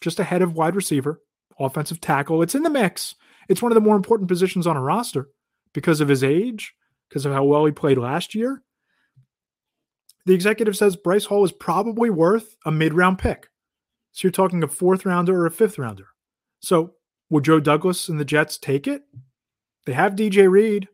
just 0.00 0.18
ahead 0.18 0.42
of 0.42 0.54
wide 0.54 0.74
receiver, 0.74 1.20
offensive 1.58 2.00
tackle. 2.00 2.42
It's 2.42 2.54
in 2.54 2.62
the 2.62 2.70
mix. 2.70 3.14
It's 3.48 3.62
one 3.62 3.72
of 3.72 3.74
the 3.74 3.80
more 3.80 3.96
important 3.96 4.28
positions 4.28 4.66
on 4.66 4.76
a 4.76 4.82
roster 4.82 5.28
because 5.72 6.00
of 6.00 6.08
his 6.08 6.24
age, 6.24 6.74
because 7.08 7.26
of 7.26 7.32
how 7.32 7.44
well 7.44 7.64
he 7.64 7.72
played 7.72 7.98
last 7.98 8.34
year. 8.34 8.62
The 10.24 10.34
executive 10.34 10.76
says 10.76 10.96
Bryce 10.96 11.26
Hall 11.26 11.44
is 11.44 11.52
probably 11.52 12.10
worth 12.10 12.56
a 12.64 12.72
mid 12.72 12.94
round 12.94 13.18
pick. 13.18 13.48
So 14.12 14.26
you're 14.26 14.32
talking 14.32 14.62
a 14.62 14.68
fourth 14.68 15.04
rounder 15.04 15.38
or 15.38 15.46
a 15.46 15.50
fifth 15.50 15.78
rounder. 15.78 16.08
So 16.60 16.94
would 17.30 17.44
Joe 17.44 17.60
Douglas 17.60 18.08
and 18.08 18.18
the 18.18 18.24
Jets 18.24 18.58
take 18.58 18.86
it? 18.88 19.02
They 19.86 19.92
have 19.92 20.14
DJ 20.14 20.50
Reed. 20.50 20.88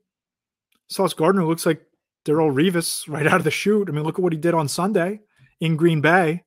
Sauce 0.89 1.15
Gardner 1.15 1.45
looks 1.45 1.67
like 1.67 1.83
Darrelle 2.25 2.55
Revis 2.55 3.09
right 3.09 3.27
out 3.27 3.39
of 3.39 3.45
the 3.45 3.51
chute. 3.51 3.89
I 3.89 3.93
mean, 3.93 4.05
look 4.05 4.19
at 4.19 4.23
what 4.23 4.33
he 4.33 4.39
did 4.39 4.55
on 4.55 4.69
Sunday 4.69 5.21
in 5.61 5.77
Green 5.77 6.01
Bay. 6.01 6.45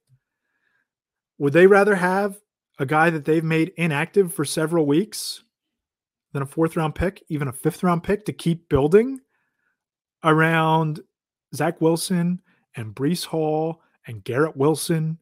Would 1.37 1.53
they 1.53 1.67
rather 1.67 1.95
have 1.95 2.39
a 2.79 2.85
guy 2.85 3.09
that 3.09 3.25
they've 3.25 3.43
made 3.43 3.73
inactive 3.77 4.33
for 4.33 4.45
several 4.45 4.85
weeks 4.85 5.43
than 6.33 6.43
a 6.43 6.45
fourth 6.45 6.75
round 6.75 6.95
pick, 6.95 7.23
even 7.29 7.47
a 7.47 7.53
fifth 7.53 7.83
round 7.83 8.03
pick 8.03 8.25
to 8.25 8.33
keep 8.33 8.69
building 8.69 9.19
around 10.23 10.99
Zach 11.53 11.79
Wilson 11.81 12.41
and 12.75 12.93
Breece 12.93 13.25
Hall 13.25 13.81
and 14.07 14.23
Garrett 14.23 14.57
Wilson 14.57 15.17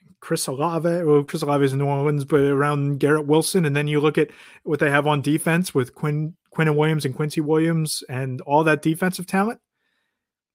and 0.00 0.20
Chris 0.20 0.46
Olave. 0.46 1.02
Well, 1.02 1.24
Chris 1.24 1.42
Olave 1.42 1.64
is 1.64 1.72
in 1.72 1.80
New 1.80 1.86
Orleans, 1.86 2.24
but 2.24 2.40
around 2.40 3.00
Garrett 3.00 3.26
Wilson. 3.26 3.64
And 3.64 3.74
then 3.74 3.88
you 3.88 4.00
look 4.00 4.18
at 4.18 4.30
what 4.62 4.78
they 4.78 4.90
have 4.90 5.06
on 5.06 5.22
defense 5.22 5.74
with 5.74 5.94
Quinn, 5.94 6.34
Quinnen 6.54 6.76
Williams 6.76 7.04
and 7.04 7.14
Quincy 7.14 7.40
Williams 7.40 8.02
and 8.08 8.40
all 8.42 8.64
that 8.64 8.82
defensive 8.82 9.26
talent. 9.26 9.60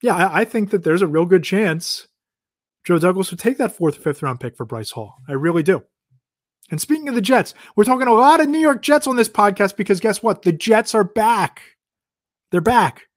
Yeah, 0.01 0.15
I, 0.15 0.41
I 0.41 0.45
think 0.45 0.71
that 0.71 0.83
there's 0.83 1.01
a 1.01 1.07
real 1.07 1.25
good 1.25 1.43
chance 1.43 2.07
Joe 2.85 2.99
Douglas 2.99 3.31
would 3.31 3.39
take 3.39 3.57
that 3.57 3.75
fourth 3.75 3.97
or 3.97 4.01
fifth 4.01 4.23
round 4.23 4.39
pick 4.39 4.55
for 4.55 4.65
Bryce 4.65 4.91
Hall. 4.91 5.15
I 5.27 5.33
really 5.33 5.63
do. 5.63 5.83
And 6.71 6.79
speaking 6.79 7.09
of 7.09 7.15
the 7.15 7.21
Jets, 7.21 7.53
we're 7.75 7.83
talking 7.83 8.07
a 8.07 8.13
lot 8.13 8.39
of 8.39 8.47
New 8.47 8.59
York 8.59 8.81
Jets 8.81 9.07
on 9.07 9.15
this 9.15 9.29
podcast 9.29 9.75
because 9.75 9.99
guess 9.99 10.21
what? 10.21 10.43
The 10.43 10.51
Jets 10.51 10.93
are 10.95 11.03
back. 11.03 11.61
They're 12.51 12.61
back. 12.61 13.07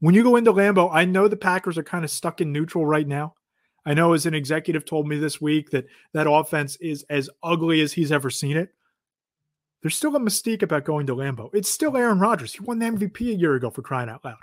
When 0.00 0.14
you 0.14 0.22
go 0.22 0.36
into 0.36 0.52
Lambeau, 0.52 0.90
I 0.92 1.04
know 1.04 1.28
the 1.28 1.36
Packers 1.36 1.78
are 1.78 1.84
kind 1.84 2.04
of 2.04 2.10
stuck 2.10 2.40
in 2.40 2.52
neutral 2.52 2.84
right 2.84 3.06
now. 3.06 3.34
I 3.86 3.94
know 3.94 4.12
as 4.12 4.26
an 4.26 4.34
executive 4.34 4.84
told 4.84 5.06
me 5.06 5.18
this 5.18 5.40
week 5.40 5.70
that 5.70 5.86
that 6.12 6.30
offense 6.30 6.76
is 6.80 7.04
as 7.08 7.30
ugly 7.42 7.80
as 7.80 7.92
he's 7.92 8.12
ever 8.12 8.30
seen 8.30 8.56
it. 8.56 8.70
There's 9.84 9.94
still 9.94 10.16
a 10.16 10.18
mystique 10.18 10.62
about 10.62 10.84
going 10.84 11.06
to 11.08 11.14
Lambeau. 11.14 11.50
It's 11.52 11.68
still 11.68 11.94
Aaron 11.94 12.18
Rodgers. 12.18 12.54
He 12.54 12.60
won 12.60 12.78
the 12.78 12.86
MVP 12.86 13.20
a 13.28 13.34
year 13.34 13.54
ago 13.54 13.68
for 13.68 13.82
crying 13.82 14.08
out 14.08 14.24
loud. 14.24 14.38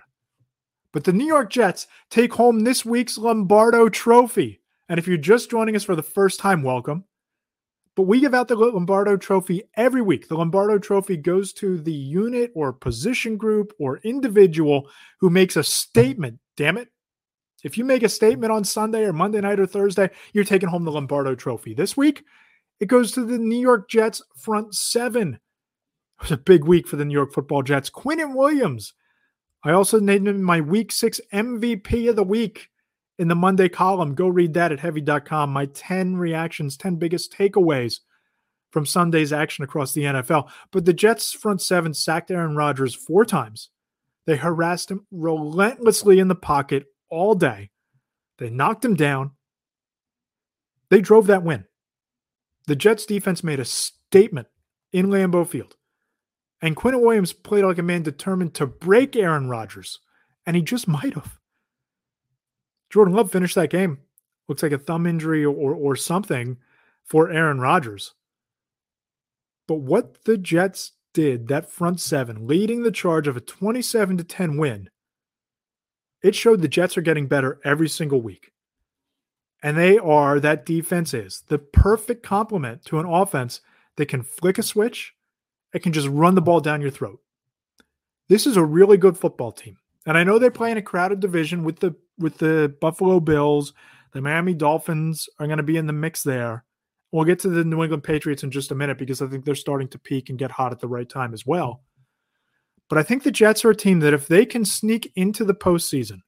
But 0.92 1.04
the 1.04 1.14
New 1.14 1.26
York 1.26 1.50
Jets 1.50 1.88
take 2.12 2.34
home 2.34 2.60
this 2.60 2.86
week's 2.86 3.18
Lombardo 3.18 3.90
Trophy. 3.90 4.62
And 4.88 5.00
if 5.00 5.08
you're 5.08 5.18
just 5.18 5.50
joining 5.50 5.76
us 5.76 5.84
for 5.84 5.96
the 5.96 6.04
first 6.04 6.40
time, 6.40 6.62
welcome. 6.62 7.06
But 7.96 8.04
we 8.04 8.20
give 8.20 8.36
out 8.36 8.50
the 8.50 8.56
Lombardo 8.56 9.18
Trophy 9.18 9.64
every 9.74 10.04
week. 10.04 10.28
The 10.28 10.38
Lombardo 10.38 10.78
Trophy 10.78 11.18
goes 11.18 11.54
to 11.54 11.80
the 11.80 11.92
unit 11.92 12.52
or 12.54 12.72
position 12.72 13.36
group 13.36 13.74
or 13.80 13.98
individual 14.04 14.92
who 15.22 15.32
makes 15.32 15.56
a 15.56 15.64
statement. 15.64 16.38
Damn 16.56 16.78
it. 16.78 16.90
If 17.64 17.80
you 17.80 17.86
make 17.86 18.04
a 18.04 18.10
statement 18.10 18.52
on 18.52 18.64
Sunday 18.64 19.06
or 19.06 19.14
Monday 19.14 19.42
night 19.42 19.60
or 19.60 19.66
Thursday, 19.66 20.12
you're 20.34 20.44
taking 20.44 20.70
home 20.70 20.84
the 20.84 20.92
Lombardo 20.92 21.34
Trophy. 21.34 21.74
This 21.74 21.98
week, 21.98 22.26
it 22.82 22.88
goes 22.88 23.12
to 23.12 23.24
the 23.24 23.38
New 23.38 23.60
York 23.60 23.88
Jets 23.90 24.24
front 24.36 24.74
seven. 24.74 25.36
It 25.36 26.24
was 26.24 26.32
a 26.32 26.38
big 26.38 26.66
week 26.66 26.88
for 26.88 26.96
the 26.96 27.06
New 27.06 27.14
York 27.14 27.32
football 27.32 27.62
Jets. 27.62 27.92
Quinnen 27.92 28.36
Williams. 28.36 28.94
I 29.64 29.72
also 29.72 30.00
named 30.00 30.28
him 30.28 30.42
my 30.42 30.62
week 30.62 30.92
six 30.92 31.22
MVP 31.32 32.10
of 32.10 32.16
the 32.16 32.24
week 32.24 32.70
in 33.20 33.28
the 33.28 33.36
Monday 33.36 33.70
column. 33.70 34.16
Go 34.16 34.28
read 34.28 34.56
that 34.56 34.72
at 34.72 34.80
heavy.com. 34.80 35.52
My 35.52 35.68
10 35.68 36.18
reactions, 36.18 36.76
10 36.76 36.96
biggest 36.96 37.32
takeaways 37.32 38.00
from 38.72 38.88
Sunday's 38.88 39.32
action 39.32 39.64
across 39.64 39.94
the 39.94 40.04
NFL. 40.04 40.50
But 40.72 40.86
the 40.86 40.94
Jets' 40.94 41.34
front 41.34 41.62
seven 41.62 41.94
sacked 41.94 42.32
Aaron 42.32 42.56
Rodgers 42.56 42.96
four 42.96 43.26
times. 43.26 43.70
They 44.26 44.38
harassed 44.38 44.90
him 44.90 45.06
relentlessly 45.12 46.18
in 46.18 46.30
the 46.30 46.36
pocket 46.36 46.86
all 47.10 47.36
day. 47.36 47.70
They 48.40 48.50
knocked 48.50 48.84
him 48.84 48.96
down. 48.96 49.32
They 50.90 51.02
drove 51.02 51.28
that 51.28 51.44
win. 51.44 51.66
The 52.68 52.76
Jets 52.76 53.06
defense 53.06 53.44
made 53.44 53.60
a 53.60 53.66
statement 53.66 54.48
in 54.92 55.08
Lambeau 55.08 55.48
Field. 55.48 55.76
And 56.62 56.76
Quinnen 56.76 57.02
Williams 57.02 57.34
played 57.34 57.66
like 57.66 57.80
a 57.80 57.84
man 57.84 58.04
determined 58.04 58.54
to 58.56 58.68
break 58.68 59.16
Aaron 59.16 59.50
Rodgers. 59.50 60.00
And 60.46 60.56
he 60.56 60.62
just 60.62 60.88
might 60.88 61.16
have. 61.16 61.40
Jordan 62.90 63.14
Love 63.14 63.32
finished 63.32 63.56
that 63.56 63.70
game. 63.70 64.00
Looks 64.48 64.64
like 64.64 64.72
a 64.72 64.78
thumb 64.78 65.08
injury 65.08 65.46
or, 65.46 65.74
or 65.74 65.96
something 65.96 66.58
for 67.06 67.32
Aaron 67.32 67.60
Rodgers. 67.60 68.14
But 69.68 69.76
what 69.76 70.24
the 70.26 70.38
Jets 70.38 70.92
did, 71.14 71.48
that 71.48 71.72
front 71.72 72.00
seven, 72.00 72.48
leading 72.48 72.84
the 72.84 72.92
charge 72.92 73.28
of 73.28 73.38
a 73.38 73.42
27 73.42 74.18
to 74.18 74.24
10 74.24 74.58
win, 74.58 74.90
it 76.22 76.36
showed 76.36 76.62
the 76.62 76.68
Jets 76.68 76.98
are 76.98 77.02
getting 77.02 77.28
better 77.28 77.60
every 77.64 77.90
single 77.90 78.22
week. 78.22 78.52
And 79.64 79.78
they 79.78 79.98
are, 79.98 80.40
that 80.40 80.66
defense 80.66 81.14
is 81.14 81.44
the 81.48 81.60
perfect 81.60 82.24
complement 82.24 82.84
to 82.86 83.00
an 83.00 83.06
offense 83.06 83.62
that 83.98 84.08
can 84.08 84.24
flick 84.24 84.58
a 84.58 84.64
switch, 84.64 85.14
it 85.74 85.84
can 85.84 85.94
just 85.94 86.08
run 86.08 86.36
the 86.36 86.42
ball 86.42 86.60
down 86.60 86.82
your 86.82 86.92
throat. 86.92 87.20
This 88.28 88.48
is 88.48 88.58
a 88.58 88.64
really 88.64 88.98
good 88.98 89.18
football 89.18 89.52
team. 89.52 89.78
And 90.06 90.18
I 90.18 90.24
know 90.24 90.40
they 90.40 90.50
play 90.50 90.72
in 90.72 90.78
a 90.78 90.82
crowded 90.82 91.20
division 91.20 91.64
with 91.64 91.80
the 91.80 91.96
with 92.18 92.38
the 92.38 92.74
Buffalo 92.82 93.20
Bills. 93.20 93.74
The 94.14 94.22
Miami 94.22 94.54
Dolphins 94.54 95.30
are 95.40 95.48
going 95.48 95.58
to 95.58 95.64
be 95.64 95.78
in 95.78 95.88
the 95.88 95.94
mix 95.94 96.24
there. 96.24 96.66
We'll 97.12 97.26
get 97.26 97.40
to 97.40 97.50
the 97.50 97.64
New 97.64 97.84
England 97.84 98.04
Patriots 98.04 98.44
in 98.44 98.52
just 98.52 98.72
a 98.72 98.76
minute 98.76 98.98
because 98.98 99.22
I 99.22 99.28
think 99.28 99.46
they're 99.46 99.56
starting 99.56 99.88
to 99.90 100.00
peak 100.00 100.30
and 100.30 100.40
get 100.40 100.52
hot 100.52 100.72
at 100.72 100.80
the 100.80 100.88
right 100.88 101.08
time 101.08 101.34
as 101.34 101.46
well. 101.46 101.82
But 102.90 102.98
I 102.98 103.04
think 103.04 103.24
the 103.24 103.32
Jets 103.32 103.64
are 103.64 103.70
a 103.70 103.76
team 103.76 104.00
that 104.00 104.14
if 104.14 104.28
they 104.28 104.46
can 104.46 104.66
sneak 104.66 105.12
into 105.16 105.46
the 105.46 105.54
postseason, 105.54 106.20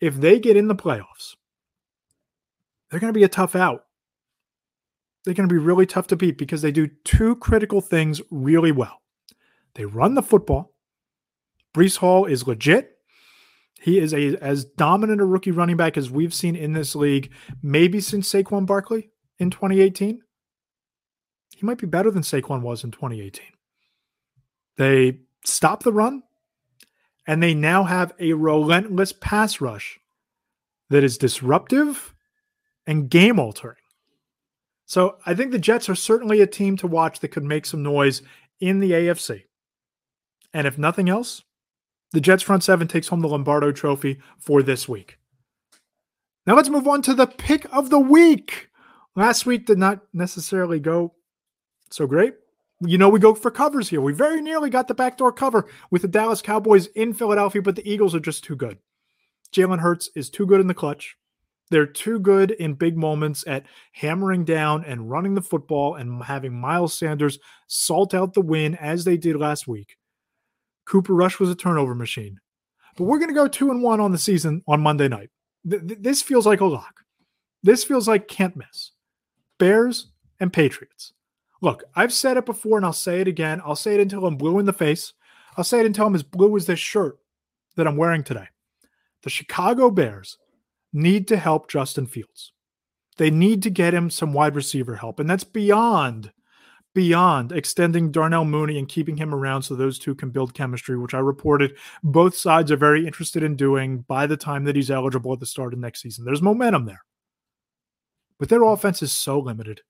if 0.00 0.16
they 0.16 0.38
get 0.38 0.56
in 0.56 0.68
the 0.68 0.74
playoffs, 0.74 1.36
they're 2.90 3.00
going 3.00 3.12
to 3.12 3.18
be 3.18 3.24
a 3.24 3.28
tough 3.28 3.56
out. 3.56 3.84
They're 5.24 5.34
going 5.34 5.48
to 5.48 5.52
be 5.52 5.60
really 5.60 5.86
tough 5.86 6.06
to 6.08 6.16
beat 6.16 6.38
because 6.38 6.62
they 6.62 6.70
do 6.70 6.88
two 7.04 7.36
critical 7.36 7.80
things 7.80 8.20
really 8.30 8.72
well. 8.72 9.02
They 9.74 9.84
run 9.84 10.14
the 10.14 10.22
football. 10.22 10.74
Breece 11.74 11.98
Hall 11.98 12.24
is 12.26 12.46
legit. 12.46 12.92
He 13.80 13.98
is 13.98 14.14
a 14.14 14.36
as 14.38 14.64
dominant 14.64 15.20
a 15.20 15.24
rookie 15.24 15.50
running 15.50 15.76
back 15.76 15.98
as 15.98 16.10
we've 16.10 16.32
seen 16.32 16.56
in 16.56 16.72
this 16.72 16.94
league, 16.94 17.30
maybe 17.62 18.00
since 18.00 18.32
Saquon 18.32 18.66
Barkley 18.66 19.10
in 19.38 19.50
2018. 19.50 20.22
He 21.56 21.66
might 21.66 21.78
be 21.78 21.86
better 21.86 22.10
than 22.10 22.22
Saquon 22.22 22.62
was 22.62 22.84
in 22.84 22.90
2018. 22.90 23.44
They 24.78 25.20
stop 25.44 25.82
the 25.82 25.92
run, 25.92 26.22
and 27.26 27.42
they 27.42 27.54
now 27.54 27.84
have 27.84 28.14
a 28.18 28.32
relentless 28.32 29.12
pass 29.12 29.60
rush 29.60 29.98
that 30.88 31.04
is 31.04 31.18
disruptive 31.18 32.14
and 32.86 33.10
game 33.10 33.38
altering. 33.38 33.76
So 34.86 35.16
I 35.26 35.34
think 35.34 35.50
the 35.50 35.58
Jets 35.58 35.88
are 35.88 35.94
certainly 35.94 36.40
a 36.40 36.46
team 36.46 36.76
to 36.78 36.86
watch 36.86 37.20
that 37.20 37.28
could 37.28 37.44
make 37.44 37.66
some 37.66 37.82
noise 37.82 38.22
in 38.60 38.78
the 38.78 38.92
AFC. 38.92 39.44
And 40.54 40.66
if 40.66 40.78
nothing 40.78 41.08
else, 41.08 41.42
the 42.12 42.20
Jets 42.20 42.42
front 42.42 42.62
seven 42.62 42.86
takes 42.86 43.08
home 43.08 43.20
the 43.20 43.28
Lombardo 43.28 43.72
trophy 43.72 44.18
for 44.38 44.62
this 44.62 44.88
week. 44.88 45.18
Now 46.46 46.54
let's 46.54 46.68
move 46.68 46.86
on 46.86 47.02
to 47.02 47.14
the 47.14 47.26
pick 47.26 47.66
of 47.72 47.90
the 47.90 47.98
week. 47.98 48.70
Last 49.16 49.44
week 49.44 49.66
did 49.66 49.78
not 49.78 50.02
necessarily 50.12 50.78
go 50.78 51.14
so 51.90 52.06
great. 52.06 52.34
You 52.80 52.98
know, 52.98 53.08
we 53.08 53.18
go 53.18 53.34
for 53.34 53.50
covers 53.50 53.88
here. 53.88 54.00
We 54.00 54.12
very 54.12 54.40
nearly 54.40 54.70
got 54.70 54.86
the 54.86 54.94
backdoor 54.94 55.32
cover 55.32 55.66
with 55.90 56.02
the 56.02 56.08
Dallas 56.08 56.42
Cowboys 56.42 56.86
in 56.88 57.14
Philadelphia, 57.14 57.62
but 57.62 57.74
the 57.74 57.90
Eagles 57.90 58.14
are 58.14 58.20
just 58.20 58.44
too 58.44 58.54
good. 58.54 58.78
Jalen 59.52 59.80
Hurts 59.80 60.10
is 60.14 60.28
too 60.28 60.46
good 60.46 60.60
in 60.60 60.66
the 60.66 60.74
clutch. 60.74 61.16
They're 61.70 61.86
too 61.86 62.20
good 62.20 62.52
in 62.52 62.74
big 62.74 62.96
moments 62.96 63.44
at 63.46 63.66
hammering 63.92 64.44
down 64.44 64.84
and 64.84 65.10
running 65.10 65.34
the 65.34 65.42
football 65.42 65.96
and 65.96 66.22
having 66.22 66.58
Miles 66.58 66.96
Sanders 66.96 67.38
salt 67.66 68.14
out 68.14 68.34
the 68.34 68.40
win 68.40 68.76
as 68.76 69.04
they 69.04 69.16
did 69.16 69.36
last 69.36 69.66
week. 69.66 69.96
Cooper 70.84 71.14
Rush 71.14 71.40
was 71.40 71.50
a 71.50 71.56
turnover 71.56 71.94
machine. 71.94 72.38
But 72.96 73.04
we're 73.04 73.18
going 73.18 73.28
to 73.28 73.34
go 73.34 73.48
two 73.48 73.70
and 73.70 73.82
one 73.82 74.00
on 74.00 74.12
the 74.12 74.18
season 74.18 74.62
on 74.66 74.80
Monday 74.80 75.08
night. 75.08 75.30
Th- 75.68 75.82
this 75.84 76.22
feels 76.22 76.46
like 76.46 76.60
a 76.60 76.66
lock. 76.66 77.02
This 77.62 77.84
feels 77.84 78.06
like 78.06 78.28
can't 78.28 78.56
miss. 78.56 78.92
Bears 79.58 80.12
and 80.38 80.52
Patriots. 80.52 81.12
Look, 81.62 81.84
I've 81.94 82.12
said 82.12 82.36
it 82.36 82.46
before 82.46 82.76
and 82.76 82.86
I'll 82.86 82.92
say 82.92 83.20
it 83.20 83.28
again. 83.28 83.60
I'll 83.64 83.76
say 83.76 83.94
it 83.94 84.00
until 84.00 84.26
I'm 84.26 84.36
blue 84.36 84.58
in 84.58 84.66
the 84.66 84.72
face. 84.72 85.12
I'll 85.56 85.64
say 85.64 85.80
it 85.80 85.86
until 85.86 86.06
I'm 86.06 86.14
as 86.14 86.22
blue 86.22 86.56
as 86.56 86.66
this 86.66 86.78
shirt 86.78 87.18
that 87.76 87.86
I'm 87.86 87.96
wearing 87.96 88.22
today. 88.22 88.46
The 89.22 89.30
Chicago 89.30 89.90
Bears 89.90 90.38
need 90.96 91.28
to 91.28 91.36
help 91.36 91.68
Justin 91.68 92.06
Fields. 92.06 92.52
They 93.18 93.30
need 93.30 93.62
to 93.62 93.70
get 93.70 93.94
him 93.94 94.10
some 94.10 94.32
wide 94.32 94.56
receiver 94.56 94.96
help. 94.96 95.20
And 95.20 95.28
that's 95.28 95.44
beyond 95.44 96.32
beyond 96.94 97.52
extending 97.52 98.10
Darnell 98.10 98.46
Mooney 98.46 98.78
and 98.78 98.88
keeping 98.88 99.18
him 99.18 99.34
around 99.34 99.60
so 99.60 99.76
those 99.76 99.98
two 99.98 100.14
can 100.14 100.30
build 100.30 100.54
chemistry, 100.54 100.96
which 100.96 101.12
I 101.12 101.18
reported 101.18 101.76
both 102.02 102.34
sides 102.34 102.72
are 102.72 102.78
very 102.78 103.06
interested 103.06 103.42
in 103.42 103.54
doing 103.54 103.98
by 104.08 104.26
the 104.26 104.38
time 104.38 104.64
that 104.64 104.76
he's 104.76 104.90
eligible 104.90 105.34
at 105.34 105.40
the 105.40 105.44
start 105.44 105.74
of 105.74 105.78
next 105.78 106.00
season. 106.00 106.24
There's 106.24 106.40
momentum 106.40 106.86
there. 106.86 107.02
But 108.38 108.48
their 108.48 108.62
offense 108.62 109.02
is 109.02 109.12
so 109.12 109.38
limited. 109.38 109.82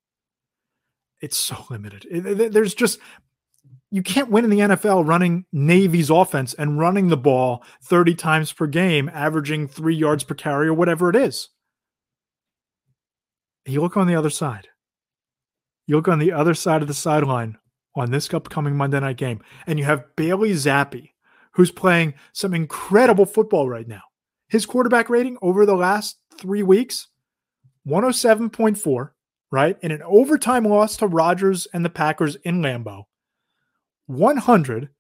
It's 1.20 1.36
so 1.36 1.64
limited. 1.70 2.06
There's 2.52 2.74
just, 2.74 2.98
you 3.90 4.02
can't 4.02 4.30
win 4.30 4.44
in 4.44 4.50
the 4.50 4.60
NFL 4.60 5.06
running 5.06 5.46
Navy's 5.52 6.10
offense 6.10 6.54
and 6.54 6.78
running 6.78 7.08
the 7.08 7.16
ball 7.16 7.64
30 7.84 8.14
times 8.14 8.52
per 8.52 8.66
game, 8.66 9.10
averaging 9.12 9.68
three 9.68 9.94
yards 9.94 10.24
per 10.24 10.34
carry 10.34 10.68
or 10.68 10.74
whatever 10.74 11.08
it 11.08 11.16
is. 11.16 11.48
You 13.64 13.80
look 13.80 13.96
on 13.96 14.06
the 14.06 14.14
other 14.14 14.30
side 14.30 14.68
you 15.86 15.96
look 15.96 16.08
on 16.08 16.18
the 16.18 16.32
other 16.32 16.54
side 16.54 16.82
of 16.82 16.88
the 16.88 16.94
sideline 16.94 17.56
on 17.94 18.10
this 18.10 18.32
upcoming 18.32 18.76
Monday 18.76 19.00
night 19.00 19.16
game, 19.16 19.40
and 19.66 19.78
you 19.78 19.84
have 19.84 20.04
Bailey 20.16 20.50
Zappe, 20.52 21.12
who's 21.52 21.70
playing 21.70 22.14
some 22.32 22.52
incredible 22.52 23.24
football 23.24 23.68
right 23.68 23.88
now. 23.88 24.02
His 24.48 24.66
quarterback 24.66 25.08
rating 25.08 25.38
over 25.42 25.64
the 25.64 25.76
last 25.76 26.18
three 26.36 26.62
weeks, 26.62 27.08
107.4, 27.88 29.10
right? 29.50 29.78
In 29.80 29.92
an 29.92 30.02
overtime 30.02 30.64
loss 30.64 30.96
to 30.98 31.06
Rodgers 31.06 31.66
and 31.72 31.84
the 31.84 31.90
Packers 31.90 32.36
in 32.36 32.60
Lambeau, 32.60 33.04
100 34.06 34.90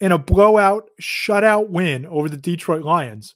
in 0.00 0.12
a 0.12 0.18
blowout 0.18 0.90
shutout 1.00 1.68
win 1.68 2.04
over 2.06 2.28
the 2.28 2.36
Detroit 2.36 2.82
Lions. 2.82 3.34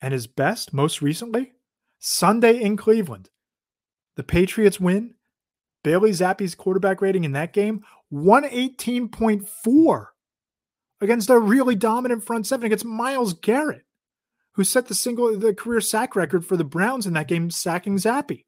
And 0.00 0.12
his 0.12 0.26
best, 0.26 0.72
most 0.72 1.02
recently, 1.02 1.54
Sunday 1.98 2.60
in 2.60 2.76
Cleveland. 2.76 3.30
The 4.16 4.22
Patriots 4.22 4.78
win 4.78 5.14
Bailey 5.82 6.10
Zappe's 6.10 6.54
quarterback 6.54 7.00
rating 7.00 7.24
in 7.24 7.32
that 7.32 7.52
game 7.52 7.82
118.4 8.12 10.06
against 11.00 11.30
a 11.30 11.38
really 11.38 11.74
dominant 11.74 12.24
front 12.24 12.46
seven 12.46 12.66
against 12.66 12.84
Myles 12.84 13.32
Garrett, 13.32 13.86
who 14.52 14.64
set 14.64 14.86
the 14.86 14.94
single 14.94 15.36
the 15.38 15.54
career 15.54 15.80
sack 15.80 16.14
record 16.16 16.44
for 16.44 16.56
the 16.56 16.64
Browns 16.64 17.06
in 17.06 17.14
that 17.14 17.28
game, 17.28 17.50
sacking 17.50 17.96
Zappe. 17.96 18.44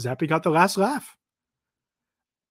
Zappe 0.00 0.28
got 0.28 0.42
the 0.42 0.50
last 0.50 0.76
laugh. 0.76 1.16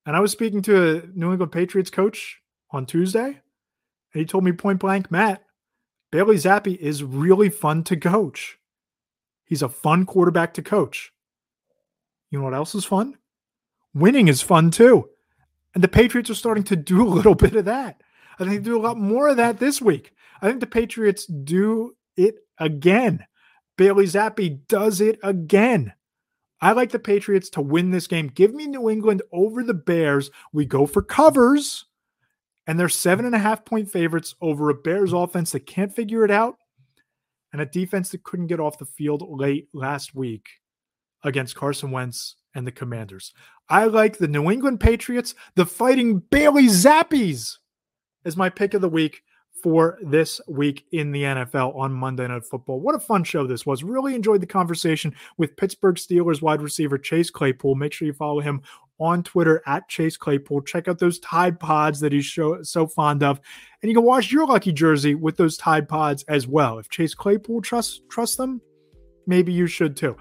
And 0.08 0.16
I 0.16 0.20
was 0.20 0.32
speaking 0.32 0.64
to 0.64 0.98
a 0.98 1.02
New 1.14 1.32
England 1.32 1.52
Patriots 1.52 1.92
coach 1.92 2.40
on 2.72 2.88
Tuesday, 2.88 3.26
and 3.26 4.20
he 4.20 4.26
told 4.26 4.44
me 4.44 4.52
point 4.54 4.80
blank, 4.80 5.12
Matt, 5.12 5.44
Bailey 6.12 6.38
Zappe 6.38 6.76
is 6.78 7.04
really 7.04 7.50
fun 7.50 7.84
to 7.84 7.98
coach. 7.98 8.58
He's 9.46 9.62
a 9.62 9.70
fun 9.70 10.06
quarterback 10.06 10.56
to 10.56 10.64
coach. 10.64 11.12
You 12.32 12.40
know 12.40 12.46
what 12.46 12.56
else 12.56 12.74
is 12.74 12.86
fun? 12.86 13.18
winning 14.00 14.28
is 14.28 14.42
fun 14.42 14.72
too. 14.72 15.10
And 15.74 15.84
the 15.84 15.88
Patriots 15.88 16.30
are 16.30 16.36
starting 16.36 16.64
to 16.66 16.76
do 16.76 17.02
a 17.02 17.08
little 17.08 17.36
bit 17.36 17.56
of 17.56 17.66
that. 17.66 18.02
I 18.40 18.44
think 18.44 18.64
they 18.64 18.70
do 18.70 18.80
a 18.80 18.82
lot 18.82 18.98
more 18.98 19.30
of 19.30 19.38
that 19.38 19.60
this 19.60 19.82
week. 19.82 20.14
I 20.42 20.48
think 20.48 20.60
the 20.60 20.68
Patriots 20.68 21.26
do 21.26 21.96
it 22.16 22.36
again. 22.60 23.26
Bailey 23.78 24.06
Zappe 24.06 24.68
does 24.68 25.02
it 25.02 25.20
again. 25.24 25.94
I 26.60 26.72
like 26.72 26.92
the 26.92 27.00
Patriots 27.00 27.50
to 27.52 27.62
win 27.62 27.92
this 27.92 28.08
game. 28.08 28.28
Give 28.28 28.54
me 28.54 28.66
New 28.66 28.90
England 28.90 29.22
over 29.32 29.64
the 29.64 29.74
Bears. 29.74 30.32
We 30.52 30.66
go 30.66 30.86
for 30.86 31.02
covers, 31.02 31.86
and 32.66 32.80
they're 32.80 32.90
seven 32.90 33.26
and 33.26 33.36
a 33.36 33.40
half 33.40 33.64
point 33.64 33.92
favorites 33.92 34.36
over 34.42 34.70
a 34.70 34.74
Bears 34.74 35.14
offense 35.14 35.52
that 35.52 35.68
can't 35.68 35.94
figure 35.94 36.26
it 36.26 36.32
out 36.32 36.58
and 37.54 37.62
a 37.62 37.66
defense 37.66 38.10
that 38.10 38.24
couldn't 38.24 38.48
get 38.48 38.60
off 38.60 38.78
the 38.78 38.86
field 38.86 39.24
late 39.28 39.70
last 39.74 40.16
week 40.16 40.50
against 41.24 41.56
Carson 41.56 41.92
Wentz 41.92 42.36
and 42.54 42.66
the 42.66 42.72
Commanders. 42.72 43.34
I 43.70 43.86
like 43.86 44.18
the 44.18 44.28
New 44.28 44.50
England 44.50 44.80
Patriots, 44.80 45.36
the 45.56 45.66
fighting 45.66 46.20
Bailey 46.20 46.66
Zappes, 46.66 47.58
as 48.26 48.38
my 48.38 48.50
pick 48.50 48.74
of 48.74 48.82
the 48.82 48.90
week 48.90 49.24
for 49.68 49.98
this 50.02 50.40
week 50.48 50.86
in 50.94 51.12
the 51.12 51.24
NFL 51.24 51.76
on 51.76 51.92
Monday 51.92 52.26
Night 52.26 52.46
Football. 52.46 52.80
What 52.80 52.96
a 52.96 53.00
fun 53.00 53.26
show 53.26 53.46
this 53.46 53.66
was. 53.66 53.84
Really 53.84 54.16
enjoyed 54.16 54.40
the 54.40 54.48
conversation 54.48 55.14
with 55.36 55.58
Pittsburgh 55.58 55.98
Steelers 55.98 56.42
wide 56.42 56.62
receiver 56.62 56.98
Chase 56.98 57.30
Claypool. 57.30 57.76
Make 57.76 57.92
sure 57.92 58.06
you 58.06 58.14
follow 58.14 58.40
him 58.40 58.62
on 58.98 59.24
Twitter 59.24 59.62
at 59.66 59.90
Chase 59.90 60.16
Claypool. 60.16 60.62
Check 60.62 60.88
out 60.88 61.00
those 61.00 61.20
Tide 61.20 61.60
Pods 61.60 62.00
that 62.00 62.14
he's 62.14 62.32
so, 62.32 62.64
so 62.64 62.88
fond 62.88 63.24
of. 63.24 63.42
And 63.82 63.90
you 63.92 63.96
can 63.98 64.06
wash 64.06 64.32
your 64.32 64.48
lucky 64.48 64.72
jersey 64.72 65.16
with 65.16 65.36
those 65.36 65.58
Tide 65.58 65.90
Pods 65.90 66.24
as 66.30 66.48
well. 66.48 66.80
If 66.80 66.88
Chase 66.88 67.14
Claypool 67.14 67.60
trusts, 67.60 68.00
trusts 68.10 68.38
them, 68.38 68.62
maybe 69.26 69.52
you 69.52 69.68
should 69.68 69.98
too. 69.98 70.16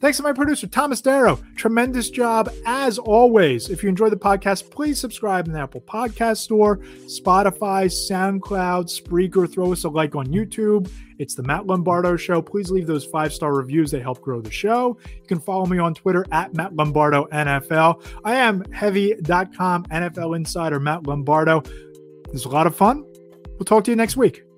Thanks 0.00 0.16
to 0.16 0.22
my 0.22 0.32
producer, 0.32 0.66
Thomas 0.66 1.02
Darro. 1.02 1.38
Tremendous 1.56 2.08
job 2.08 2.50
as 2.64 2.98
always. 2.98 3.68
If 3.68 3.82
you 3.82 3.90
enjoy 3.90 4.08
the 4.08 4.16
podcast, 4.16 4.70
please 4.70 4.98
subscribe 4.98 5.46
in 5.46 5.52
the 5.52 5.60
Apple 5.60 5.82
Podcast 5.82 6.38
Store, 6.38 6.78
Spotify, 7.04 7.84
SoundCloud, 7.86 8.88
Spreaker. 8.88 9.50
Throw 9.50 9.72
us 9.72 9.84
a 9.84 9.90
like 9.90 10.16
on 10.16 10.26
YouTube. 10.28 10.90
It's 11.18 11.34
the 11.34 11.42
Matt 11.42 11.66
Lombardo 11.66 12.16
Show. 12.16 12.40
Please 12.40 12.70
leave 12.70 12.86
those 12.86 13.04
five 13.04 13.34
star 13.34 13.52
reviews. 13.52 13.90
They 13.90 14.00
help 14.00 14.22
grow 14.22 14.40
the 14.40 14.50
show. 14.50 14.96
You 15.06 15.26
can 15.28 15.38
follow 15.38 15.66
me 15.66 15.78
on 15.78 15.92
Twitter 15.92 16.24
at 16.32 16.54
Matt 16.54 16.74
Lombardo 16.74 17.26
NFL. 17.26 18.02
I 18.24 18.36
am 18.36 18.64
heavy.com 18.72 19.84
NFL 19.84 20.34
insider 20.34 20.80
Matt 20.80 21.06
Lombardo. 21.06 21.62
It's 22.32 22.46
a 22.46 22.48
lot 22.48 22.66
of 22.66 22.74
fun. 22.74 23.04
We'll 23.58 23.66
talk 23.66 23.84
to 23.84 23.90
you 23.90 23.96
next 23.96 24.16
week. 24.16 24.49